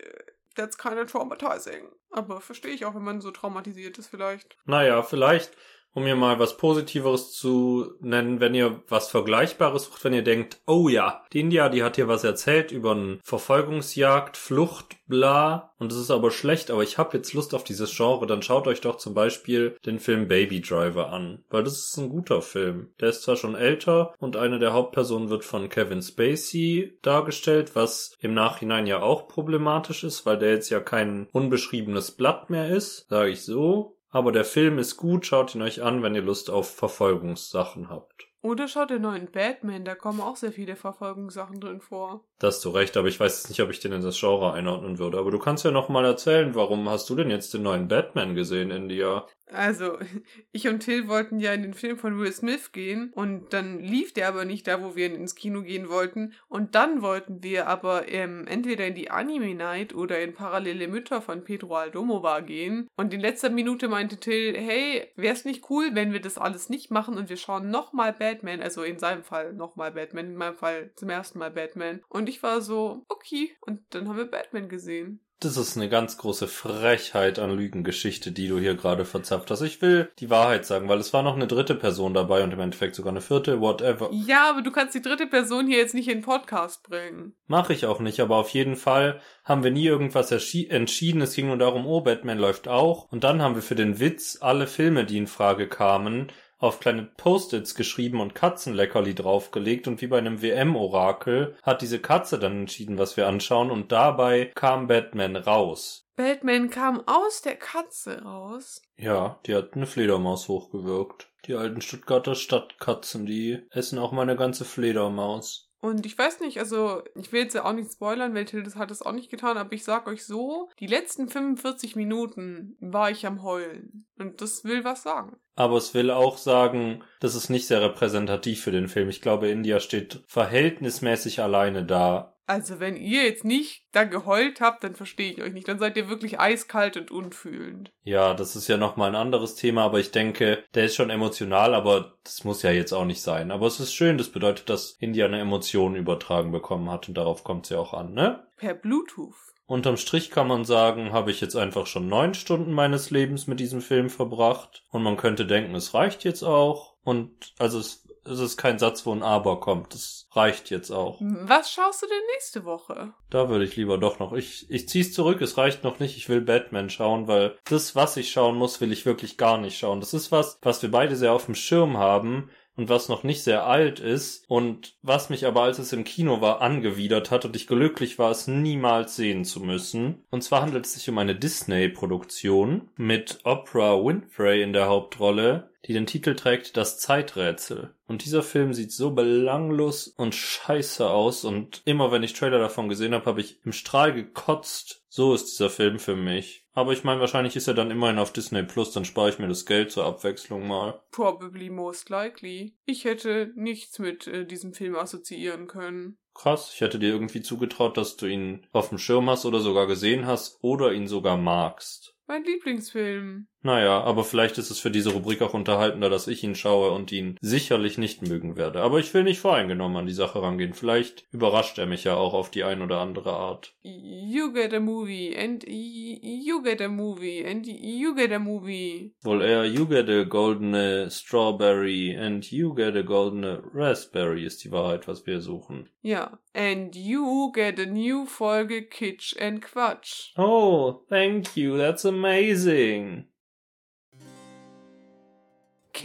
That's 0.55 0.79
kind 0.79 0.99
of 0.99 1.11
traumatizing. 1.11 1.89
Aber 2.11 2.41
verstehe 2.41 2.73
ich 2.73 2.85
auch, 2.87 2.95
wenn 2.95 3.05
man 3.05 3.21
so 3.21 3.31
traumatisiert 3.31 3.99
ist 3.99 4.09
vielleicht. 4.09 4.57
Naja, 4.65 5.03
vielleicht 5.03 5.57
um 5.97 6.05
mir 6.05 6.15
mal 6.15 6.39
was 6.39 6.59
Positiveres 6.59 7.33
zu 7.33 7.95
nennen, 8.01 8.39
wenn 8.39 8.55
ihr 8.55 8.83
was 8.87 9.09
Vergleichbares 9.09 9.85
sucht, 9.85 10.05
wenn 10.05 10.13
ihr 10.13 10.23
denkt, 10.23 10.61
oh 10.67 10.91
ja, 10.91 11.25
die 11.33 11.41
India, 11.41 11.71
die 11.71 11.83
hat 11.83 11.97
hier 11.97 12.07
was 12.07 12.23
erzählt 12.23 12.71
über 12.71 12.91
eine 12.91 13.19
Verfolgungsjagd, 13.25 14.37
Flucht, 14.37 14.97
bla, 15.07 15.73
und 15.79 15.93
es 15.93 15.99
ist 15.99 16.11
aber 16.11 16.31
schlecht, 16.31 16.71
aber 16.71 16.83
ich 16.83 16.99
habe 16.99 17.17
jetzt 17.17 17.33
Lust 17.33 17.55
auf 17.55 17.65
dieses 17.65 17.97
Genre, 17.97 18.27
dann 18.27 18.43
schaut 18.43 18.67
euch 18.67 18.83
doch 18.83 18.97
zum 18.97 19.15
Beispiel 19.15 19.77
den 19.87 19.99
Film 19.99 20.29
Baby 20.29 20.61
Driver 20.61 21.13
an, 21.13 21.45
weil 21.49 21.65
das 21.65 21.79
ist 21.79 21.97
ein 21.97 22.11
guter 22.11 22.43
Film. 22.43 22.91
Der 23.01 23.09
ist 23.09 23.23
zwar 23.23 23.37
schon 23.37 23.55
älter 23.55 24.15
und 24.19 24.37
eine 24.37 24.59
der 24.59 24.75
Hauptpersonen 24.75 25.31
wird 25.31 25.45
von 25.45 25.71
Kevin 25.71 26.03
Spacey 26.03 26.99
dargestellt, 27.01 27.75
was 27.75 28.15
im 28.21 28.35
Nachhinein 28.35 28.87
ja 28.87 29.01
auch 29.01 29.29
problematisch 29.29 30.05
ist, 30.05 30.27
weil 30.27 30.39
der 30.39 30.51
jetzt 30.51 30.69
ja 30.69 30.81
kein 30.81 31.27
unbeschriebenes 31.33 32.13
Blatt 32.13 32.51
mehr 32.51 32.69
ist, 32.69 33.07
sage 33.09 33.31
ich 33.31 33.45
so. 33.45 33.96
Aber 34.17 34.33
der 34.33 34.47
Film 34.47 34.79
ist 34.79 34.97
gut, 34.97 35.27
schaut 35.27 35.55
ihn 35.55 35.61
euch 35.61 35.83
an, 35.83 36.03
wenn 36.03 36.15
ihr 36.15 36.23
Lust 36.23 36.49
auf 36.49 36.75
Verfolgungssachen 36.75 37.91
habt. 37.91 38.29
Oder 38.41 38.67
schaut 38.67 38.89
den 38.89 39.03
neuen 39.03 39.31
Batman, 39.31 39.85
da 39.85 39.95
kommen 39.95 40.23
auch 40.23 40.37
sehr 40.37 40.53
viele 40.53 40.75
Verfolgungssachen 40.75 41.61
drin 41.61 41.83
vor. 41.83 42.25
Da 42.39 42.47
hast 42.47 42.65
du 42.65 42.71
recht, 42.71 42.97
aber 42.97 43.09
ich 43.09 43.21
weiß 43.21 43.43
jetzt 43.43 43.51
nicht, 43.51 43.61
ob 43.61 43.69
ich 43.69 43.81
den 43.81 43.93
in 43.93 44.01
das 44.01 44.19
Genre 44.19 44.55
einordnen 44.55 44.99
würde. 44.99 45.19
Aber 45.19 45.31
du 45.31 45.39
kannst 45.39 45.67
ja 45.67 45.71
noch 45.71 45.91
mal 45.91 46.07
erzählen, 46.07 46.55
warum 46.55 46.89
hast 46.89 47.11
du 47.11 47.15
denn 47.15 47.29
jetzt 47.29 47.53
den 47.53 47.65
neuen 47.65 47.89
Batman 47.89 48.35
gesehen, 48.35 48.71
India? 48.71 49.27
Also, 49.53 49.99
ich 50.53 50.69
und 50.69 50.81
Till 50.81 51.09
wollten 51.09 51.39
ja 51.39 51.53
in 51.53 51.63
den 51.63 51.75
Film 51.75 51.99
von 51.99 52.19
Will 52.19 52.33
Smith 52.33 52.73
gehen 52.73 53.13
und 53.15 53.53
dann 53.53 53.81
lief 53.81 54.13
der 54.13 54.29
aber 54.29 54.45
nicht 54.45 54.67
da, 54.67 54.83
wo 54.83 54.97
wir 54.97 55.07
ins 55.07 55.35
Kino 55.35 55.63
gehen 55.63 55.89
wollten. 55.89 56.35
Und 56.49 56.75
dann 56.75 57.03
wollten 57.03 57.43
wir 57.43 57.67
aber 57.69 58.09
ähm, 58.09 58.47
entweder 58.49 58.87
in 58.87 58.95
die 58.95 59.11
Anime 59.11 59.55
Night 59.55 59.95
oder 59.95 60.21
in 60.21 60.35
Parallele 60.35 60.89
Mütter 60.89 61.23
von 61.23 61.45
Pedro 61.45 61.77
Aldomova 61.77 62.41
gehen. 62.41 62.89
Und 62.97 63.15
in 63.15 63.21
letzter 63.21 63.51
Minute 63.51 63.89
meinte 63.89 64.19
Till, 64.19 64.57
hey, 64.57 65.13
wär's 65.17 65.45
nicht 65.45 65.71
cool, 65.71 65.91
wenn 65.93 66.13
wir 66.13 66.21
das 66.21 66.39
alles 66.39 66.69
nicht 66.69 66.91
machen 66.91 67.17
und 67.17 67.29
wir 67.29 67.37
schauen 67.37 67.71
nochmal 67.71 68.13
Batman, 68.13 68.61
also 68.61 68.83
in 68.83 68.99
seinem 68.99 69.23
Fall 69.23 69.53
nochmal 69.53 69.93
Batman, 69.93 70.27
in 70.27 70.37
meinem 70.37 70.57
Fall 70.57 70.91
zum 70.97 71.11
ersten 71.11 71.39
Mal 71.39 71.51
Batman. 71.51 72.03
Und 72.09 72.29
ich 72.29 72.43
war 72.43 72.61
so, 72.61 73.05
okay. 73.09 73.57
Und 73.61 73.81
dann 73.91 74.09
haben 74.09 74.17
wir 74.17 74.31
Batman 74.31 74.69
gesehen. 74.69 75.21
Das 75.41 75.59
ist 75.59 75.77
eine 75.77 75.91
ganz 75.91 76.17
große 76.17 76.49
Frechheit 76.49 77.39
an 77.39 77.55
Lügengeschichte, 77.55 78.33
die 78.33 78.49
du 78.49 78.59
hier 78.59 78.75
gerade 78.75 79.05
verzapft 79.05 79.51
hast. 79.51 79.61
Ich 79.61 79.83
will 79.83 80.11
die 80.19 80.31
Wahrheit 80.31 80.65
sagen, 80.65 80.89
weil 80.89 80.99
es 80.99 81.13
war 81.13 81.23
noch 81.23 81.37
eine 81.37 81.47
dritte 81.47 81.75
Person 81.75 82.15
dabei 82.15 82.43
und 82.43 82.53
im 82.53 82.61
Endeffekt 82.61 82.95
sogar 82.95 83.13
eine 83.13 83.21
vierte, 83.21 83.61
whatever. 83.61 84.09
Ja, 84.13 84.49
aber 84.49 84.63
du 84.63 84.73
kannst 84.73 84.95
die 84.95 85.03
dritte 85.03 85.27
Person 85.27 85.67
hier 85.67 85.77
jetzt 85.77 85.95
nicht 85.95 86.09
in 86.09 86.19
den 86.19 86.25
Podcast 86.25 86.83
bringen. 86.85 87.35
Mach 87.49 87.69
ich 87.69 87.85
auch 87.85 88.01
nicht, 88.01 88.21
aber 88.21 88.37
auf 88.37 88.49
jeden 88.51 88.77
Fall 88.77 89.21
haben 89.45 89.63
wir 89.63 89.71
nie 89.71 89.85
irgendwas 89.85 90.31
entschieden. 90.31 91.21
Es 91.21 91.35
ging 91.35 91.49
nur 91.49 91.59
darum, 91.59 91.87
oh, 91.87 92.01
Batman 92.01 92.39
läuft 92.39 92.67
auch. 92.67 93.13
Und 93.13 93.23
dann 93.23 93.43
haben 93.43 93.57
wir 93.57 93.63
für 93.63 93.75
den 93.75 94.01
Witz 94.01 94.39
alle 94.41 94.67
Filme, 94.67 95.05
die 95.05 95.19
in 95.19 95.27
Frage 95.27 95.69
kamen, 95.69 96.33
auf 96.59 96.81
kleine 96.81 97.05
Post-its 97.17 97.75
geschrieben 97.75 98.21
und 98.21 98.35
Katzenleckerli 98.35 99.15
draufgelegt 99.15 99.89
und 99.89 100.01
wie 100.01 100.07
bei 100.07 100.19
einem 100.19 100.43
WM-Orakel 100.43 101.57
hat 101.63 101.83
diese 101.83 101.99
Katze 101.99 102.39
dann 102.39 102.61
entschieden, 102.61 102.99
was 102.99 103.17
wir 103.17 103.27
anschauen 103.27 103.71
und 103.71 103.93
dabei 103.93 104.53
kam 104.55 104.87
Batman 104.87 105.37
raus. 105.37 106.07
Batman 106.17 106.71
kam 106.71 107.03
aus 107.07 107.43
der 107.43 107.57
Katze 107.57 108.23
raus? 108.23 108.81
Ja, 108.97 109.39
die 109.47 109.55
hat 109.55 109.75
eine 109.75 109.87
Fledermaus 109.87 110.49
hochgewirkt. 110.49 111.29
Die 111.45 111.55
alten 111.55 111.83
Stuttgarter 111.83 112.35
Stadtkatzen, 112.35 113.27
die 113.27 113.63
essen 113.71 113.99
auch 113.99 114.13
mal 114.13 114.23
eine 114.23 114.37
ganze 114.37 114.65
Fledermaus. 114.65 115.66
Und 115.81 116.07
ich 116.07 116.17
weiß 116.17 116.41
nicht, 116.41 116.59
also 116.59 117.03
ich 117.15 117.33
will 117.33 117.43
jetzt 117.43 117.55
ja 117.55 117.65
auch 117.65 117.73
nicht 117.73 117.93
spoilern, 117.93 118.35
weil 118.35 118.45
Tildes 118.45 118.77
hat 118.77 118.91
es 118.91 119.03
auch 119.03 119.13
nicht 119.13 119.31
getan, 119.31 119.57
aber 119.57 119.73
ich 119.73 119.85
sag 119.85 120.07
euch 120.07 120.25
so, 120.25 120.69
die 120.81 120.87
letzten 120.87 121.29
45 121.29 121.97
Minuten 121.97 122.77
war 122.81 123.11
ich 123.11 123.27
am 123.27 123.43
Heulen. 123.43 124.07
Und 124.19 124.41
das 124.41 124.65
will 124.65 124.85
was 124.85 125.03
sagen. 125.03 125.37
Aber 125.55 125.77
es 125.77 125.95
will 125.95 126.11
auch 126.11 126.39
sagen, 126.39 127.03
das 127.21 127.35
ist 127.35 127.51
nicht 127.51 127.67
sehr 127.67 127.83
repräsentativ 127.83 128.63
für 128.63 128.73
den 128.73 128.89
Film. 128.89 129.09
Ich 129.09 129.23
glaube, 129.23 129.49
India 129.49 129.81
steht 129.81 130.23
verhältnismäßig 130.27 131.41
alleine 131.41 131.85
da 131.85 132.36
Also, 132.47 132.79
wenn 132.79 132.97
ihr 132.97 133.25
jetzt 133.25 133.45
nicht 133.45 133.85
da 133.91 134.05
geheult 134.05 134.61
habt, 134.61 134.85
dann 134.85 134.95
verstehe 134.95 135.33
ich 135.33 135.43
euch 135.43 135.53
nicht. 135.53 135.67
Dann 135.67 135.81
seid 135.81 135.97
ihr 135.97 136.09
wirklich 136.09 136.39
eiskalt 136.39 136.97
und 136.97 137.11
unfühlend. 137.11 137.91
Ja, 138.05 138.35
das 138.35 138.55
ist 138.55 138.69
ja 138.69 138.77
nochmal 138.77 139.09
ein 139.11 139.17
anderes 139.17 139.57
Thema, 139.57 139.83
aber 139.85 139.99
ich 139.99 140.13
denke, 140.13 140.63
der 140.75 140.85
ist 140.85 140.95
schon 140.95 141.11
emotional, 141.11 141.75
aber 141.75 142.17
das 142.23 142.45
muss 142.45 142.63
ja 142.63 142.71
jetzt 142.71 142.93
auch 142.93 143.05
nicht 143.05 143.21
sein. 143.21 143.51
Aber 143.51 143.67
es 143.67 143.81
ist 143.81 143.95
schön, 143.95 144.17
das 144.17 144.29
bedeutet, 144.29 144.69
dass 144.71 144.93
India 145.01 145.27
eine 145.27 145.41
Emotion 145.41 145.97
übertragen 145.97 146.53
bekommen 146.53 146.89
hat 146.89 147.09
und 147.09 147.17
darauf 147.17 147.43
kommt 147.43 147.67
es 147.67 147.71
ja 147.71 147.79
auch 147.79 147.95
an, 147.95 148.15
ne? 148.15 148.47
Per 148.57 148.75
Bluetooth. 148.75 149.35
Unterm 149.67 149.97
Strich 149.97 150.31
kann 150.31 150.47
man 150.47 150.65
sagen, 150.65 151.13
habe 151.13 151.33
ich 151.33 151.41
jetzt 151.41 151.57
einfach 151.57 151.87
schon 151.87 152.09
neun 152.09 152.35
Stunden 152.35 152.73
meines 152.73 153.11
Lebens 153.11 153.49
mit 153.49 153.59
diesem 153.59 153.81
Film 153.81 154.11
verbracht. 154.11 154.85
Und 154.91 155.03
man 155.03 155.17
könnte 155.17 155.45
denken, 155.45 155.75
es 155.75 155.93
reicht 155.93 156.23
jetzt 156.23 156.45
auch. 156.45 156.95
Und 157.03 157.53
also 157.59 157.81
es, 157.81 158.06
es 158.29 158.41
ist 158.41 158.57
kein 158.57 158.79
Satz, 158.79 159.07
wo 159.07 159.13
ein 159.13 159.23
Aber 159.23 159.61
kommt. 159.61 159.95
Das 159.95 160.29
reicht 160.33 160.71
jetzt 160.71 160.91
auch. 160.91 161.19
Was 161.21 161.71
schaust 161.71 162.03
du 162.03 162.07
denn 162.07 162.23
nächste 162.35 162.65
Woche? 162.65 163.13
Da 163.31 163.49
würde 163.49 163.65
ich 163.65 163.77
lieber 163.77 163.99
doch 163.99 164.19
noch. 164.19 164.33
Ich, 164.33 164.71
ich 164.71 164.89
zieh's 164.89 165.13
zurück, 165.13 165.41
es 165.41 165.57
reicht 165.57 165.85
noch 165.85 165.99
nicht. 165.99 166.17
Ich 166.17 166.29
will 166.29 166.41
Batman 166.41 166.91
schauen, 166.91 167.27
weil 167.29 167.57
das, 167.65 167.97
was 167.97 168.17
ich 168.17 168.31
schauen 168.31 168.57
muss, 168.57 168.81
will 168.81 168.93
ich 168.93 169.07
wirklich 169.07 169.37
gar 169.37 169.59
nicht 169.59 169.79
schauen. 169.79 170.01
Das 170.01 170.15
ist 170.15 170.33
was, 170.33 170.59
was 170.63 170.83
wir 170.83 170.91
beide 170.91 171.17
sehr 171.17 171.33
auf 171.33 171.47
dem 171.47 171.55
Schirm 171.55 171.97
haben 171.97 172.51
und 172.77 172.89
was 172.89 173.09
noch 173.09 173.23
nicht 173.23 173.43
sehr 173.43 173.67
alt 173.67 174.01
ist 174.01 174.45
und 174.49 174.95
was 175.03 175.31
mich 175.31 175.47
aber, 175.47 175.63
als 175.63 175.79
es 175.79 175.93
im 175.93 176.05
Kino 176.05 176.41
war, 176.41 176.61
angewidert 176.61 177.31
hat 177.31 177.45
und 177.45 177.57
ich 177.57 177.67
glücklich 177.67 178.19
war, 178.19 178.31
es 178.31 178.47
niemals 178.47 179.17
sehen 179.17 179.45
zu 179.45 179.61
müssen. 179.61 180.25
Und 180.31 180.43
zwar 180.43 180.63
handelt 180.63 180.87
es 180.87 180.95
sich 180.95 181.09
um 181.09 181.19
eine 181.19 181.35
Disney-Produktion 181.35 182.89
mit 182.97 183.39
Oprah 183.45 183.97
Winfrey 184.05 184.63
in 184.63 184.73
der 184.73 184.87
Hauptrolle, 184.87 185.71
die 185.87 185.93
den 185.93 186.07
Titel 186.07 186.35
trägt 186.35 186.77
Das 186.77 186.99
Zeiträtsel. 186.99 187.95
Und 188.09 188.25
dieser 188.25 188.43
Film 188.43 188.75
sieht 188.75 188.93
so 188.93 189.13
belanglos 189.13 190.09
und 190.09 190.35
scheiße 190.35 191.09
aus 191.09 191.45
und 191.45 191.83
immer 191.85 192.13
wenn 192.13 192.23
ich 192.23 192.35
Trailer 192.35 192.59
davon 192.59 192.89
gesehen 192.89 193.15
habe, 193.15 193.27
habe 193.27 193.41
ich 193.41 193.59
im 193.65 193.73
Strahl 193.73 194.13
gekotzt. 194.13 195.03
So 195.17 195.33
ist 195.33 195.47
dieser 195.47 195.71
Film 195.71 195.99
für 195.99 196.15
mich. 196.15 196.67
Aber 196.75 196.93
ich 196.93 197.03
meine, 197.03 197.23
wahrscheinlich 197.23 197.57
ist 197.57 197.69
er 197.69 197.73
dann 197.73 197.91
immerhin 197.91 198.19
auf 198.19 198.35
Disney 198.35 198.63
Plus, 198.65 198.93
dann 198.93 199.07
spare 199.07 199.31
ich 199.31 199.39
mir 199.39 199.49
das 199.49 199.65
Geld 199.65 199.91
zur 199.91 200.05
Abwechslung 200.05 200.69
mal. 200.69 201.01
Probably 201.11 201.71
most 201.71 202.11
likely. 202.11 202.77
Ich 202.85 203.07
hätte 203.07 203.51
nichts 203.55 203.99
mit 203.99 204.27
äh, 204.27 204.45
diesem 204.45 204.75
Film 204.75 204.95
assoziieren 204.95 205.69
können. 205.69 206.19
Krass, 206.35 206.71
ich 206.75 206.83
hätte 206.83 206.99
dir 206.99 207.09
irgendwie 207.09 207.41
zugetraut, 207.41 207.97
dass 207.97 208.19
du 208.19 208.27
ihn 208.27 208.67
auf 208.73 208.91
dem 208.91 208.99
Schirm 208.99 209.31
hast 209.31 209.47
oder 209.47 209.61
sogar 209.61 209.87
gesehen 209.87 210.27
hast 210.27 210.59
oder 210.61 210.93
ihn 210.93 211.09
sogar 211.09 211.39
magst. 211.39 212.15
Mein 212.27 212.45
Lieblingsfilm. 212.45 213.47
Naja, 213.67 214.01
aber 214.03 214.23
vielleicht 214.23 214.59
ist 214.59 214.71
es 214.71 214.79
für 214.79 214.93
diese 214.93 215.13
Rubrik 215.13 215.43
auch 215.43 215.53
unterhaltender, 215.53 216.09
dass 216.09 216.29
ich 216.29 216.45
ihn 216.45 216.55
schaue 216.55 216.93
und 216.93 217.11
ihn 217.11 217.37
sicherlich 217.41 217.99
nicht 217.99 218.23
mögen 218.23 218.57
werde. 218.57 218.81
Aber 218.81 219.01
ich 219.01 219.13
will 219.13 219.25
nicht 219.25 219.41
voreingenommen 219.41 219.97
an 219.97 220.07
die 220.07 220.13
Sache 220.13 220.41
rangehen. 220.41 220.73
Vielleicht 220.73 221.25
überrascht 221.33 221.77
er 221.77 221.87
mich 221.87 222.05
ja 222.05 222.15
auch 222.15 222.33
auf 222.33 222.49
die 222.49 222.63
ein 222.63 222.81
oder 222.81 223.01
andere 223.01 223.33
Art. 223.33 223.75
You 223.83 224.53
get 224.53 224.73
a 224.73 224.79
movie 224.79 225.37
and 225.37 225.65
you 225.67 226.63
get 226.63 226.81
a 226.81 226.87
movie 226.87 227.45
and 227.45 227.67
you 227.67 228.15
get 228.15 228.31
a 228.31 228.39
movie. 228.39 229.17
Wohl 229.25 229.43
eher 229.43 229.65
you 229.65 229.85
get 229.85 230.09
a 230.09 230.23
goldene 230.23 231.11
strawberry 231.11 232.17
and 232.17 232.49
you 232.49 232.73
get 232.73 232.95
a 232.95 233.03
goldene 233.03 233.65
raspberry 233.75 234.45
ist 234.45 234.63
die 234.63 234.71
Wahrheit, 234.71 235.09
was 235.09 235.27
wir 235.27 235.41
suchen. 235.41 235.89
Ja, 236.03 236.39
and 236.55 236.95
you 236.95 237.51
get 237.53 237.81
a 237.81 237.87
new 237.87 238.27
Folge 238.27 238.83
Kitsch 238.83 239.37
and 239.41 239.61
Quatsch. 239.61 240.31
Oh, 240.39 241.03
thank 241.09 241.57
you, 241.57 241.77
that's 241.77 242.05
amazing. 242.05 243.27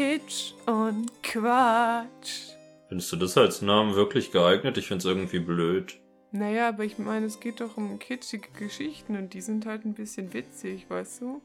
Kitsch 0.01 0.53
und 0.65 1.11
Quatsch. 1.21 2.55
Findest 2.87 3.11
du 3.11 3.17
das 3.17 3.37
als 3.37 3.61
Namen 3.61 3.93
wirklich 3.93 4.31
geeignet? 4.31 4.75
Ich 4.79 4.87
find's 4.87 5.05
irgendwie 5.05 5.37
blöd. 5.37 5.99
Naja, 6.31 6.69
aber 6.69 6.85
ich 6.85 6.97
meine, 6.97 7.27
es 7.27 7.39
geht 7.39 7.61
doch 7.61 7.77
um 7.77 7.99
kitschige 7.99 8.49
Geschichten 8.57 9.15
und 9.15 9.35
die 9.35 9.41
sind 9.41 9.67
halt 9.67 9.85
ein 9.85 9.93
bisschen 9.93 10.33
witzig, 10.33 10.89
weißt 10.89 11.21
du? 11.21 11.41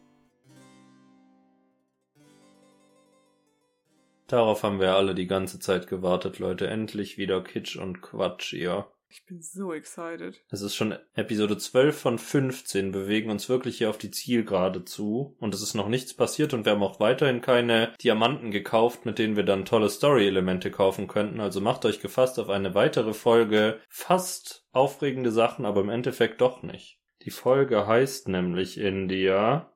Darauf 4.27 4.63
haben 4.63 4.81
wir 4.81 4.95
alle 4.95 5.15
die 5.15 5.27
ganze 5.27 5.61
Zeit 5.61 5.87
gewartet, 5.87 6.39
Leute. 6.39 6.67
Endlich 6.67 7.19
wieder 7.19 7.45
Kitsch 7.45 7.77
und 7.77 8.01
Quatsch, 8.01 8.55
ja. 8.55 8.89
Ich 9.09 9.25
bin 9.25 9.41
so 9.41 9.73
excited. 9.73 10.43
Es 10.51 10.63
ist 10.63 10.75
schon 10.75 10.99
Episode 11.15 11.57
12 11.57 11.99
von 11.99 12.19
15, 12.19 12.91
bewegen 12.91 13.31
uns 13.31 13.49
wirklich 13.49 13.79
hier 13.79 13.89
auf 13.89 13.99
die 13.99 14.11
Zielgerade 14.11 14.85
zu 14.85 15.37
und 15.39 15.55
es 15.55 15.63
ist 15.63 15.75
noch 15.75 15.89
nichts 15.89 16.15
passiert 16.15 16.53
und 16.55 16.65
wir 16.65 16.73
haben 16.73 16.83
auch 16.83 16.99
weiterhin 16.99 17.41
keine 17.41 17.95
Diamanten 18.03 18.51
gekauft, 18.51 19.07
mit 19.07 19.19
denen 19.19 19.37
wir 19.37 19.45
dann 19.45 19.65
tolle 19.65 19.91
Story-Elemente 19.91 20.71
kaufen 20.71 21.07
könnten. 21.07 21.41
Also 21.41 21.61
macht 21.61 21.85
euch 21.85 22.01
gefasst 22.01 22.39
auf 22.41 22.49
eine 22.49 22.75
weitere 22.75 23.15
Folge 23.15 23.81
fast 23.89 24.67
aufregende 24.73 25.31
Sachen, 25.31 25.65
aber 25.65 25.83
im 25.83 25.89
Endeffekt 25.89 26.41
doch 26.41 26.63
nicht. 26.63 27.01
Die 27.23 27.31
Folge 27.31 27.87
heißt 27.87 28.29
nämlich 28.29 28.79
India. 28.79 29.73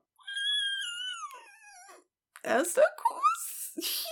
Erster 2.43 2.83
Kuss. 2.97 4.05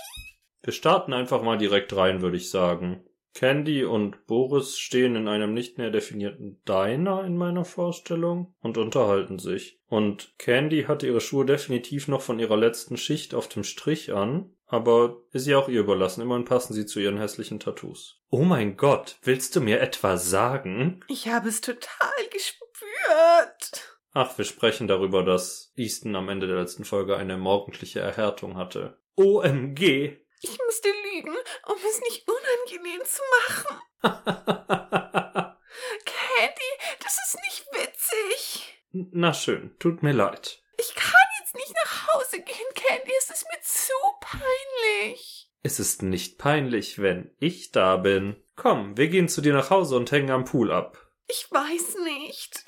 Wir 0.62 0.72
starten 0.72 1.12
einfach 1.12 1.42
mal 1.42 1.58
direkt 1.58 1.94
rein, 1.94 2.22
würde 2.22 2.36
ich 2.36 2.50
sagen. 2.50 3.04
Candy 3.34 3.84
und 3.84 4.26
Boris 4.26 4.78
stehen 4.78 5.14
in 5.16 5.28
einem 5.28 5.54
nicht 5.54 5.78
mehr 5.78 5.90
definierten 5.90 6.60
Diner 6.68 7.24
in 7.24 7.36
meiner 7.36 7.64
Vorstellung 7.64 8.54
und 8.60 8.76
unterhalten 8.76 9.38
sich. 9.38 9.78
Und 9.88 10.34
Candy 10.38 10.84
hat 10.84 11.02
ihre 11.02 11.20
Schuhe 11.20 11.46
definitiv 11.46 12.08
noch 12.08 12.22
von 12.22 12.38
ihrer 12.38 12.56
letzten 12.56 12.96
Schicht 12.96 13.34
auf 13.34 13.48
dem 13.48 13.64
Strich 13.64 14.12
an, 14.12 14.52
aber 14.66 15.16
ist 15.32 15.46
ja 15.46 15.58
auch 15.58 15.68
ihr 15.68 15.80
überlassen. 15.80 16.22
Immerhin 16.22 16.44
passen 16.44 16.74
sie 16.74 16.86
zu 16.86 17.00
ihren 17.00 17.18
hässlichen 17.18 17.60
Tattoos. 17.60 18.20
Oh 18.30 18.42
mein 18.42 18.76
Gott, 18.76 19.18
willst 19.22 19.56
du 19.56 19.60
mir 19.60 19.80
etwa 19.80 20.16
sagen? 20.16 21.04
Ich 21.08 21.28
habe 21.28 21.48
es 21.48 21.60
total 21.60 22.10
gespürt. 22.32 23.98
Ach, 24.12 24.36
wir 24.38 24.44
sprechen 24.44 24.88
darüber, 24.88 25.24
dass 25.24 25.72
Easton 25.76 26.16
am 26.16 26.28
Ende 26.28 26.46
der 26.46 26.56
letzten 26.56 26.84
Folge 26.84 27.16
eine 27.16 27.36
morgendliche 27.36 28.00
Erhärtung 28.00 28.56
hatte. 28.56 28.98
OMG, 29.16 30.16
Ich 30.42 30.58
musste 30.64 30.88
lügen, 30.88 31.36
um 31.66 31.76
es 31.76 32.00
nicht 32.00 32.26
unangenehm 32.26 33.02
zu 33.04 33.22
machen. 33.36 33.76
Candy, 36.04 36.72
das 37.02 37.18
ist 37.26 37.38
nicht 37.44 37.66
witzig. 37.72 38.82
Na 38.92 39.34
schön, 39.34 39.76
tut 39.78 40.02
mir 40.02 40.12
leid. 40.12 40.62
Ich 40.78 40.94
kann 40.94 41.12
jetzt 41.40 41.54
nicht 41.54 41.74
nach 41.84 42.08
Hause 42.08 42.38
gehen, 42.40 42.74
Candy. 42.74 43.12
Es 43.18 43.30
ist 43.30 43.44
mir 43.52 43.60
zu 43.60 43.92
peinlich. 44.20 45.50
Es 45.62 45.78
ist 45.78 46.02
nicht 46.02 46.38
peinlich, 46.38 47.00
wenn 47.00 47.34
ich 47.38 47.70
da 47.70 47.98
bin. 47.98 48.42
Komm, 48.56 48.96
wir 48.96 49.08
gehen 49.08 49.28
zu 49.28 49.42
dir 49.42 49.52
nach 49.52 49.68
Hause 49.68 49.96
und 49.96 50.10
hängen 50.10 50.30
am 50.30 50.46
Pool 50.46 50.72
ab. 50.72 51.10
Ich 51.28 51.50
weiß 51.50 51.96
nicht. 52.04 52.64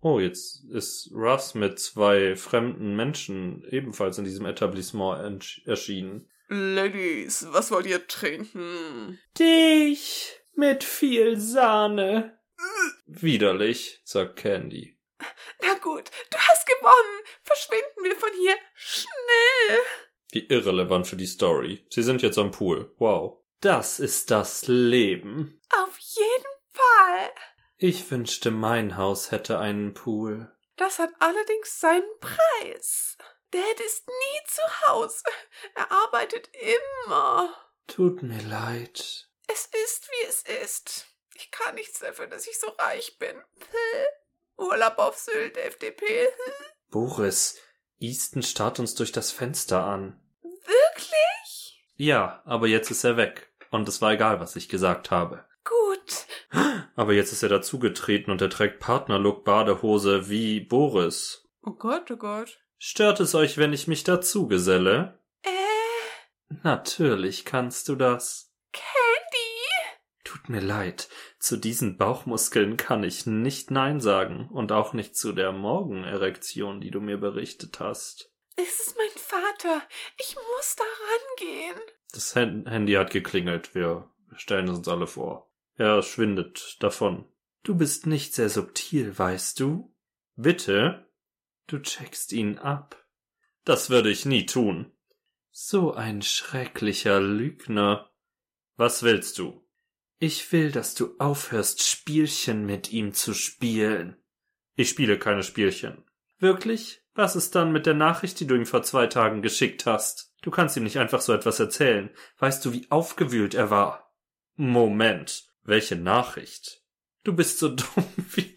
Oh, 0.00 0.18
jetzt 0.18 0.64
ist 0.70 1.10
Russ 1.14 1.54
mit 1.54 1.78
zwei 1.78 2.36
fremden 2.36 2.96
Menschen 2.96 3.64
ebenfalls 3.70 4.16
in 4.16 4.24
diesem 4.24 4.46
Etablissement 4.46 5.62
erschienen. 5.66 6.28
Ladies, 6.54 7.46
was 7.48 7.70
wollt 7.70 7.86
ihr 7.86 8.06
trinken? 8.06 9.18
Dich 9.38 10.38
mit 10.54 10.84
viel 10.84 11.40
Sahne. 11.40 12.38
Widerlich, 13.06 14.02
sagt 14.04 14.36
Candy. 14.36 14.98
Na 15.62 15.72
gut, 15.82 16.10
du 16.30 16.36
hast 16.36 16.66
gewonnen. 16.66 17.24
Verschwinden 17.42 18.04
wir 18.04 18.16
von 18.16 18.28
hier 18.38 18.54
schnell. 18.74 19.78
Wie 20.32 20.46
irrelevant 20.46 21.06
für 21.06 21.16
die 21.16 21.24
Story. 21.24 21.86
Sie 21.88 22.02
sind 22.02 22.20
jetzt 22.20 22.36
am 22.36 22.50
Pool. 22.50 22.94
Wow. 22.98 23.38
Das 23.62 23.98
ist 23.98 24.30
das 24.30 24.66
Leben. 24.66 25.58
Auf 25.82 25.96
jeden 25.96 26.52
Fall. 26.70 27.30
Ich 27.78 28.10
wünschte, 28.10 28.50
mein 28.50 28.98
Haus 28.98 29.30
hätte 29.30 29.58
einen 29.58 29.94
Pool. 29.94 30.54
Das 30.76 30.98
hat 30.98 31.12
allerdings 31.18 31.80
seinen 31.80 32.10
Preis. 32.20 33.16
Dad 33.52 33.80
ist 33.86 34.08
nie 34.08 34.46
zu 34.46 34.62
Hause. 34.86 35.22
Er 35.74 35.92
arbeitet 35.92 36.48
immer. 37.06 37.54
Tut 37.86 38.22
mir 38.22 38.40
leid. 38.42 39.28
Es 39.46 39.68
ist, 39.84 40.08
wie 40.08 40.26
es 40.26 40.42
ist. 40.62 41.06
Ich 41.34 41.50
kann 41.50 41.74
nichts 41.74 41.98
dafür, 41.98 42.26
dass 42.26 42.46
ich 42.46 42.58
so 42.58 42.68
reich 42.78 43.18
bin. 43.18 43.36
Urlaub 44.56 44.98
auf 44.98 45.18
Sylt, 45.18 45.58
FDP. 45.58 46.04
Boris, 46.90 47.60
Easton 47.98 48.42
starrt 48.42 48.78
uns 48.78 48.94
durch 48.94 49.12
das 49.12 49.30
Fenster 49.30 49.84
an. 49.84 50.18
Wirklich? 50.42 51.84
Ja, 51.96 52.42
aber 52.46 52.68
jetzt 52.68 52.90
ist 52.90 53.04
er 53.04 53.18
weg. 53.18 53.52
Und 53.70 53.86
es 53.88 54.00
war 54.00 54.12
egal, 54.12 54.40
was 54.40 54.56
ich 54.56 54.68
gesagt 54.68 55.10
habe. 55.10 55.44
Gut. 55.64 56.26
Aber 56.96 57.12
jetzt 57.14 57.32
ist 57.32 57.42
er 57.42 57.48
dazugetreten 57.48 58.30
und 58.30 58.42
er 58.42 58.50
trägt 58.50 58.80
Partnerlook 58.80 59.44
Badehose 59.44 60.28
wie 60.28 60.60
Boris. 60.60 61.48
Oh 61.62 61.70
Gott, 61.70 62.10
oh 62.10 62.16
Gott. 62.16 62.61
Stört 62.84 63.20
es 63.20 63.36
euch, 63.36 63.58
wenn 63.58 63.72
ich 63.72 63.86
mich 63.86 64.02
dazu 64.02 64.48
geselle? 64.48 65.20
Äh, 65.44 66.54
Natürlich 66.64 67.44
kannst 67.44 67.88
du 67.88 67.94
das. 67.94 68.52
Candy? 68.72 68.88
Tut 70.24 70.48
mir 70.48 70.60
leid, 70.60 71.08
zu 71.38 71.56
diesen 71.58 71.96
Bauchmuskeln 71.96 72.76
kann 72.76 73.04
ich 73.04 73.24
nicht 73.24 73.70
Nein 73.70 74.00
sagen 74.00 74.48
und 74.48 74.72
auch 74.72 74.94
nicht 74.94 75.16
zu 75.16 75.32
der 75.32 75.52
Morgenerektion, 75.52 76.80
die 76.80 76.90
du 76.90 77.00
mir 77.00 77.18
berichtet 77.18 77.78
hast. 77.78 78.32
Es 78.56 78.80
ist 78.80 78.96
mein 78.96 79.06
Vater. 79.14 79.82
Ich 80.18 80.34
muss 80.34 80.74
da 80.74 80.82
rangehen. 80.82 81.80
Das 82.12 82.34
Hand- 82.34 82.68
Handy 82.68 82.94
hat 82.94 83.12
geklingelt, 83.12 83.76
wir 83.76 84.10
stellen 84.34 84.66
es 84.66 84.78
uns 84.78 84.88
alle 84.88 85.06
vor. 85.06 85.52
Er 85.76 86.02
schwindet 86.02 86.78
davon. 86.82 87.26
Du 87.62 87.76
bist 87.76 88.06
nicht 88.06 88.34
sehr 88.34 88.48
subtil, 88.48 89.16
weißt 89.16 89.60
du? 89.60 89.94
Bitte? 90.34 91.06
Du 91.72 91.78
checkst 91.78 92.34
ihn 92.34 92.58
ab. 92.58 93.02
Das 93.64 93.88
würde 93.88 94.10
ich 94.10 94.26
nie 94.26 94.44
tun. 94.44 94.92
So 95.50 95.94
ein 95.94 96.20
schrecklicher 96.20 97.18
Lügner. 97.18 98.10
Was 98.76 99.02
willst 99.02 99.38
du? 99.38 99.66
Ich 100.18 100.52
will, 100.52 100.70
dass 100.70 100.94
du 100.94 101.14
aufhörst, 101.18 101.82
Spielchen 101.82 102.66
mit 102.66 102.92
ihm 102.92 103.14
zu 103.14 103.32
spielen. 103.32 104.18
Ich 104.74 104.90
spiele 104.90 105.18
keine 105.18 105.42
Spielchen. 105.42 106.04
Wirklich? 106.38 107.06
Was 107.14 107.36
ist 107.36 107.54
dann 107.54 107.72
mit 107.72 107.86
der 107.86 107.94
Nachricht, 107.94 108.38
die 108.40 108.46
du 108.46 108.54
ihm 108.54 108.66
vor 108.66 108.82
zwei 108.82 109.06
Tagen 109.06 109.40
geschickt 109.40 109.86
hast? 109.86 110.34
Du 110.42 110.50
kannst 110.50 110.76
ihm 110.76 110.82
nicht 110.82 110.98
einfach 110.98 111.22
so 111.22 111.32
etwas 111.32 111.58
erzählen. 111.58 112.10
Weißt 112.36 112.62
du, 112.66 112.74
wie 112.74 112.90
aufgewühlt 112.90 113.54
er 113.54 113.70
war? 113.70 114.14
Moment. 114.56 115.50
Welche 115.62 115.96
Nachricht? 115.96 116.82
Du 117.24 117.32
bist 117.32 117.58
so 117.58 117.68
dumm 117.74 118.04
wie 118.34 118.54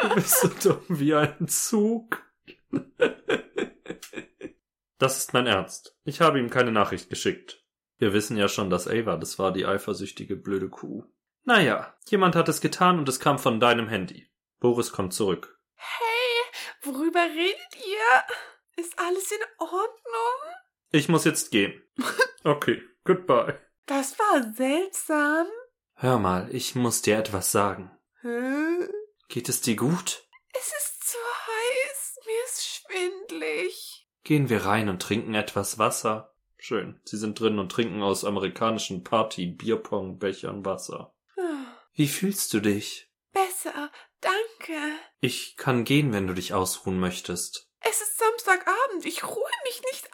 du 0.00 0.14
bist 0.14 0.40
so 0.40 0.48
dumm 0.48 0.84
wie 0.88 1.14
ein 1.14 1.48
Zug. 1.48 2.24
Das 4.98 5.18
ist 5.18 5.32
mein 5.32 5.46
Ernst. 5.46 5.96
Ich 6.04 6.20
habe 6.20 6.38
ihm 6.38 6.50
keine 6.50 6.72
Nachricht 6.72 7.08
geschickt. 7.08 7.64
Wir 7.98 8.12
wissen 8.12 8.36
ja 8.36 8.48
schon, 8.48 8.70
dass 8.70 8.88
Ava, 8.88 9.16
das 9.16 9.38
war 9.38 9.52
die 9.52 9.66
eifersüchtige 9.66 10.36
blöde 10.36 10.68
Kuh. 10.68 11.04
Naja, 11.44 11.96
jemand 12.08 12.36
hat 12.36 12.48
es 12.48 12.60
getan 12.60 12.98
und 12.98 13.08
es 13.08 13.20
kam 13.20 13.38
von 13.38 13.58
deinem 13.60 13.88
Handy. 13.88 14.28
Boris 14.60 14.92
kommt 14.92 15.14
zurück. 15.14 15.58
Hey, 15.74 16.92
worüber 16.92 17.22
redet 17.22 17.76
ihr? 17.76 18.82
Ist 18.82 18.98
alles 18.98 19.30
in 19.32 19.38
Ordnung? 19.58 20.54
Ich 20.90 21.08
muss 21.08 21.24
jetzt 21.24 21.50
gehen. 21.50 21.82
Okay, 22.44 22.80
goodbye. 23.04 23.58
Das 23.86 24.16
war 24.18 24.54
seltsam. 24.54 25.46
Hör 25.94 26.18
mal, 26.20 26.48
ich 26.54 26.76
muss 26.76 27.02
dir 27.02 27.18
etwas 27.18 27.50
sagen. 27.50 27.90
Hä? 28.22 28.88
Geht 29.28 29.50
es 29.50 29.60
dir 29.60 29.76
gut? 29.76 30.26
Es 30.58 30.68
ist 30.68 31.10
zu 31.10 31.18
heiß. 31.18 32.16
Mir 32.24 32.44
ist 32.46 32.66
schwindlig. 32.66 34.08
Gehen 34.24 34.48
wir 34.48 34.64
rein 34.64 34.88
und 34.88 35.02
trinken 35.02 35.34
etwas 35.34 35.78
Wasser. 35.78 36.34
Schön. 36.56 37.00
Sie 37.04 37.18
sind 37.18 37.38
drin 37.38 37.58
und 37.58 37.70
trinken 37.70 38.02
aus 38.02 38.24
amerikanischen 38.24 39.04
Party-Bierpong-Bechern 39.04 40.64
Wasser. 40.64 41.14
Wie 41.92 42.08
fühlst 42.08 42.54
du 42.54 42.60
dich? 42.60 43.10
Besser, 43.32 43.90
danke. 44.20 44.80
Ich 45.20 45.56
kann 45.56 45.84
gehen, 45.84 46.12
wenn 46.12 46.26
du 46.26 46.32
dich 46.32 46.54
ausruhen 46.54 46.98
möchtest. 46.98 47.68
Es 47.80 48.00
ist 48.00 48.18
Samstagabend. 48.18 49.04
Ich 49.04 49.24
ruhe 49.24 49.50
mich 49.64 49.82
nicht 49.92 50.08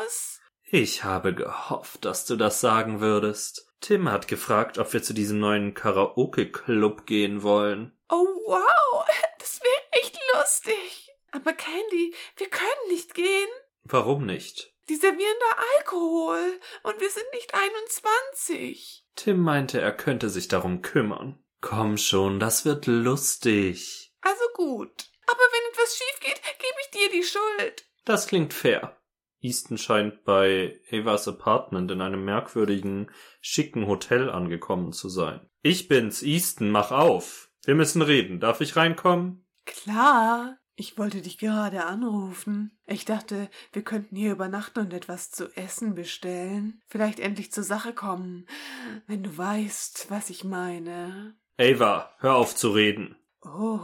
aus. 0.00 0.40
Ich 0.64 1.04
habe 1.04 1.34
gehofft, 1.34 2.04
dass 2.04 2.26
du 2.26 2.36
das 2.36 2.60
sagen 2.60 3.00
würdest. 3.00 3.72
Tim 3.80 4.10
hat 4.10 4.26
gefragt, 4.26 4.78
ob 4.78 4.92
wir 4.92 5.02
zu 5.02 5.14
diesem 5.14 5.38
neuen 5.38 5.74
Karaoke-Club 5.74 7.06
gehen 7.06 7.42
wollen. 7.42 7.97
Oh, 8.08 8.26
wow. 8.46 9.06
Das 9.38 9.60
wäre 9.62 10.02
echt 10.02 10.18
lustig. 10.34 11.10
Aber 11.30 11.52
Candy, 11.52 12.14
wir 12.36 12.48
können 12.50 12.88
nicht 12.88 13.14
gehen. 13.14 13.48
Warum 13.84 14.26
nicht? 14.26 14.74
Die 14.88 14.96
servieren 14.96 15.36
da 15.40 15.62
Alkohol. 15.76 16.60
Und 16.82 17.00
wir 17.00 17.10
sind 17.10 17.26
nicht 17.32 17.54
21. 17.54 19.04
Tim 19.14 19.40
meinte, 19.40 19.80
er 19.80 19.92
könnte 19.92 20.28
sich 20.28 20.48
darum 20.48 20.82
kümmern. 20.82 21.42
Komm 21.60 21.96
schon, 21.98 22.40
das 22.40 22.64
wird 22.64 22.86
lustig. 22.86 24.12
Also 24.20 24.44
gut. 24.54 25.10
Aber 25.26 25.40
wenn 25.40 25.72
etwas 25.72 25.96
schief 25.96 26.20
geht, 26.20 26.40
gebe 26.58 26.78
ich 26.80 26.90
dir 26.90 27.10
die 27.10 27.24
Schuld. 27.24 27.84
Das 28.04 28.26
klingt 28.26 28.54
fair. 28.54 28.96
Easton 29.40 29.78
scheint 29.78 30.24
bei 30.24 30.80
Evas 30.88 31.28
Apartment 31.28 31.90
in 31.90 32.00
einem 32.00 32.24
merkwürdigen, 32.24 33.10
schicken 33.40 33.86
Hotel 33.86 34.30
angekommen 34.30 34.92
zu 34.92 35.08
sein. 35.08 35.48
Ich 35.62 35.88
bin's, 35.88 36.22
Easton, 36.22 36.70
mach 36.70 36.90
auf. 36.90 37.47
Wir 37.68 37.74
müssen 37.74 38.00
reden. 38.00 38.40
Darf 38.40 38.62
ich 38.62 38.76
reinkommen? 38.76 39.44
Klar. 39.66 40.56
Ich 40.74 40.96
wollte 40.96 41.20
dich 41.20 41.36
gerade 41.36 41.84
anrufen. 41.84 42.78
Ich 42.86 43.04
dachte, 43.04 43.50
wir 43.74 43.82
könnten 43.82 44.16
hier 44.16 44.32
übernachten 44.32 44.78
und 44.78 44.94
etwas 44.94 45.30
zu 45.30 45.54
essen 45.54 45.94
bestellen. 45.94 46.80
Vielleicht 46.86 47.20
endlich 47.20 47.52
zur 47.52 47.64
Sache 47.64 47.92
kommen, 47.92 48.46
wenn 49.06 49.22
du 49.22 49.36
weißt, 49.36 50.06
was 50.08 50.30
ich 50.30 50.44
meine. 50.44 51.36
Ava, 51.58 52.10
hör 52.20 52.36
auf 52.36 52.56
zu 52.56 52.70
reden. 52.70 53.16
Oh, 53.42 53.80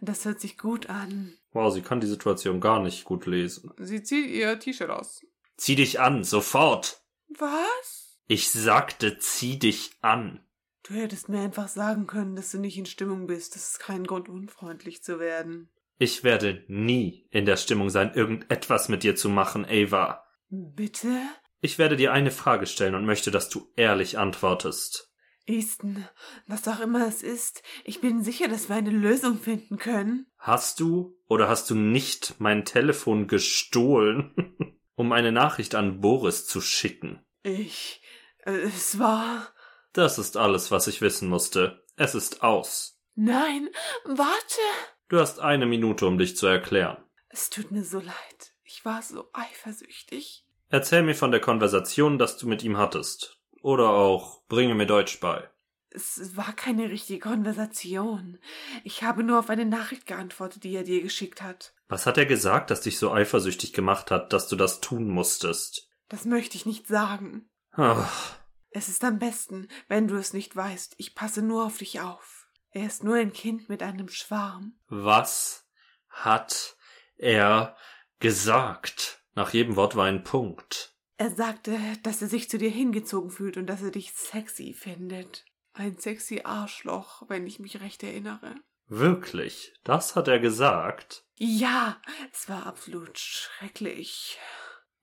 das 0.00 0.24
hört 0.24 0.40
sich 0.40 0.58
gut 0.58 0.90
an. 0.90 1.34
Wow, 1.52 1.72
sie 1.72 1.82
kann 1.82 2.00
die 2.00 2.08
Situation 2.08 2.60
gar 2.60 2.82
nicht 2.82 3.04
gut 3.04 3.26
lesen. 3.26 3.70
Sie 3.78 4.02
zieht 4.02 4.28
ihr 4.28 4.58
T-Shirt 4.58 4.90
aus. 4.90 5.24
Zieh 5.56 5.76
dich 5.76 6.00
an, 6.00 6.24
sofort. 6.24 7.00
Was? 7.28 8.18
Ich 8.26 8.50
sagte, 8.50 9.18
zieh 9.18 9.56
dich 9.56 9.92
an. 10.00 10.40
Du 10.88 10.94
hättest 10.94 11.28
mir 11.28 11.40
einfach 11.40 11.68
sagen 11.68 12.06
können, 12.06 12.34
dass 12.34 12.50
du 12.50 12.58
nicht 12.58 12.78
in 12.78 12.86
Stimmung 12.86 13.26
bist. 13.26 13.54
Das 13.54 13.72
ist 13.72 13.78
kein 13.78 14.04
Grund, 14.04 14.30
unfreundlich 14.30 15.02
zu 15.02 15.20
werden. 15.20 15.68
Ich 15.98 16.24
werde 16.24 16.64
nie 16.68 17.26
in 17.30 17.44
der 17.44 17.58
Stimmung 17.58 17.90
sein, 17.90 18.14
irgendetwas 18.14 18.88
mit 18.88 19.02
dir 19.02 19.14
zu 19.14 19.28
machen, 19.28 19.66
Ava. 19.66 20.24
Bitte? 20.48 21.20
Ich 21.60 21.78
werde 21.78 21.96
dir 21.96 22.12
eine 22.12 22.30
Frage 22.30 22.66
stellen 22.66 22.94
und 22.94 23.04
möchte, 23.04 23.30
dass 23.30 23.50
du 23.50 23.70
ehrlich 23.76 24.16
antwortest. 24.16 25.12
Easton, 25.44 26.06
was 26.46 26.68
auch 26.68 26.80
immer 26.80 27.06
es 27.06 27.22
ist, 27.22 27.62
ich 27.84 28.00
bin 28.00 28.22
sicher, 28.22 28.48
dass 28.48 28.68
wir 28.68 28.76
eine 28.76 28.90
Lösung 28.90 29.38
finden 29.38 29.78
können. 29.78 30.26
Hast 30.38 30.80
du 30.80 31.18
oder 31.26 31.48
hast 31.48 31.68
du 31.68 31.74
nicht 31.74 32.36
mein 32.38 32.64
Telefon 32.64 33.28
gestohlen, 33.28 34.56
um 34.94 35.12
eine 35.12 35.32
Nachricht 35.32 35.74
an 35.74 36.00
Boris 36.00 36.46
zu 36.46 36.60
schicken? 36.60 37.20
Ich. 37.42 38.00
Äh, 38.44 38.52
es 38.52 38.98
war. 38.98 39.48
Das 39.92 40.18
ist 40.18 40.36
alles, 40.36 40.70
was 40.70 40.86
ich 40.86 41.00
wissen 41.00 41.28
musste. 41.28 41.82
Es 41.96 42.14
ist 42.14 42.42
aus. 42.42 43.00
Nein, 43.14 43.68
warte. 44.04 44.60
Du 45.08 45.18
hast 45.18 45.40
eine 45.40 45.66
Minute, 45.66 46.06
um 46.06 46.18
dich 46.18 46.36
zu 46.36 46.46
erklären. 46.46 46.98
Es 47.28 47.50
tut 47.50 47.70
mir 47.70 47.82
so 47.82 47.98
leid. 47.98 48.52
Ich 48.62 48.84
war 48.84 49.02
so 49.02 49.28
eifersüchtig. 49.32 50.44
Erzähl 50.68 51.02
mir 51.02 51.14
von 51.14 51.30
der 51.30 51.40
Konversation, 51.40 52.18
dass 52.18 52.36
du 52.36 52.46
mit 52.46 52.62
ihm 52.62 52.76
hattest. 52.76 53.38
Oder 53.62 53.90
auch 53.90 54.46
bringe 54.48 54.74
mir 54.74 54.86
Deutsch 54.86 55.18
bei. 55.20 55.48
Es 55.90 56.36
war 56.36 56.52
keine 56.52 56.90
richtige 56.90 57.18
Konversation. 57.18 58.38
Ich 58.84 59.02
habe 59.02 59.24
nur 59.24 59.38
auf 59.38 59.50
eine 59.50 59.64
Nachricht 59.64 60.06
geantwortet, 60.06 60.64
die 60.64 60.74
er 60.74 60.84
dir 60.84 61.02
geschickt 61.02 61.42
hat. 61.42 61.74
Was 61.88 62.04
hat 62.04 62.18
er 62.18 62.26
gesagt, 62.26 62.70
das 62.70 62.82
dich 62.82 62.98
so 62.98 63.10
eifersüchtig 63.10 63.72
gemacht 63.72 64.10
hat, 64.10 64.32
dass 64.32 64.48
du 64.48 64.56
das 64.56 64.80
tun 64.80 65.08
musstest? 65.08 65.88
Das 66.08 66.26
möchte 66.26 66.56
ich 66.56 66.66
nicht 66.66 66.86
sagen. 66.86 67.48
Ach, 67.72 68.37
Es 68.70 68.88
ist 68.88 69.02
am 69.04 69.18
besten, 69.18 69.68
wenn 69.88 70.08
du 70.08 70.16
es 70.16 70.32
nicht 70.32 70.54
weißt. 70.54 70.94
Ich 70.98 71.14
passe 71.14 71.42
nur 71.42 71.64
auf 71.64 71.78
dich 71.78 72.00
auf. 72.00 72.48
Er 72.70 72.86
ist 72.86 73.02
nur 73.02 73.16
ein 73.16 73.32
Kind 73.32 73.68
mit 73.68 73.82
einem 73.82 74.08
Schwarm. 74.08 74.78
was 74.88 75.66
hat 76.08 76.76
er 77.16 77.76
gesagt? 78.18 79.22
Nach 79.34 79.52
jedem 79.52 79.76
Wort 79.76 79.96
war 79.96 80.06
ein 80.06 80.24
Punkt. 80.24 80.94
Er 81.16 81.30
sagte, 81.34 81.78
dass 82.02 82.22
er 82.22 82.28
sich 82.28 82.48
zu 82.48 82.58
dir 82.58 82.70
hingezogen 82.70 83.30
fühlt 83.30 83.56
und 83.56 83.66
dass 83.66 83.82
er 83.82 83.90
dich 83.90 84.12
sexy 84.12 84.72
findet. 84.72 85.44
Ein 85.72 85.98
sexy 85.98 86.42
Arschloch, 86.44 87.22
wenn 87.28 87.46
ich 87.46 87.58
mich 87.58 87.80
recht 87.80 88.02
erinnere. 88.02 88.54
Wirklich? 88.86 89.72
Das 89.84 90.16
hat 90.16 90.28
er 90.28 90.38
gesagt? 90.38 91.24
Ja, 91.36 92.00
es 92.32 92.48
war 92.48 92.66
absolut 92.66 93.18
schrecklich. 93.18 94.38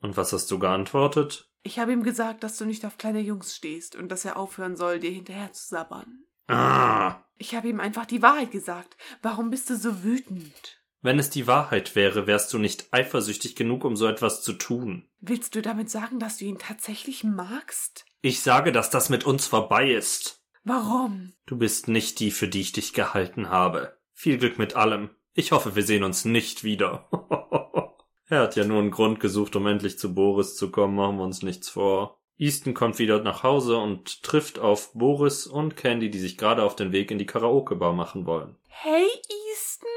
Und 0.02 0.18
was 0.18 0.34
hast 0.34 0.50
du 0.52 0.60
geantwortet? 0.60 1.50
Ich 1.68 1.80
habe 1.80 1.92
ihm 1.94 2.04
gesagt, 2.04 2.44
dass 2.44 2.58
du 2.60 2.66
nicht 2.66 2.86
auf 2.86 3.00
kleine 3.00 3.22
Jungs 3.22 3.56
stehst 3.56 3.96
und 3.96 4.10
dass 4.10 4.24
er 4.24 4.38
aufhören 4.38 4.76
soll, 4.76 5.00
dir 5.00 5.10
hinterher 5.10 5.52
zu 5.52 5.68
sabbern. 5.68 6.20
Ah, 6.48 7.24
Ich 7.40 7.56
habe 7.56 7.68
ihm 7.70 7.80
einfach 7.80 8.06
die 8.06 8.22
Wahrheit 8.22 8.52
gesagt. 8.52 8.96
Warum 9.24 9.50
bist 9.50 9.70
du 9.72 9.76
so 9.76 10.04
wütend? 10.04 10.80
wenn 11.02 11.20
es 11.20 11.30
die 11.30 11.46
Wahrheit 11.46 11.96
wäre, 11.96 12.26
wärst 12.26 12.52
du 12.52 12.58
nicht 12.58 12.88
eifersüchtig 12.92 13.56
genug, 13.56 13.84
um 13.86 13.96
so 13.96 14.08
etwas 14.08 14.42
zu 14.42 14.54
tun. 14.54 15.08
Willst 15.20 15.54
du 15.54 15.62
damit 15.62 15.88
sagen, 15.92 16.18
dass 16.18 16.38
du 16.38 16.46
ihn 16.46 16.58
tatsächlich 16.58 17.24
magst? 17.24 18.06
Ich 18.22 18.42
sage, 18.42 18.72
dass 18.72 18.90
das 18.90 19.10
mit 19.10 19.24
uns 19.24 19.46
vorbei 19.46 19.92
ist. 19.92 20.44
Warum? 20.64 21.34
Du 21.46 21.58
bist 21.60 21.88
nicht 21.88 22.20
die, 22.20 22.32
für 22.32 22.48
die 22.48 22.62
ich 22.62 22.72
dich 22.72 22.94
gehalten 22.94 23.50
habe. 23.50 23.96
Viel 24.14 24.40
Glück 24.40 24.58
mit 24.58 24.76
allem. 24.76 25.12
Ich 25.34 25.52
hoffe, 25.52 25.76
wir 25.76 25.84
sehen 25.84 26.04
uns 26.04 26.26
nicht 26.26 26.64
wieder. 26.64 27.08
er 28.28 28.42
hat 28.42 28.56
ja 28.56 28.66
nur 28.66 28.80
einen 28.80 28.92
Grund 28.92 29.20
gesucht, 29.20 29.56
um 29.56 29.68
endlich 29.68 30.00
zu 30.00 30.14
Boris 30.14 30.56
zu 30.56 30.72
kommen, 30.72 30.96
machen 30.96 31.18
wir 31.18 31.24
uns 31.24 31.42
nichts 31.42 31.70
vor. 31.70 32.20
Easton 32.38 32.74
kommt 32.74 33.00
wieder 33.00 33.22
nach 33.22 33.44
Hause 33.44 33.78
und 33.78 34.22
trifft 34.24 34.60
auf 34.60 34.92
Boris 34.94 35.48
und 35.48 35.78
Candy, 35.78 36.10
die 36.10 36.20
sich 36.20 36.38
gerade 36.38 36.64
auf 36.64 36.76
den 36.76 36.92
Weg 36.92 37.12
in 37.12 37.18
die 37.18 37.26
Karaoke-Bar 37.26 37.94
machen 37.94 38.26
wollen. 38.26 38.58
Hey, 38.68 39.08
Easton? 39.52 39.90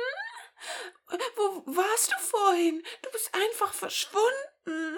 Wo 1.37 1.73
warst 1.75 2.13
du 2.13 2.17
vorhin? 2.19 2.83
Du 3.03 3.11
bist 3.11 3.31
einfach 3.35 3.73
verschwunden. 3.73 4.97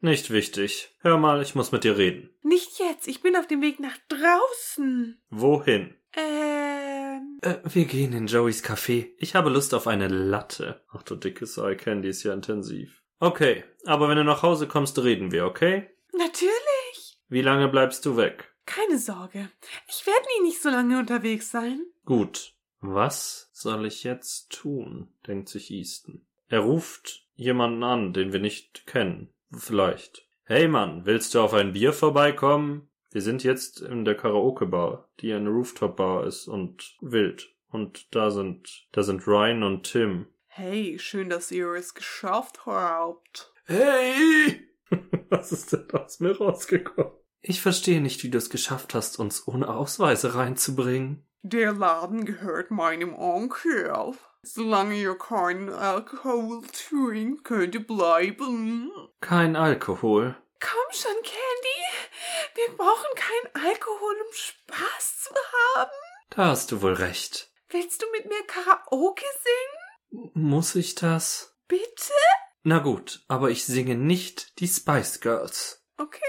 Nicht 0.00 0.30
wichtig. 0.30 0.90
Hör 1.00 1.16
mal, 1.16 1.40
ich 1.40 1.54
muss 1.54 1.70
mit 1.70 1.84
dir 1.84 1.96
reden. 1.96 2.30
Nicht 2.42 2.80
jetzt. 2.80 3.06
Ich 3.06 3.22
bin 3.22 3.36
auf 3.36 3.46
dem 3.46 3.62
Weg 3.62 3.78
nach 3.78 3.96
draußen. 4.08 5.22
Wohin? 5.30 5.94
Ähm. 6.14 7.38
Äh, 7.42 7.56
wir 7.64 7.84
gehen 7.84 8.12
in 8.12 8.26
Joeys 8.26 8.62
Café. 8.62 9.10
Ich 9.18 9.34
habe 9.34 9.50
Lust 9.50 9.74
auf 9.74 9.86
eine 9.86 10.08
Latte. 10.08 10.82
Ach 10.90 11.02
du 11.02 11.16
dickes 11.16 11.58
Ei, 11.58 11.74
Candy 11.74 12.08
ist 12.08 12.22
ja 12.22 12.32
intensiv. 12.32 13.02
Okay, 13.18 13.64
aber 13.84 14.08
wenn 14.08 14.16
du 14.16 14.24
nach 14.24 14.42
Hause 14.42 14.66
kommst, 14.66 14.98
reden 14.98 15.30
wir, 15.30 15.46
okay? 15.46 15.90
Natürlich. 16.12 17.18
Wie 17.28 17.42
lange 17.42 17.68
bleibst 17.68 18.04
du 18.04 18.16
weg? 18.16 18.52
Keine 18.66 18.98
Sorge. 18.98 19.48
Ich 19.88 20.06
werde 20.06 20.26
nie 20.36 20.48
nicht 20.48 20.62
so 20.62 20.70
lange 20.70 20.98
unterwegs 20.98 21.50
sein. 21.50 21.80
Gut. 22.04 22.54
Was 22.80 23.50
soll 23.52 23.86
ich 23.86 24.02
jetzt 24.02 24.50
tun? 24.50 25.14
denkt 25.26 25.48
sich 25.48 25.70
Easton. 25.70 26.26
Er 26.48 26.60
ruft 26.60 27.26
jemanden 27.34 27.82
an, 27.82 28.12
den 28.12 28.32
wir 28.32 28.40
nicht 28.40 28.86
kennen. 28.86 29.32
Vielleicht. 29.56 30.28
Hey 30.44 30.68
Mann, 30.68 31.06
willst 31.06 31.34
du 31.34 31.40
auf 31.40 31.54
ein 31.54 31.72
Bier 31.72 31.92
vorbeikommen? 31.92 32.90
Wir 33.12 33.20
sind 33.20 33.44
jetzt 33.44 33.80
in 33.80 34.06
der 34.06 34.16
Karaoke-Bar, 34.16 35.08
die 35.20 35.34
eine 35.34 35.50
Rooftop-Bar 35.50 36.26
ist 36.26 36.48
und 36.48 36.96
wild. 37.02 37.54
Und 37.68 38.14
da 38.14 38.30
sind, 38.30 38.86
da 38.92 39.02
sind 39.02 39.26
Ryan 39.26 39.62
und 39.62 39.84
Tim. 39.84 40.26
Hey, 40.46 40.98
schön, 40.98 41.28
dass 41.28 41.50
ihr 41.50 41.72
es 41.74 41.94
geschafft 41.94 42.64
habt. 42.64 43.52
Hey! 43.64 44.66
Was 45.28 45.52
ist 45.52 45.72
denn 45.72 45.90
aus 45.92 46.20
mir 46.20 46.36
rausgekommen? 46.36 47.12
Ich 47.42 47.60
verstehe 47.60 48.00
nicht, 48.00 48.22
wie 48.22 48.30
du 48.30 48.38
es 48.38 48.50
geschafft 48.50 48.94
hast, 48.94 49.18
uns 49.18 49.46
ohne 49.46 49.68
Ausweise 49.68 50.34
reinzubringen. 50.34 51.26
Der 51.42 51.72
Laden 51.72 52.24
gehört 52.24 52.70
meinem 52.70 53.14
Onkel. 53.14 53.92
Solange 54.42 54.94
ihr 54.94 55.16
keinen 55.18 55.68
Alkohol 55.68 56.62
trinkt, 56.72 57.44
könnt 57.44 57.74
ihr 57.74 57.86
bleiben. 57.86 58.90
Kein 59.20 59.56
Alkohol. 59.56 60.36
Komm 60.60 60.92
schon, 60.92 61.16
Candy. 61.22 62.01
Wir 62.54 62.76
brauchen 62.76 63.14
keinen 63.14 63.66
Alkohol, 63.66 64.14
um 64.26 64.32
Spaß 64.32 65.22
zu 65.22 65.34
haben. 65.74 65.90
Da 66.30 66.46
hast 66.46 66.70
du 66.70 66.82
wohl 66.82 66.92
recht. 66.92 67.50
Willst 67.70 68.02
du 68.02 68.06
mit 68.12 68.26
mir 68.26 68.42
Karaoke 68.46 69.24
singen? 69.42 70.30
Muss 70.34 70.74
ich 70.74 70.94
das? 70.94 71.56
Bitte? 71.66 72.12
Na 72.62 72.80
gut, 72.80 73.24
aber 73.28 73.48
ich 73.50 73.64
singe 73.64 73.94
nicht 73.94 74.60
die 74.60 74.68
Spice 74.68 75.20
Girls. 75.20 75.82
Okay. 75.96 76.20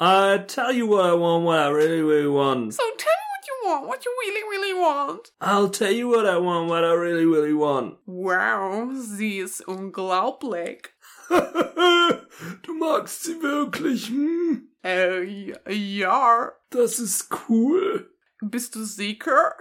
I 0.00 0.38
tell 0.46 0.70
you 0.70 0.88
what 0.88 1.06
I 1.06 1.18
want, 1.18 1.44
what 1.44 1.58
I 1.58 1.68
really, 1.68 2.02
really 2.02 2.28
want. 2.28 2.74
So 2.74 2.82
tell 2.96 3.12
me 3.12 3.26
what 3.32 3.46
you 3.48 3.68
want, 3.68 3.86
what 3.88 4.04
you 4.04 4.12
really, 4.22 4.42
really 4.50 4.74
want. 4.80 5.32
I'll 5.40 5.70
tell 5.70 5.90
you 5.92 6.08
what 6.08 6.26
I 6.26 6.38
want, 6.38 6.68
what 6.68 6.84
I 6.84 6.92
really, 6.92 7.26
really 7.26 7.54
want. 7.54 7.98
Wow, 8.06 8.92
sie 8.94 9.38
ist 9.38 9.66
unglaublich. 9.66 10.88
du 12.62 12.74
magst 12.74 13.24
sie 13.24 13.42
wirklich, 13.42 14.08
hm? 14.08 14.73
Äh, 14.84 15.52
ja. 15.72 16.52
Das 16.70 16.98
ist 16.98 17.30
cool. 17.48 18.10
Bist 18.40 18.74
du 18.74 18.84
sicher? 18.84 19.54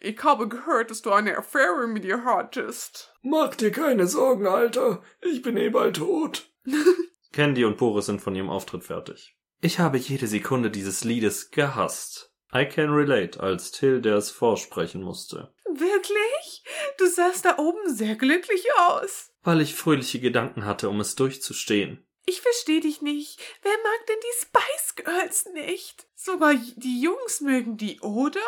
Ich 0.00 0.22
habe 0.24 0.48
gehört, 0.48 0.90
dass 0.90 1.02
du 1.02 1.12
eine 1.12 1.36
Affäre 1.36 1.86
mit 1.86 2.04
ihr 2.06 2.24
hattest. 2.24 3.12
Mach 3.22 3.54
dir 3.54 3.70
keine 3.70 4.06
Sorgen, 4.06 4.46
Alter. 4.46 5.02
Ich 5.20 5.42
bin 5.42 5.58
eh 5.58 5.68
bald 5.68 5.96
tot. 5.96 6.50
Candy 7.32 7.64
und 7.64 7.76
Boris 7.76 8.06
sind 8.06 8.22
von 8.22 8.34
ihrem 8.34 8.48
Auftritt 8.48 8.84
fertig. 8.84 9.36
Ich 9.60 9.78
habe 9.78 9.98
jede 9.98 10.26
Sekunde 10.26 10.70
dieses 10.70 11.04
Liedes 11.04 11.50
gehasst. 11.50 12.32
I 12.52 12.64
can 12.64 12.90
relate, 12.90 13.38
als 13.38 13.70
Till, 13.70 14.00
der 14.00 14.16
es 14.16 14.30
vorsprechen 14.30 15.02
musste. 15.02 15.52
Wirklich? 15.66 16.64
Du 16.98 17.06
sahst 17.06 17.44
da 17.44 17.58
oben 17.58 17.94
sehr 17.94 18.16
glücklich 18.16 18.64
aus. 18.78 19.30
Weil 19.42 19.60
ich 19.60 19.74
fröhliche 19.74 20.18
Gedanken 20.18 20.64
hatte, 20.64 20.88
um 20.88 20.98
es 20.98 21.14
durchzustehen. 21.14 22.04
Ich 22.30 22.42
verstehe 22.42 22.80
dich 22.80 23.02
nicht. 23.02 23.40
Wer 23.62 23.72
mag 23.72 24.06
denn 24.06 24.20
die 24.22 24.46
Spice 24.46 24.94
Girls 24.94 25.46
nicht? 25.52 26.06
Sogar 26.14 26.54
die 26.54 27.00
Jungs 27.00 27.40
mögen 27.40 27.76
die, 27.76 27.98
oder? 28.02 28.40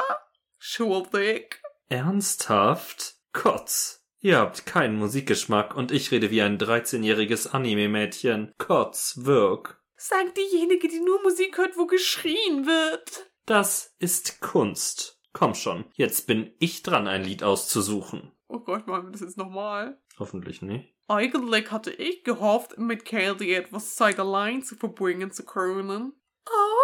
Schuldig. 0.56 1.60
Ernsthaft? 1.88 3.16
Kotz. 3.32 4.06
Ihr 4.20 4.38
habt 4.38 4.66
keinen 4.66 4.94
Musikgeschmack 5.00 5.74
und 5.76 5.90
ich 5.90 6.12
rede 6.12 6.30
wie 6.30 6.42
ein 6.42 6.58
13-jähriges 6.58 7.48
Anime-Mädchen. 7.48 8.54
Kotz, 8.56 9.14
wirk. 9.22 9.82
Sagt 9.96 10.38
diejenige, 10.38 10.86
die 10.86 11.00
nur 11.00 11.20
Musik 11.22 11.58
hört, 11.58 11.76
wo 11.76 11.86
geschrien 11.86 12.66
wird. 12.66 13.32
Das 13.46 13.96
ist 13.98 14.40
Kunst. 14.40 15.20
Komm 15.32 15.56
schon, 15.56 15.86
jetzt 15.94 16.28
bin 16.28 16.54
ich 16.60 16.84
dran, 16.84 17.08
ein 17.08 17.24
Lied 17.24 17.42
auszusuchen. 17.42 18.30
Oh 18.46 18.60
Gott, 18.60 18.86
machen 18.86 19.06
wir 19.06 19.10
das 19.10 19.22
jetzt 19.22 19.38
nochmal? 19.38 20.00
Hoffentlich 20.20 20.62
nicht. 20.62 20.91
Eigentlich 21.09 21.70
hatte 21.70 21.90
ich 21.90 22.24
gehofft, 22.24 22.78
mit 22.78 23.05
Kelly 23.05 23.55
etwas 23.55 23.94
Zeit 23.94 24.18
allein 24.18 24.62
zu 24.62 24.76
verbringen 24.76 25.30
zu 25.30 25.44
können. 25.44 26.12
Oh. 26.46 26.82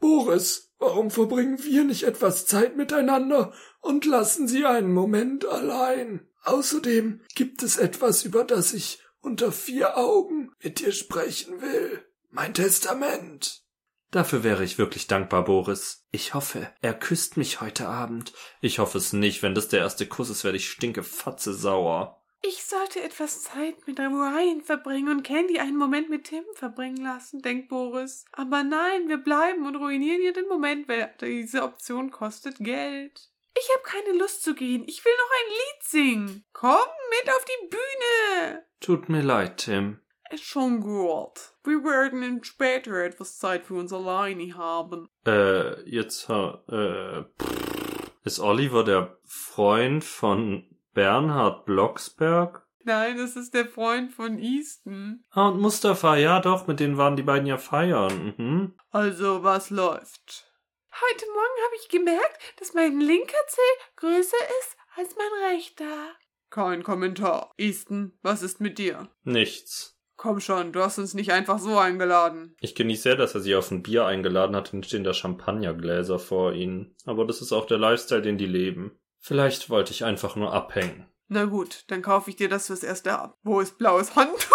Boris, 0.00 0.72
warum 0.78 1.10
verbringen 1.10 1.62
wir 1.62 1.84
nicht 1.84 2.04
etwas 2.04 2.46
Zeit 2.46 2.76
miteinander 2.76 3.52
und 3.80 4.04
lassen 4.04 4.48
Sie 4.48 4.64
einen 4.64 4.92
Moment 4.92 5.44
allein? 5.44 6.28
Außerdem 6.44 7.20
gibt 7.34 7.62
es 7.62 7.76
etwas, 7.76 8.24
über 8.24 8.44
das 8.44 8.72
ich 8.72 9.02
unter 9.20 9.52
vier 9.52 9.96
Augen 9.96 10.52
mit 10.62 10.80
dir 10.80 10.92
sprechen 10.92 11.60
will. 11.60 12.04
Mein 12.30 12.54
Testament. 12.54 13.64
Dafür 14.10 14.42
wäre 14.42 14.64
ich 14.64 14.78
wirklich 14.78 15.06
dankbar, 15.06 15.44
Boris. 15.44 16.06
Ich 16.10 16.32
hoffe, 16.32 16.72
er 16.80 16.94
küsst 16.94 17.36
mich 17.36 17.60
heute 17.60 17.88
Abend. 17.88 18.32
Ich 18.62 18.78
hoffe 18.78 18.96
es 18.96 19.12
nicht. 19.12 19.42
Wenn 19.42 19.54
das 19.54 19.68
der 19.68 19.80
erste 19.80 20.06
Kuss 20.06 20.30
ist, 20.30 20.44
werde 20.44 20.56
ich 20.56 20.70
stinke 20.70 21.02
Fatze 21.02 21.52
sauer. 21.52 22.22
Ich 22.40 22.64
sollte 22.64 23.02
etwas 23.02 23.42
Zeit 23.42 23.86
mit 23.86 23.98
Ryan 23.98 24.62
verbringen 24.62 25.08
und 25.08 25.22
Candy 25.24 25.58
einen 25.58 25.76
Moment 25.76 26.08
mit 26.08 26.24
Tim 26.24 26.44
verbringen 26.54 27.02
lassen, 27.02 27.42
denkt 27.42 27.68
Boris. 27.68 28.24
Aber 28.32 28.62
nein, 28.62 29.08
wir 29.08 29.18
bleiben 29.18 29.66
und 29.66 29.74
ruinieren 29.74 30.22
ihr 30.22 30.32
den 30.32 30.46
Moment, 30.46 30.88
weil 30.88 31.12
diese 31.20 31.64
Option 31.64 32.10
kostet 32.10 32.58
Geld. 32.58 33.30
Ich 33.58 33.68
habe 33.74 33.82
keine 33.82 34.18
Lust 34.18 34.44
zu 34.44 34.54
gehen. 34.54 34.84
Ich 34.86 35.04
will 35.04 35.12
noch 35.18 35.30
ein 35.36 35.50
Lied 35.50 35.82
singen. 35.82 36.44
Komm 36.52 36.86
mit 37.10 37.34
auf 37.34 37.44
die 37.44 37.68
Bühne. 37.68 38.64
Tut 38.80 39.08
mir 39.08 39.22
leid, 39.22 39.56
Tim. 39.58 40.00
Ist 40.30 40.44
schon 40.44 40.80
gut. 40.80 41.54
Wir 41.64 41.82
werden 41.82 42.44
später 42.44 43.02
etwas 43.02 43.38
Zeit 43.38 43.64
für 43.66 43.74
uns 43.74 43.92
alleine 43.92 44.54
haben. 44.56 45.08
Äh, 45.26 45.82
jetzt, 45.90 46.28
äh, 46.28 47.24
pff. 47.42 48.12
ist 48.24 48.38
Oliver 48.38 48.84
der 48.84 49.18
Freund 49.24 50.04
von 50.04 50.77
Bernhard 50.98 51.64
Blocksberg? 51.64 52.66
Nein, 52.82 53.18
das 53.18 53.36
ist 53.36 53.54
der 53.54 53.66
Freund 53.66 54.12
von 54.12 54.36
Easton. 54.36 55.22
Ah, 55.30 55.50
und 55.50 55.60
Mustafa, 55.60 56.16
ja 56.16 56.40
doch, 56.40 56.66
mit 56.66 56.80
denen 56.80 56.98
waren 56.98 57.14
die 57.14 57.22
beiden 57.22 57.46
ja 57.46 57.56
feiern. 57.56 58.34
Mhm. 58.36 58.74
Also, 58.90 59.44
was 59.44 59.70
läuft? 59.70 60.52
Heute 60.90 61.24
Morgen 61.26 61.64
habe 61.66 61.76
ich 61.80 61.88
gemerkt, 61.88 62.36
dass 62.58 62.74
mein 62.74 62.98
linker 62.98 63.36
Zeh 63.46 63.84
größer 63.94 64.44
ist 64.60 64.76
als 64.96 65.14
mein 65.16 65.52
rechter. 65.52 66.08
Kein 66.50 66.82
Kommentar. 66.82 67.54
Easton, 67.58 68.18
was 68.22 68.42
ist 68.42 68.60
mit 68.60 68.78
dir? 68.78 69.08
Nichts. 69.22 69.96
Komm 70.16 70.40
schon, 70.40 70.72
du 70.72 70.82
hast 70.82 70.98
uns 70.98 71.14
nicht 71.14 71.30
einfach 71.30 71.60
so 71.60 71.78
eingeladen. 71.78 72.56
Ich 72.60 72.74
genieße 72.74 73.02
sehr, 73.02 73.14
dass 73.14 73.36
er 73.36 73.40
sie 73.40 73.54
auf 73.54 73.70
ein 73.70 73.84
Bier 73.84 74.04
eingeladen 74.04 74.56
hat 74.56 74.74
und 74.74 74.84
stehen 74.84 75.04
da 75.04 75.14
Champagnergläser 75.14 76.18
vor 76.18 76.54
ihnen. 76.54 76.96
Aber 77.06 77.24
das 77.24 77.40
ist 77.40 77.52
auch 77.52 77.66
der 77.66 77.78
Lifestyle, 77.78 78.22
den 78.22 78.36
die 78.36 78.46
leben. 78.46 78.98
Vielleicht 79.18 79.70
wollte 79.70 79.92
ich 79.92 80.04
einfach 80.04 80.36
nur 80.36 80.52
abhängen. 80.52 81.06
Na 81.28 81.44
gut, 81.44 81.84
dann 81.88 82.02
kaufe 82.02 82.30
ich 82.30 82.36
dir 82.36 82.48
das 82.48 82.68
fürs 82.68 82.82
erste 82.82 83.18
ab. 83.18 83.36
Wo 83.42 83.60
ist 83.60 83.78
blaues 83.78 84.16
Handtuch? 84.16 84.48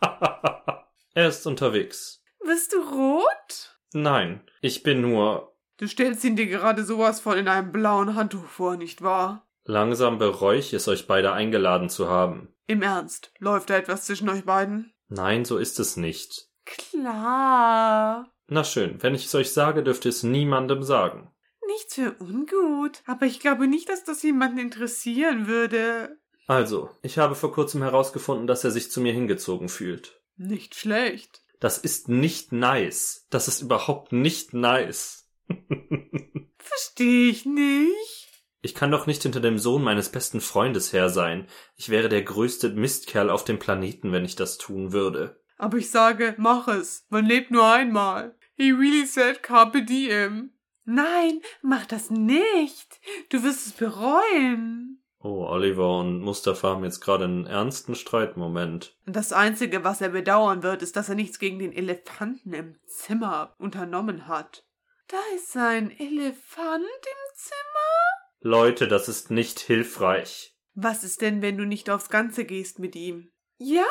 er 1.14 1.28
ist 1.28 1.46
unterwegs. 1.46 2.22
Bist 2.44 2.72
du 2.72 2.78
rot? 2.78 3.78
Nein, 3.92 4.42
ich 4.60 4.82
bin 4.82 5.00
nur. 5.00 5.56
Du 5.78 5.88
stellst 5.88 6.24
ihn 6.24 6.36
dir 6.36 6.46
gerade 6.46 6.84
sowas 6.84 7.20
von 7.20 7.38
in 7.38 7.48
einem 7.48 7.72
blauen 7.72 8.14
Handtuch 8.14 8.44
vor, 8.44 8.76
nicht 8.76 9.02
wahr? 9.02 9.48
Langsam 9.64 10.18
bereue 10.18 10.58
ich 10.58 10.74
es, 10.74 10.88
euch 10.88 11.06
beide 11.06 11.32
eingeladen 11.32 11.88
zu 11.88 12.08
haben. 12.08 12.54
Im 12.66 12.82
Ernst, 12.82 13.32
läuft 13.38 13.70
da 13.70 13.76
etwas 13.76 14.04
zwischen 14.04 14.28
euch 14.28 14.44
beiden? 14.44 14.92
Nein, 15.08 15.44
so 15.44 15.58
ist 15.58 15.80
es 15.80 15.96
nicht. 15.96 16.48
Klar. 16.66 18.30
Na 18.46 18.64
schön, 18.64 19.02
wenn 19.02 19.14
ich 19.14 19.26
es 19.26 19.34
euch 19.34 19.52
sage, 19.52 19.82
dürft 19.82 20.04
ihr 20.04 20.10
es 20.10 20.22
niemandem 20.22 20.82
sagen. 20.82 21.33
Nichts 21.66 21.94
für 21.94 22.16
ungut, 22.20 23.02
aber 23.06 23.26
ich 23.26 23.40
glaube 23.40 23.66
nicht, 23.66 23.88
dass 23.88 24.04
das 24.04 24.22
jemanden 24.22 24.58
interessieren 24.58 25.46
würde. 25.46 26.18
Also, 26.46 26.90
ich 27.02 27.18
habe 27.18 27.34
vor 27.34 27.52
kurzem 27.52 27.82
herausgefunden, 27.82 28.46
dass 28.46 28.64
er 28.64 28.70
sich 28.70 28.90
zu 28.90 29.00
mir 29.00 29.12
hingezogen 29.12 29.68
fühlt. 29.68 30.20
Nicht 30.36 30.74
schlecht. 30.74 31.42
Das 31.60 31.78
ist 31.78 32.08
nicht 32.08 32.52
nice. 32.52 33.26
Das 33.30 33.48
ist 33.48 33.62
überhaupt 33.62 34.12
nicht 34.12 34.52
nice. 34.52 35.26
Verstehe 36.58 37.30
ich 37.30 37.46
nicht. 37.46 38.24
Ich 38.60 38.74
kann 38.74 38.90
doch 38.90 39.06
nicht 39.06 39.22
hinter 39.22 39.40
dem 39.40 39.58
Sohn 39.58 39.82
meines 39.82 40.08
besten 40.08 40.40
Freundes 40.40 40.92
her 40.92 41.08
sein. 41.10 41.46
Ich 41.76 41.88
wäre 41.90 42.08
der 42.08 42.22
größte 42.22 42.70
Mistkerl 42.70 43.30
auf 43.30 43.44
dem 43.44 43.58
Planeten, 43.58 44.12
wenn 44.12 44.24
ich 44.24 44.36
das 44.36 44.58
tun 44.58 44.92
würde. 44.92 45.40
Aber 45.56 45.78
ich 45.78 45.90
sage, 45.90 46.34
mach 46.38 46.68
es. 46.68 47.06
Man 47.08 47.26
lebt 47.26 47.50
nur 47.50 47.66
einmal. 47.66 48.34
He 48.56 48.70
really 48.70 49.06
said 49.06 49.42
carpe 49.42 49.82
diem. 49.82 50.50
Nein, 50.84 51.40
mach 51.62 51.86
das 51.86 52.10
nicht. 52.10 53.00
Du 53.30 53.42
wirst 53.42 53.66
es 53.66 53.72
bereuen. 53.72 55.02
Oh, 55.20 55.46
Oliver 55.46 56.00
und 56.00 56.20
Mustafa 56.20 56.68
haben 56.68 56.84
jetzt 56.84 57.00
gerade 57.00 57.24
einen 57.24 57.46
ernsten 57.46 57.94
Streitmoment. 57.94 58.94
Das 59.06 59.32
Einzige, 59.32 59.82
was 59.82 60.02
er 60.02 60.10
bedauern 60.10 60.62
wird, 60.62 60.82
ist, 60.82 60.96
dass 60.96 61.08
er 61.08 61.14
nichts 61.14 61.38
gegen 61.38 61.58
den 61.58 61.72
Elefanten 61.72 62.52
im 62.52 62.76
Zimmer 62.86 63.54
unternommen 63.58 64.28
hat. 64.28 64.66
Da 65.08 65.16
ist 65.34 65.56
ein 65.56 65.90
Elefant 65.90 66.84
im 66.84 67.36
Zimmer? 67.36 68.14
Leute, 68.40 68.86
das 68.86 69.08
ist 69.08 69.30
nicht 69.30 69.60
hilfreich. 69.60 70.54
Was 70.74 71.04
ist 71.04 71.22
denn, 71.22 71.40
wenn 71.40 71.56
du 71.56 71.64
nicht 71.64 71.88
aufs 71.88 72.10
Ganze 72.10 72.44
gehst 72.44 72.78
mit 72.78 72.94
ihm? 72.94 73.30
Ja, 73.56 73.84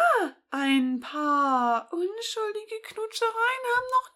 ein 0.52 1.00
paar 1.00 1.90
unschuldige 1.92 2.82
Knutschereien 2.84 3.64
haben 3.76 3.90
noch 3.90 4.12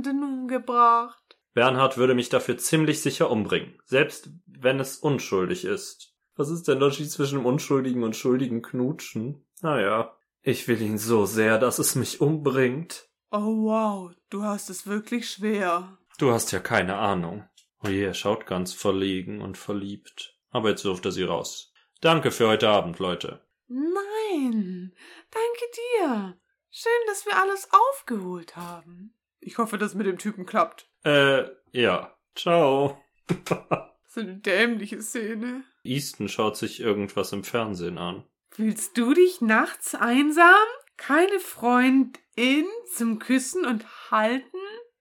niemanden 0.00 0.22
umgebracht. 0.24 1.29
Bernhard 1.52 1.96
würde 1.96 2.14
mich 2.14 2.28
dafür 2.28 2.58
ziemlich 2.58 3.00
sicher 3.00 3.30
umbringen, 3.30 3.80
selbst 3.84 4.30
wenn 4.46 4.80
es 4.80 4.98
unschuldig 4.98 5.64
ist. 5.64 6.14
Was 6.36 6.48
ist 6.48 6.68
der 6.68 6.76
Unterschied 6.76 7.10
zwischen 7.10 7.38
dem 7.38 7.46
Unschuldigen 7.46 8.02
und 8.02 8.16
schuldigen 8.16 8.62
Knutschen? 8.62 9.44
Naja, 9.60 10.16
ich 10.42 10.68
will 10.68 10.80
ihn 10.80 10.98
so 10.98 11.26
sehr, 11.26 11.58
dass 11.58 11.78
es 11.78 11.94
mich 11.96 12.20
umbringt. 12.20 13.08
Oh 13.30 13.64
wow, 13.64 14.12
du 14.30 14.42
hast 14.42 14.70
es 14.70 14.86
wirklich 14.86 15.28
schwer. 15.28 15.98
Du 16.18 16.32
hast 16.32 16.52
ja 16.52 16.60
keine 16.60 16.96
Ahnung. 16.96 17.44
Oh 17.82 17.88
je, 17.88 18.04
er 18.04 18.14
schaut 18.14 18.46
ganz 18.46 18.72
verlegen 18.72 19.40
und 19.40 19.58
verliebt. 19.58 20.36
Aber 20.50 20.70
jetzt 20.70 20.84
wirft 20.84 21.04
er 21.04 21.12
sie 21.12 21.22
raus. 21.22 21.72
Danke 22.00 22.30
für 22.30 22.48
heute 22.48 22.68
Abend, 22.68 22.98
Leute. 22.98 23.44
Nein, 23.68 24.94
danke 25.30 25.64
dir. 25.74 26.38
Schön, 26.70 26.92
dass 27.06 27.26
wir 27.26 27.36
alles 27.36 27.68
aufgeholt 27.70 28.56
haben. 28.56 29.14
Ich 29.38 29.58
hoffe, 29.58 29.78
dass 29.78 29.94
mit 29.94 30.06
dem 30.06 30.18
Typen 30.18 30.46
klappt. 30.46 30.89
Äh, 31.04 31.44
ja. 31.72 32.14
Ciao. 32.34 32.98
So 34.12 34.22
eine 34.22 34.38
dämliche 34.38 35.00
Szene. 35.02 35.62
Easton 35.84 36.28
schaut 36.28 36.56
sich 36.56 36.80
irgendwas 36.80 37.32
im 37.32 37.44
Fernsehen 37.44 37.96
an. 37.96 38.24
Fühlst 38.50 38.98
du 38.98 39.14
dich 39.14 39.40
nachts 39.40 39.94
einsam? 39.94 40.56
Keine 40.96 41.38
Freundin 41.38 42.66
zum 42.92 43.20
Küssen 43.20 43.64
und 43.64 44.10
Halten? 44.10 44.58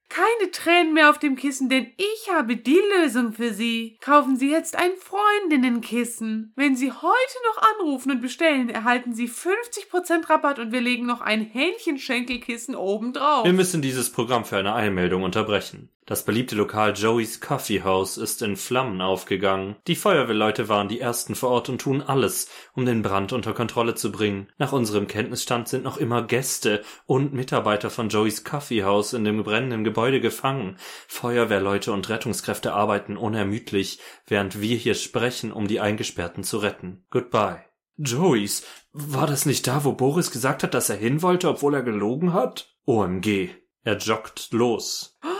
Keine 0.10 0.50
Tränen 0.52 0.94
mehr 0.96 1.12
auf 1.12 1.20
dem 1.20 1.36
Kissen, 1.36 1.70
denn 1.70 1.88
ich 1.98 2.34
habe 2.34 2.58
die 2.58 2.82
Lösung 2.98 3.32
für 3.32 3.54
Sie. 3.54 3.98
Kaufen 4.02 4.38
Sie 4.38 4.50
jetzt 4.50 4.76
ein 4.76 4.92
Freundinnenkissen. 4.98 6.52
Wenn 6.56 6.76
Sie 6.76 6.92
heute 6.92 7.38
noch 7.48 7.62
anrufen 7.80 8.12
und 8.12 8.22
bestellen, 8.22 8.70
erhalten 8.70 9.14
Sie 9.14 9.28
50% 9.28 10.28
Rabatt 10.28 10.58
und 10.58 10.72
wir 10.72 10.82
legen 10.82 11.06
noch 11.06 11.22
ein 11.22 11.42
Hähnchenschenkelkissen 11.42 12.76
obendrauf. 12.76 13.46
Wir 13.46 13.54
müssen 13.54 13.84
dieses 13.84 14.12
Programm 14.12 14.46
für 14.46 14.58
eine 14.58 14.74
Eilmeldung 14.74 15.22
unterbrechen. 15.22 15.90
Das 16.10 16.26
beliebte 16.26 16.56
Lokal 16.56 16.96
Joey's 16.98 17.40
Coffee 17.40 17.84
House 17.84 18.18
ist 18.18 18.42
in 18.42 18.56
Flammen 18.56 19.00
aufgegangen. 19.00 19.76
Die 19.86 19.96
Feuerwehrleute 19.96 20.68
waren 20.68 20.88
die 20.88 21.00
ersten 21.00 21.36
vor 21.36 21.52
Ort 21.52 21.70
und 21.70 21.82
tun 21.82 22.02
alles, 22.02 22.50
um 22.74 22.84
den 22.88 23.04
Brand 23.04 23.32
unter 23.32 23.54
Kontrolle 23.54 23.94
zu 23.94 24.12
bringen. 24.12 24.48
Nach 24.58 24.72
unserem 24.72 25.06
Kenntnisstand 25.06 25.68
sind 25.68 25.84
noch 25.84 25.98
immer 25.98 26.24
Gäste 26.24 26.82
und 27.06 27.34
Mitarbeiter 27.34 27.92
von 27.92 28.10
Joey's 28.10 28.44
Coffee 28.44 28.84
House 28.84 29.14
in 29.14 29.24
dem 29.24 29.44
brennenden 29.44 29.84
Gebäude 29.84 30.20
gefangen. 30.20 30.78
Feuerwehrleute 31.08 31.94
und 31.94 32.10
Rettungskräfte 32.10 32.74
arbeiten 32.74 33.16
unermüdlich, 33.16 34.00
während 34.26 34.60
wir 34.60 34.78
hier 34.78 34.96
sprechen, 34.96 35.52
um 35.52 35.68
die 35.68 35.80
Eingesperrten 35.80 36.44
zu 36.44 36.58
retten. 36.58 37.06
Goodbye. 37.12 37.64
Joey's, 37.98 38.66
war 38.94 39.28
das 39.28 39.46
nicht 39.46 39.68
da, 39.68 39.84
wo 39.84 39.94
Boris 39.94 40.32
gesagt 40.32 40.64
hat, 40.64 40.74
dass 40.74 40.90
er 40.90 40.98
hin 40.98 41.22
wollte, 41.22 41.50
obwohl 41.50 41.76
er 41.76 41.84
gelogen 41.84 42.34
hat? 42.34 42.76
OMG. 42.86 43.50
Er 43.84 43.98
joggt 43.98 44.52
los. 44.54 45.20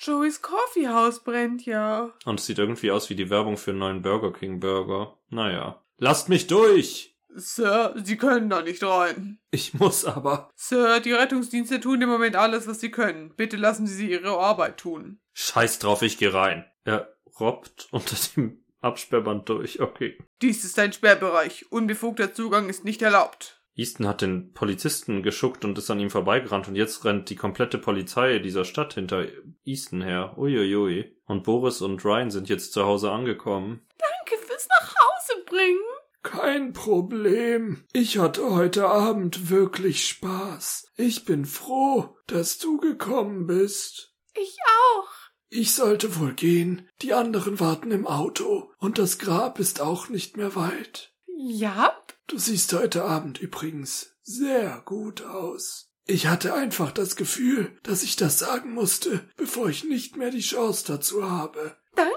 Joey's 0.00 0.40
Coffee 0.40 0.88
House 0.88 1.22
brennt 1.22 1.66
ja. 1.66 2.10
Und 2.24 2.40
es 2.40 2.46
sieht 2.46 2.58
irgendwie 2.58 2.90
aus 2.90 3.10
wie 3.10 3.14
die 3.14 3.28
Werbung 3.28 3.58
für 3.58 3.72
einen 3.72 3.80
neuen 3.80 4.02
Burger 4.02 4.32
King 4.32 4.58
Burger. 4.58 5.18
Naja. 5.28 5.82
Lasst 5.98 6.30
mich 6.30 6.46
durch! 6.46 7.14
Sir, 7.34 7.94
Sie 8.02 8.16
können 8.16 8.50
da 8.50 8.62
nicht 8.62 8.82
rein. 8.82 9.38
Ich 9.50 9.74
muss 9.74 10.04
aber. 10.04 10.50
Sir, 10.56 11.00
die 11.00 11.12
Rettungsdienste 11.12 11.80
tun 11.80 12.00
im 12.02 12.08
Moment 12.08 12.34
alles, 12.34 12.66
was 12.66 12.80
sie 12.80 12.90
können. 12.90 13.34
Bitte 13.36 13.56
lassen 13.56 13.86
Sie 13.86 13.94
sie 13.94 14.10
ihre 14.10 14.36
Arbeit 14.38 14.78
tun. 14.78 15.20
Scheiß 15.34 15.78
drauf, 15.78 16.02
ich 16.02 16.18
geh 16.18 16.28
rein. 16.28 16.64
Er 16.84 17.14
robbt 17.38 17.88
unter 17.92 18.16
dem 18.34 18.64
Absperrband 18.80 19.48
durch. 19.48 19.80
Okay. 19.80 20.18
Dies 20.42 20.64
ist 20.64 20.78
ein 20.78 20.92
Sperrbereich. 20.92 21.70
Unbefugter 21.70 22.32
Zugang 22.32 22.68
ist 22.68 22.84
nicht 22.84 23.02
erlaubt. 23.02 23.59
Easton 23.80 24.06
hat 24.06 24.20
den 24.20 24.52
Polizisten 24.52 25.22
geschuckt 25.22 25.64
und 25.64 25.78
ist 25.78 25.90
an 25.90 26.00
ihm 26.00 26.10
vorbeigerannt 26.10 26.68
und 26.68 26.76
jetzt 26.76 27.02
rennt 27.06 27.30
die 27.30 27.36
komplette 27.36 27.78
Polizei 27.78 28.38
dieser 28.38 28.66
Stadt 28.66 28.92
hinter 28.92 29.26
Easton 29.64 30.02
her. 30.02 30.34
Uiuiui. 30.36 31.16
Und 31.24 31.44
Boris 31.44 31.80
und 31.80 32.04
Ryan 32.04 32.30
sind 32.30 32.50
jetzt 32.50 32.74
zu 32.74 32.84
Hause 32.84 33.10
angekommen. 33.10 33.80
Danke 33.98 34.44
fürs 34.44 34.68
Nachhause 34.68 35.44
bringen. 35.46 35.80
Kein 36.22 36.74
Problem. 36.74 37.84
Ich 37.94 38.18
hatte 38.18 38.50
heute 38.50 38.86
Abend 38.86 39.48
wirklich 39.48 40.06
Spaß. 40.06 40.92
Ich 40.96 41.24
bin 41.24 41.46
froh, 41.46 42.16
dass 42.26 42.58
du 42.58 42.76
gekommen 42.76 43.46
bist. 43.46 44.14
Ich 44.34 44.58
auch. 44.98 45.08
Ich 45.48 45.72
sollte 45.72 46.20
wohl 46.20 46.34
gehen. 46.34 46.86
Die 47.00 47.14
anderen 47.14 47.58
warten 47.58 47.90
im 47.92 48.06
Auto. 48.06 48.70
Und 48.76 48.98
das 48.98 49.18
Grab 49.18 49.58
ist 49.58 49.80
auch 49.80 50.10
nicht 50.10 50.36
mehr 50.36 50.54
weit. 50.54 51.14
Ja, 51.42 51.96
Du 52.30 52.38
siehst 52.38 52.72
heute 52.74 53.04
Abend 53.04 53.40
übrigens 53.40 54.16
sehr 54.22 54.82
gut 54.84 55.22
aus. 55.22 55.92
Ich 56.06 56.28
hatte 56.28 56.54
einfach 56.54 56.92
das 56.92 57.16
Gefühl, 57.16 57.76
dass 57.82 58.04
ich 58.04 58.14
das 58.14 58.38
sagen 58.38 58.72
musste, 58.72 59.28
bevor 59.36 59.68
ich 59.68 59.82
nicht 59.82 60.16
mehr 60.16 60.30
die 60.30 60.38
Chance 60.38 60.84
dazu 60.86 61.28
habe. 61.28 61.76
danke. 61.96 62.14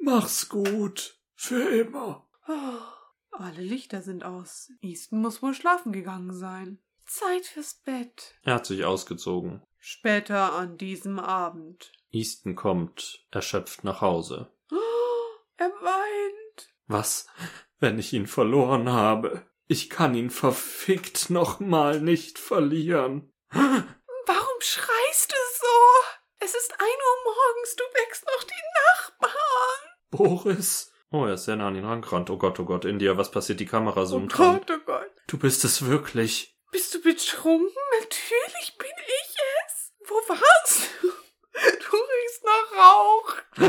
Mach's 0.00 0.48
gut. 0.48 1.20
Für 1.34 1.68
immer. 1.78 2.26
Oh, 2.48 3.32
alle 3.32 3.60
Lichter 3.60 4.00
sind 4.00 4.24
aus. 4.24 4.72
Easton 4.80 5.20
muss 5.20 5.42
wohl 5.42 5.52
schlafen 5.52 5.92
gegangen 5.92 6.32
sein. 6.32 6.78
Zeit 7.04 7.44
fürs 7.44 7.74
Bett. 7.74 8.36
Er 8.44 8.54
hat 8.54 8.64
sich 8.64 8.86
ausgezogen. 8.86 9.60
Später 9.76 10.54
an 10.54 10.78
diesem 10.78 11.18
Abend. 11.18 11.92
Easton 12.10 12.54
kommt 12.56 13.26
erschöpft 13.30 13.84
nach 13.84 14.00
Hause. 14.00 14.50
Oh, 14.72 14.76
er 15.58 15.68
weint. 15.68 16.72
Was, 16.86 17.26
wenn 17.84 17.98
ich 17.98 18.14
ihn 18.14 18.26
verloren 18.26 18.90
habe? 18.90 19.42
Ich 19.68 19.90
kann 19.90 20.14
ihn 20.14 20.30
verfickt 20.30 21.28
nochmal 21.28 22.00
nicht 22.00 22.38
verlieren. 22.38 23.30
Warum 23.50 24.60
schreist 24.60 25.30
du 25.30 25.36
so? 25.60 25.76
Es 26.38 26.54
ist 26.54 26.72
ein 26.72 26.86
Uhr 26.86 27.24
morgens, 27.24 27.76
du 27.76 27.84
wächst 27.92 28.24
noch 28.24 28.42
die 28.44 28.64
Nachbarn. 29.28 29.90
Boris, 30.10 30.90
Oh, 31.10 31.26
er 31.26 31.34
ist 31.34 31.44
sehr 31.44 31.56
nah 31.56 31.68
an 31.68 31.76
ihn 31.76 31.84
rangerannt. 31.84 32.30
Oh 32.30 32.38
Gott, 32.38 32.58
oh 32.58 32.64
Gott, 32.64 32.86
India, 32.86 33.16
was 33.18 33.30
passiert? 33.30 33.60
Die 33.60 33.66
Kamera 33.66 34.00
Oh 34.02 34.06
zoomt 34.06 34.36
ran. 34.38 34.60
Gott, 34.60 34.70
oh 34.70 34.80
Gott. 34.86 35.10
du 35.26 35.38
bist 35.38 35.62
es 35.64 35.84
wirklich. 35.84 36.56
Bist 36.72 36.94
du 36.94 37.02
betrunken? 37.02 37.68
Natürlich 38.00 38.78
bin 38.78 38.88
ich 39.06 39.36
es. 39.66 39.92
Wo 40.08 40.14
warst 40.26 40.88
du? 41.02 41.08
Du 41.52 41.96
riechst 41.96 42.44
nach 42.44 42.78
Rauch. 42.78 43.36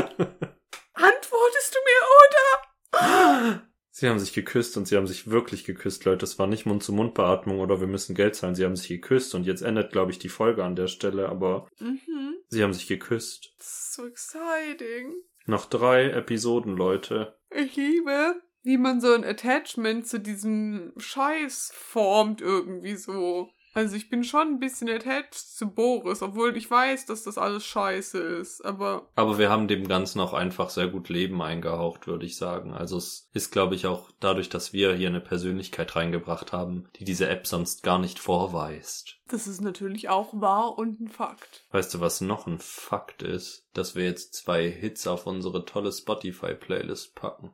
Antwortest 0.94 1.74
du 1.74 1.78
mir, 1.84 2.02
oder? 2.24 3.62
Sie 3.98 4.10
haben 4.10 4.18
sich 4.18 4.34
geküsst 4.34 4.76
und 4.76 4.86
sie 4.86 4.94
haben 4.94 5.06
sich 5.06 5.30
wirklich 5.30 5.64
geküsst, 5.64 6.04
Leute. 6.04 6.26
Es 6.26 6.38
war 6.38 6.46
nicht 6.46 6.66
Mund-zu-Mund-Beatmung 6.66 7.60
oder 7.60 7.80
wir 7.80 7.86
müssen 7.86 8.14
Geld 8.14 8.34
zahlen. 8.34 8.54
Sie 8.54 8.62
haben 8.62 8.76
sich 8.76 8.88
geküsst 8.88 9.34
und 9.34 9.46
jetzt 9.46 9.62
endet, 9.62 9.90
glaube 9.90 10.10
ich, 10.10 10.18
die 10.18 10.28
Folge 10.28 10.64
an 10.64 10.76
der 10.76 10.88
Stelle, 10.88 11.30
aber 11.30 11.66
Mhm. 11.80 12.34
sie 12.48 12.62
haben 12.62 12.74
sich 12.74 12.88
geküsst. 12.88 13.54
So 13.58 14.06
exciting. 14.06 15.14
Noch 15.46 15.64
drei 15.64 16.10
Episoden, 16.10 16.76
Leute. 16.76 17.38
Ich 17.48 17.74
liebe, 17.76 18.34
wie 18.64 18.76
man 18.76 19.00
so 19.00 19.14
ein 19.14 19.24
Attachment 19.24 20.06
zu 20.06 20.20
diesem 20.20 20.92
Scheiß 20.98 21.72
formt 21.74 22.42
irgendwie 22.42 22.96
so. 22.96 23.48
Also 23.76 23.94
ich 23.94 24.08
bin 24.08 24.24
schon 24.24 24.48
ein 24.48 24.58
bisschen 24.58 24.88
attached 24.88 25.34
zu 25.34 25.68
Boris, 25.68 26.22
obwohl 26.22 26.56
ich 26.56 26.70
weiß, 26.70 27.04
dass 27.04 27.24
das 27.24 27.36
alles 27.36 27.66
scheiße 27.66 28.18
ist. 28.18 28.64
Aber 28.64 29.06
Aber 29.16 29.36
wir 29.36 29.50
haben 29.50 29.68
dem 29.68 29.86
Ganzen 29.86 30.18
auch 30.20 30.32
einfach 30.32 30.70
sehr 30.70 30.88
gut 30.88 31.10
Leben 31.10 31.42
eingehaucht, 31.42 32.06
würde 32.06 32.24
ich 32.24 32.38
sagen. 32.38 32.72
Also 32.72 32.96
es 32.96 33.28
ist, 33.34 33.52
glaube 33.52 33.74
ich, 33.74 33.86
auch 33.86 34.10
dadurch, 34.18 34.48
dass 34.48 34.72
wir 34.72 34.94
hier 34.94 35.08
eine 35.08 35.20
Persönlichkeit 35.20 35.94
reingebracht 35.94 36.54
haben, 36.54 36.88
die 36.96 37.04
diese 37.04 37.28
App 37.28 37.46
sonst 37.46 37.82
gar 37.82 37.98
nicht 37.98 38.18
vorweist. 38.18 39.18
das 39.28 39.46
ist 39.46 39.60
natürlich 39.60 40.08
auch 40.08 40.30
wahr 40.40 40.78
und 40.78 40.98
ein 40.98 41.08
Fakt. 41.08 41.66
Weißt 41.70 41.92
du, 41.92 42.00
was 42.00 42.22
noch 42.22 42.46
ein 42.46 42.58
Fakt 42.58 43.22
ist? 43.22 43.68
Dass 43.74 43.94
wir 43.94 44.04
jetzt 44.04 44.32
zwei 44.36 44.70
Hits 44.70 45.06
auf 45.06 45.26
unsere 45.26 45.66
tolle 45.66 45.92
Spotify-Playlist 45.92 47.14
packen. 47.14 47.52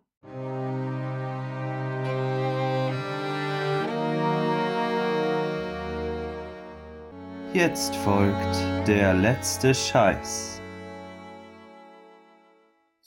Jetzt 7.54 7.94
folgt 7.96 8.56
der 8.88 9.12
letzte 9.12 9.74
Scheiß. 9.74 10.62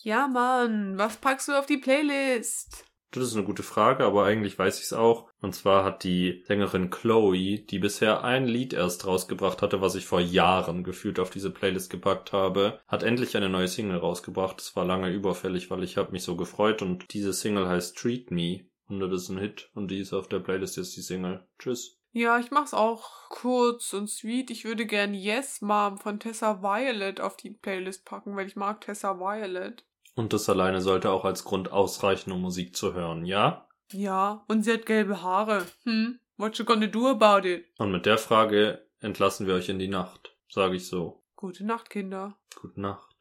Ja, 0.03 0.27
Mann, 0.27 0.99
was 0.99 1.17
packst 1.17 1.47
du 1.47 1.53
auf 1.53 1.65
die 1.65 1.77
Playlist? 1.77 2.85
Das 3.09 3.23
ist 3.23 3.33
eine 3.35 3.43
gute 3.43 3.63
Frage, 3.63 4.05
aber 4.05 4.25
eigentlich 4.25 4.59
weiß 4.59 4.77
ich 4.77 4.85
es 4.85 4.93
auch. 4.93 5.31
Und 5.41 5.55
zwar 5.55 5.83
hat 5.83 6.03
die 6.03 6.43
Sängerin 6.45 6.91
Chloe, 6.91 7.57
die 7.57 7.79
bisher 7.79 8.23
ein 8.23 8.45
Lied 8.45 8.73
erst 8.73 9.07
rausgebracht 9.07 9.63
hatte, 9.63 9.81
was 9.81 9.95
ich 9.95 10.05
vor 10.05 10.19
Jahren 10.19 10.83
gefühlt 10.83 11.19
auf 11.19 11.31
diese 11.31 11.49
Playlist 11.49 11.89
gepackt 11.89 12.31
habe, 12.31 12.81
hat 12.87 13.01
endlich 13.01 13.35
eine 13.35 13.49
neue 13.49 13.67
Single 13.67 13.97
rausgebracht. 13.97 14.61
Es 14.61 14.75
war 14.75 14.85
lange 14.85 15.09
überfällig, 15.09 15.71
weil 15.71 15.83
ich 15.83 15.97
habe 15.97 16.11
mich 16.11 16.21
so 16.21 16.35
gefreut 16.35 16.83
und 16.83 17.11
diese 17.13 17.33
Single 17.33 17.67
heißt 17.67 17.97
Treat 17.97 18.29
Me. 18.29 18.67
Und 18.87 18.99
das 18.99 19.23
ist 19.23 19.29
ein 19.29 19.39
Hit 19.39 19.71
und 19.73 19.89
die 19.89 20.01
ist 20.01 20.13
auf 20.13 20.27
der 20.29 20.37
Playlist 20.37 20.77
jetzt 20.77 20.95
die 20.95 21.01
Single. 21.01 21.47
Tschüss. 21.57 21.97
Ja, 22.15 22.39
ich 22.39 22.49
mach's 22.49 22.73
auch 22.73 23.27
kurz 23.27 23.91
und 23.91 24.09
sweet. 24.09 24.49
Ich 24.49 24.63
würde 24.63 24.85
gern 24.85 25.13
Yes 25.13 25.59
Mom 25.59 25.97
von 25.97 26.17
Tessa 26.17 26.61
Violet 26.61 27.19
auf 27.19 27.35
die 27.35 27.49
Playlist 27.49 28.05
packen, 28.05 28.37
weil 28.37 28.47
ich 28.47 28.55
mag 28.55 28.79
Tessa 28.79 29.19
Violet. 29.19 29.83
Und 30.15 30.31
das 30.31 30.47
alleine 30.47 30.79
sollte 30.79 31.11
auch 31.11 31.25
als 31.25 31.43
Grund 31.43 31.73
ausreichen, 31.73 32.31
um 32.31 32.39
Musik 32.39 32.73
zu 32.73 32.93
hören, 32.93 33.25
ja? 33.25 33.67
Ja, 33.91 34.45
und 34.47 34.63
sie 34.63 34.71
hat 34.71 34.85
gelbe 34.85 35.23
Haare. 35.23 35.65
Hm, 35.83 36.21
what 36.37 36.57
you 36.57 36.63
gonna 36.63 36.87
do 36.87 37.09
about 37.09 37.45
it? 37.45 37.65
Und 37.79 37.91
mit 37.91 38.05
der 38.05 38.17
Frage 38.17 38.87
entlassen 39.01 39.45
wir 39.45 39.55
euch 39.55 39.67
in 39.67 39.77
die 39.77 39.89
Nacht, 39.89 40.37
sage 40.47 40.77
ich 40.77 40.87
so. 40.87 41.21
Gute 41.35 41.65
Nacht, 41.65 41.89
Kinder. 41.89 42.37
Gute 42.55 42.79
Nacht. 42.79 43.13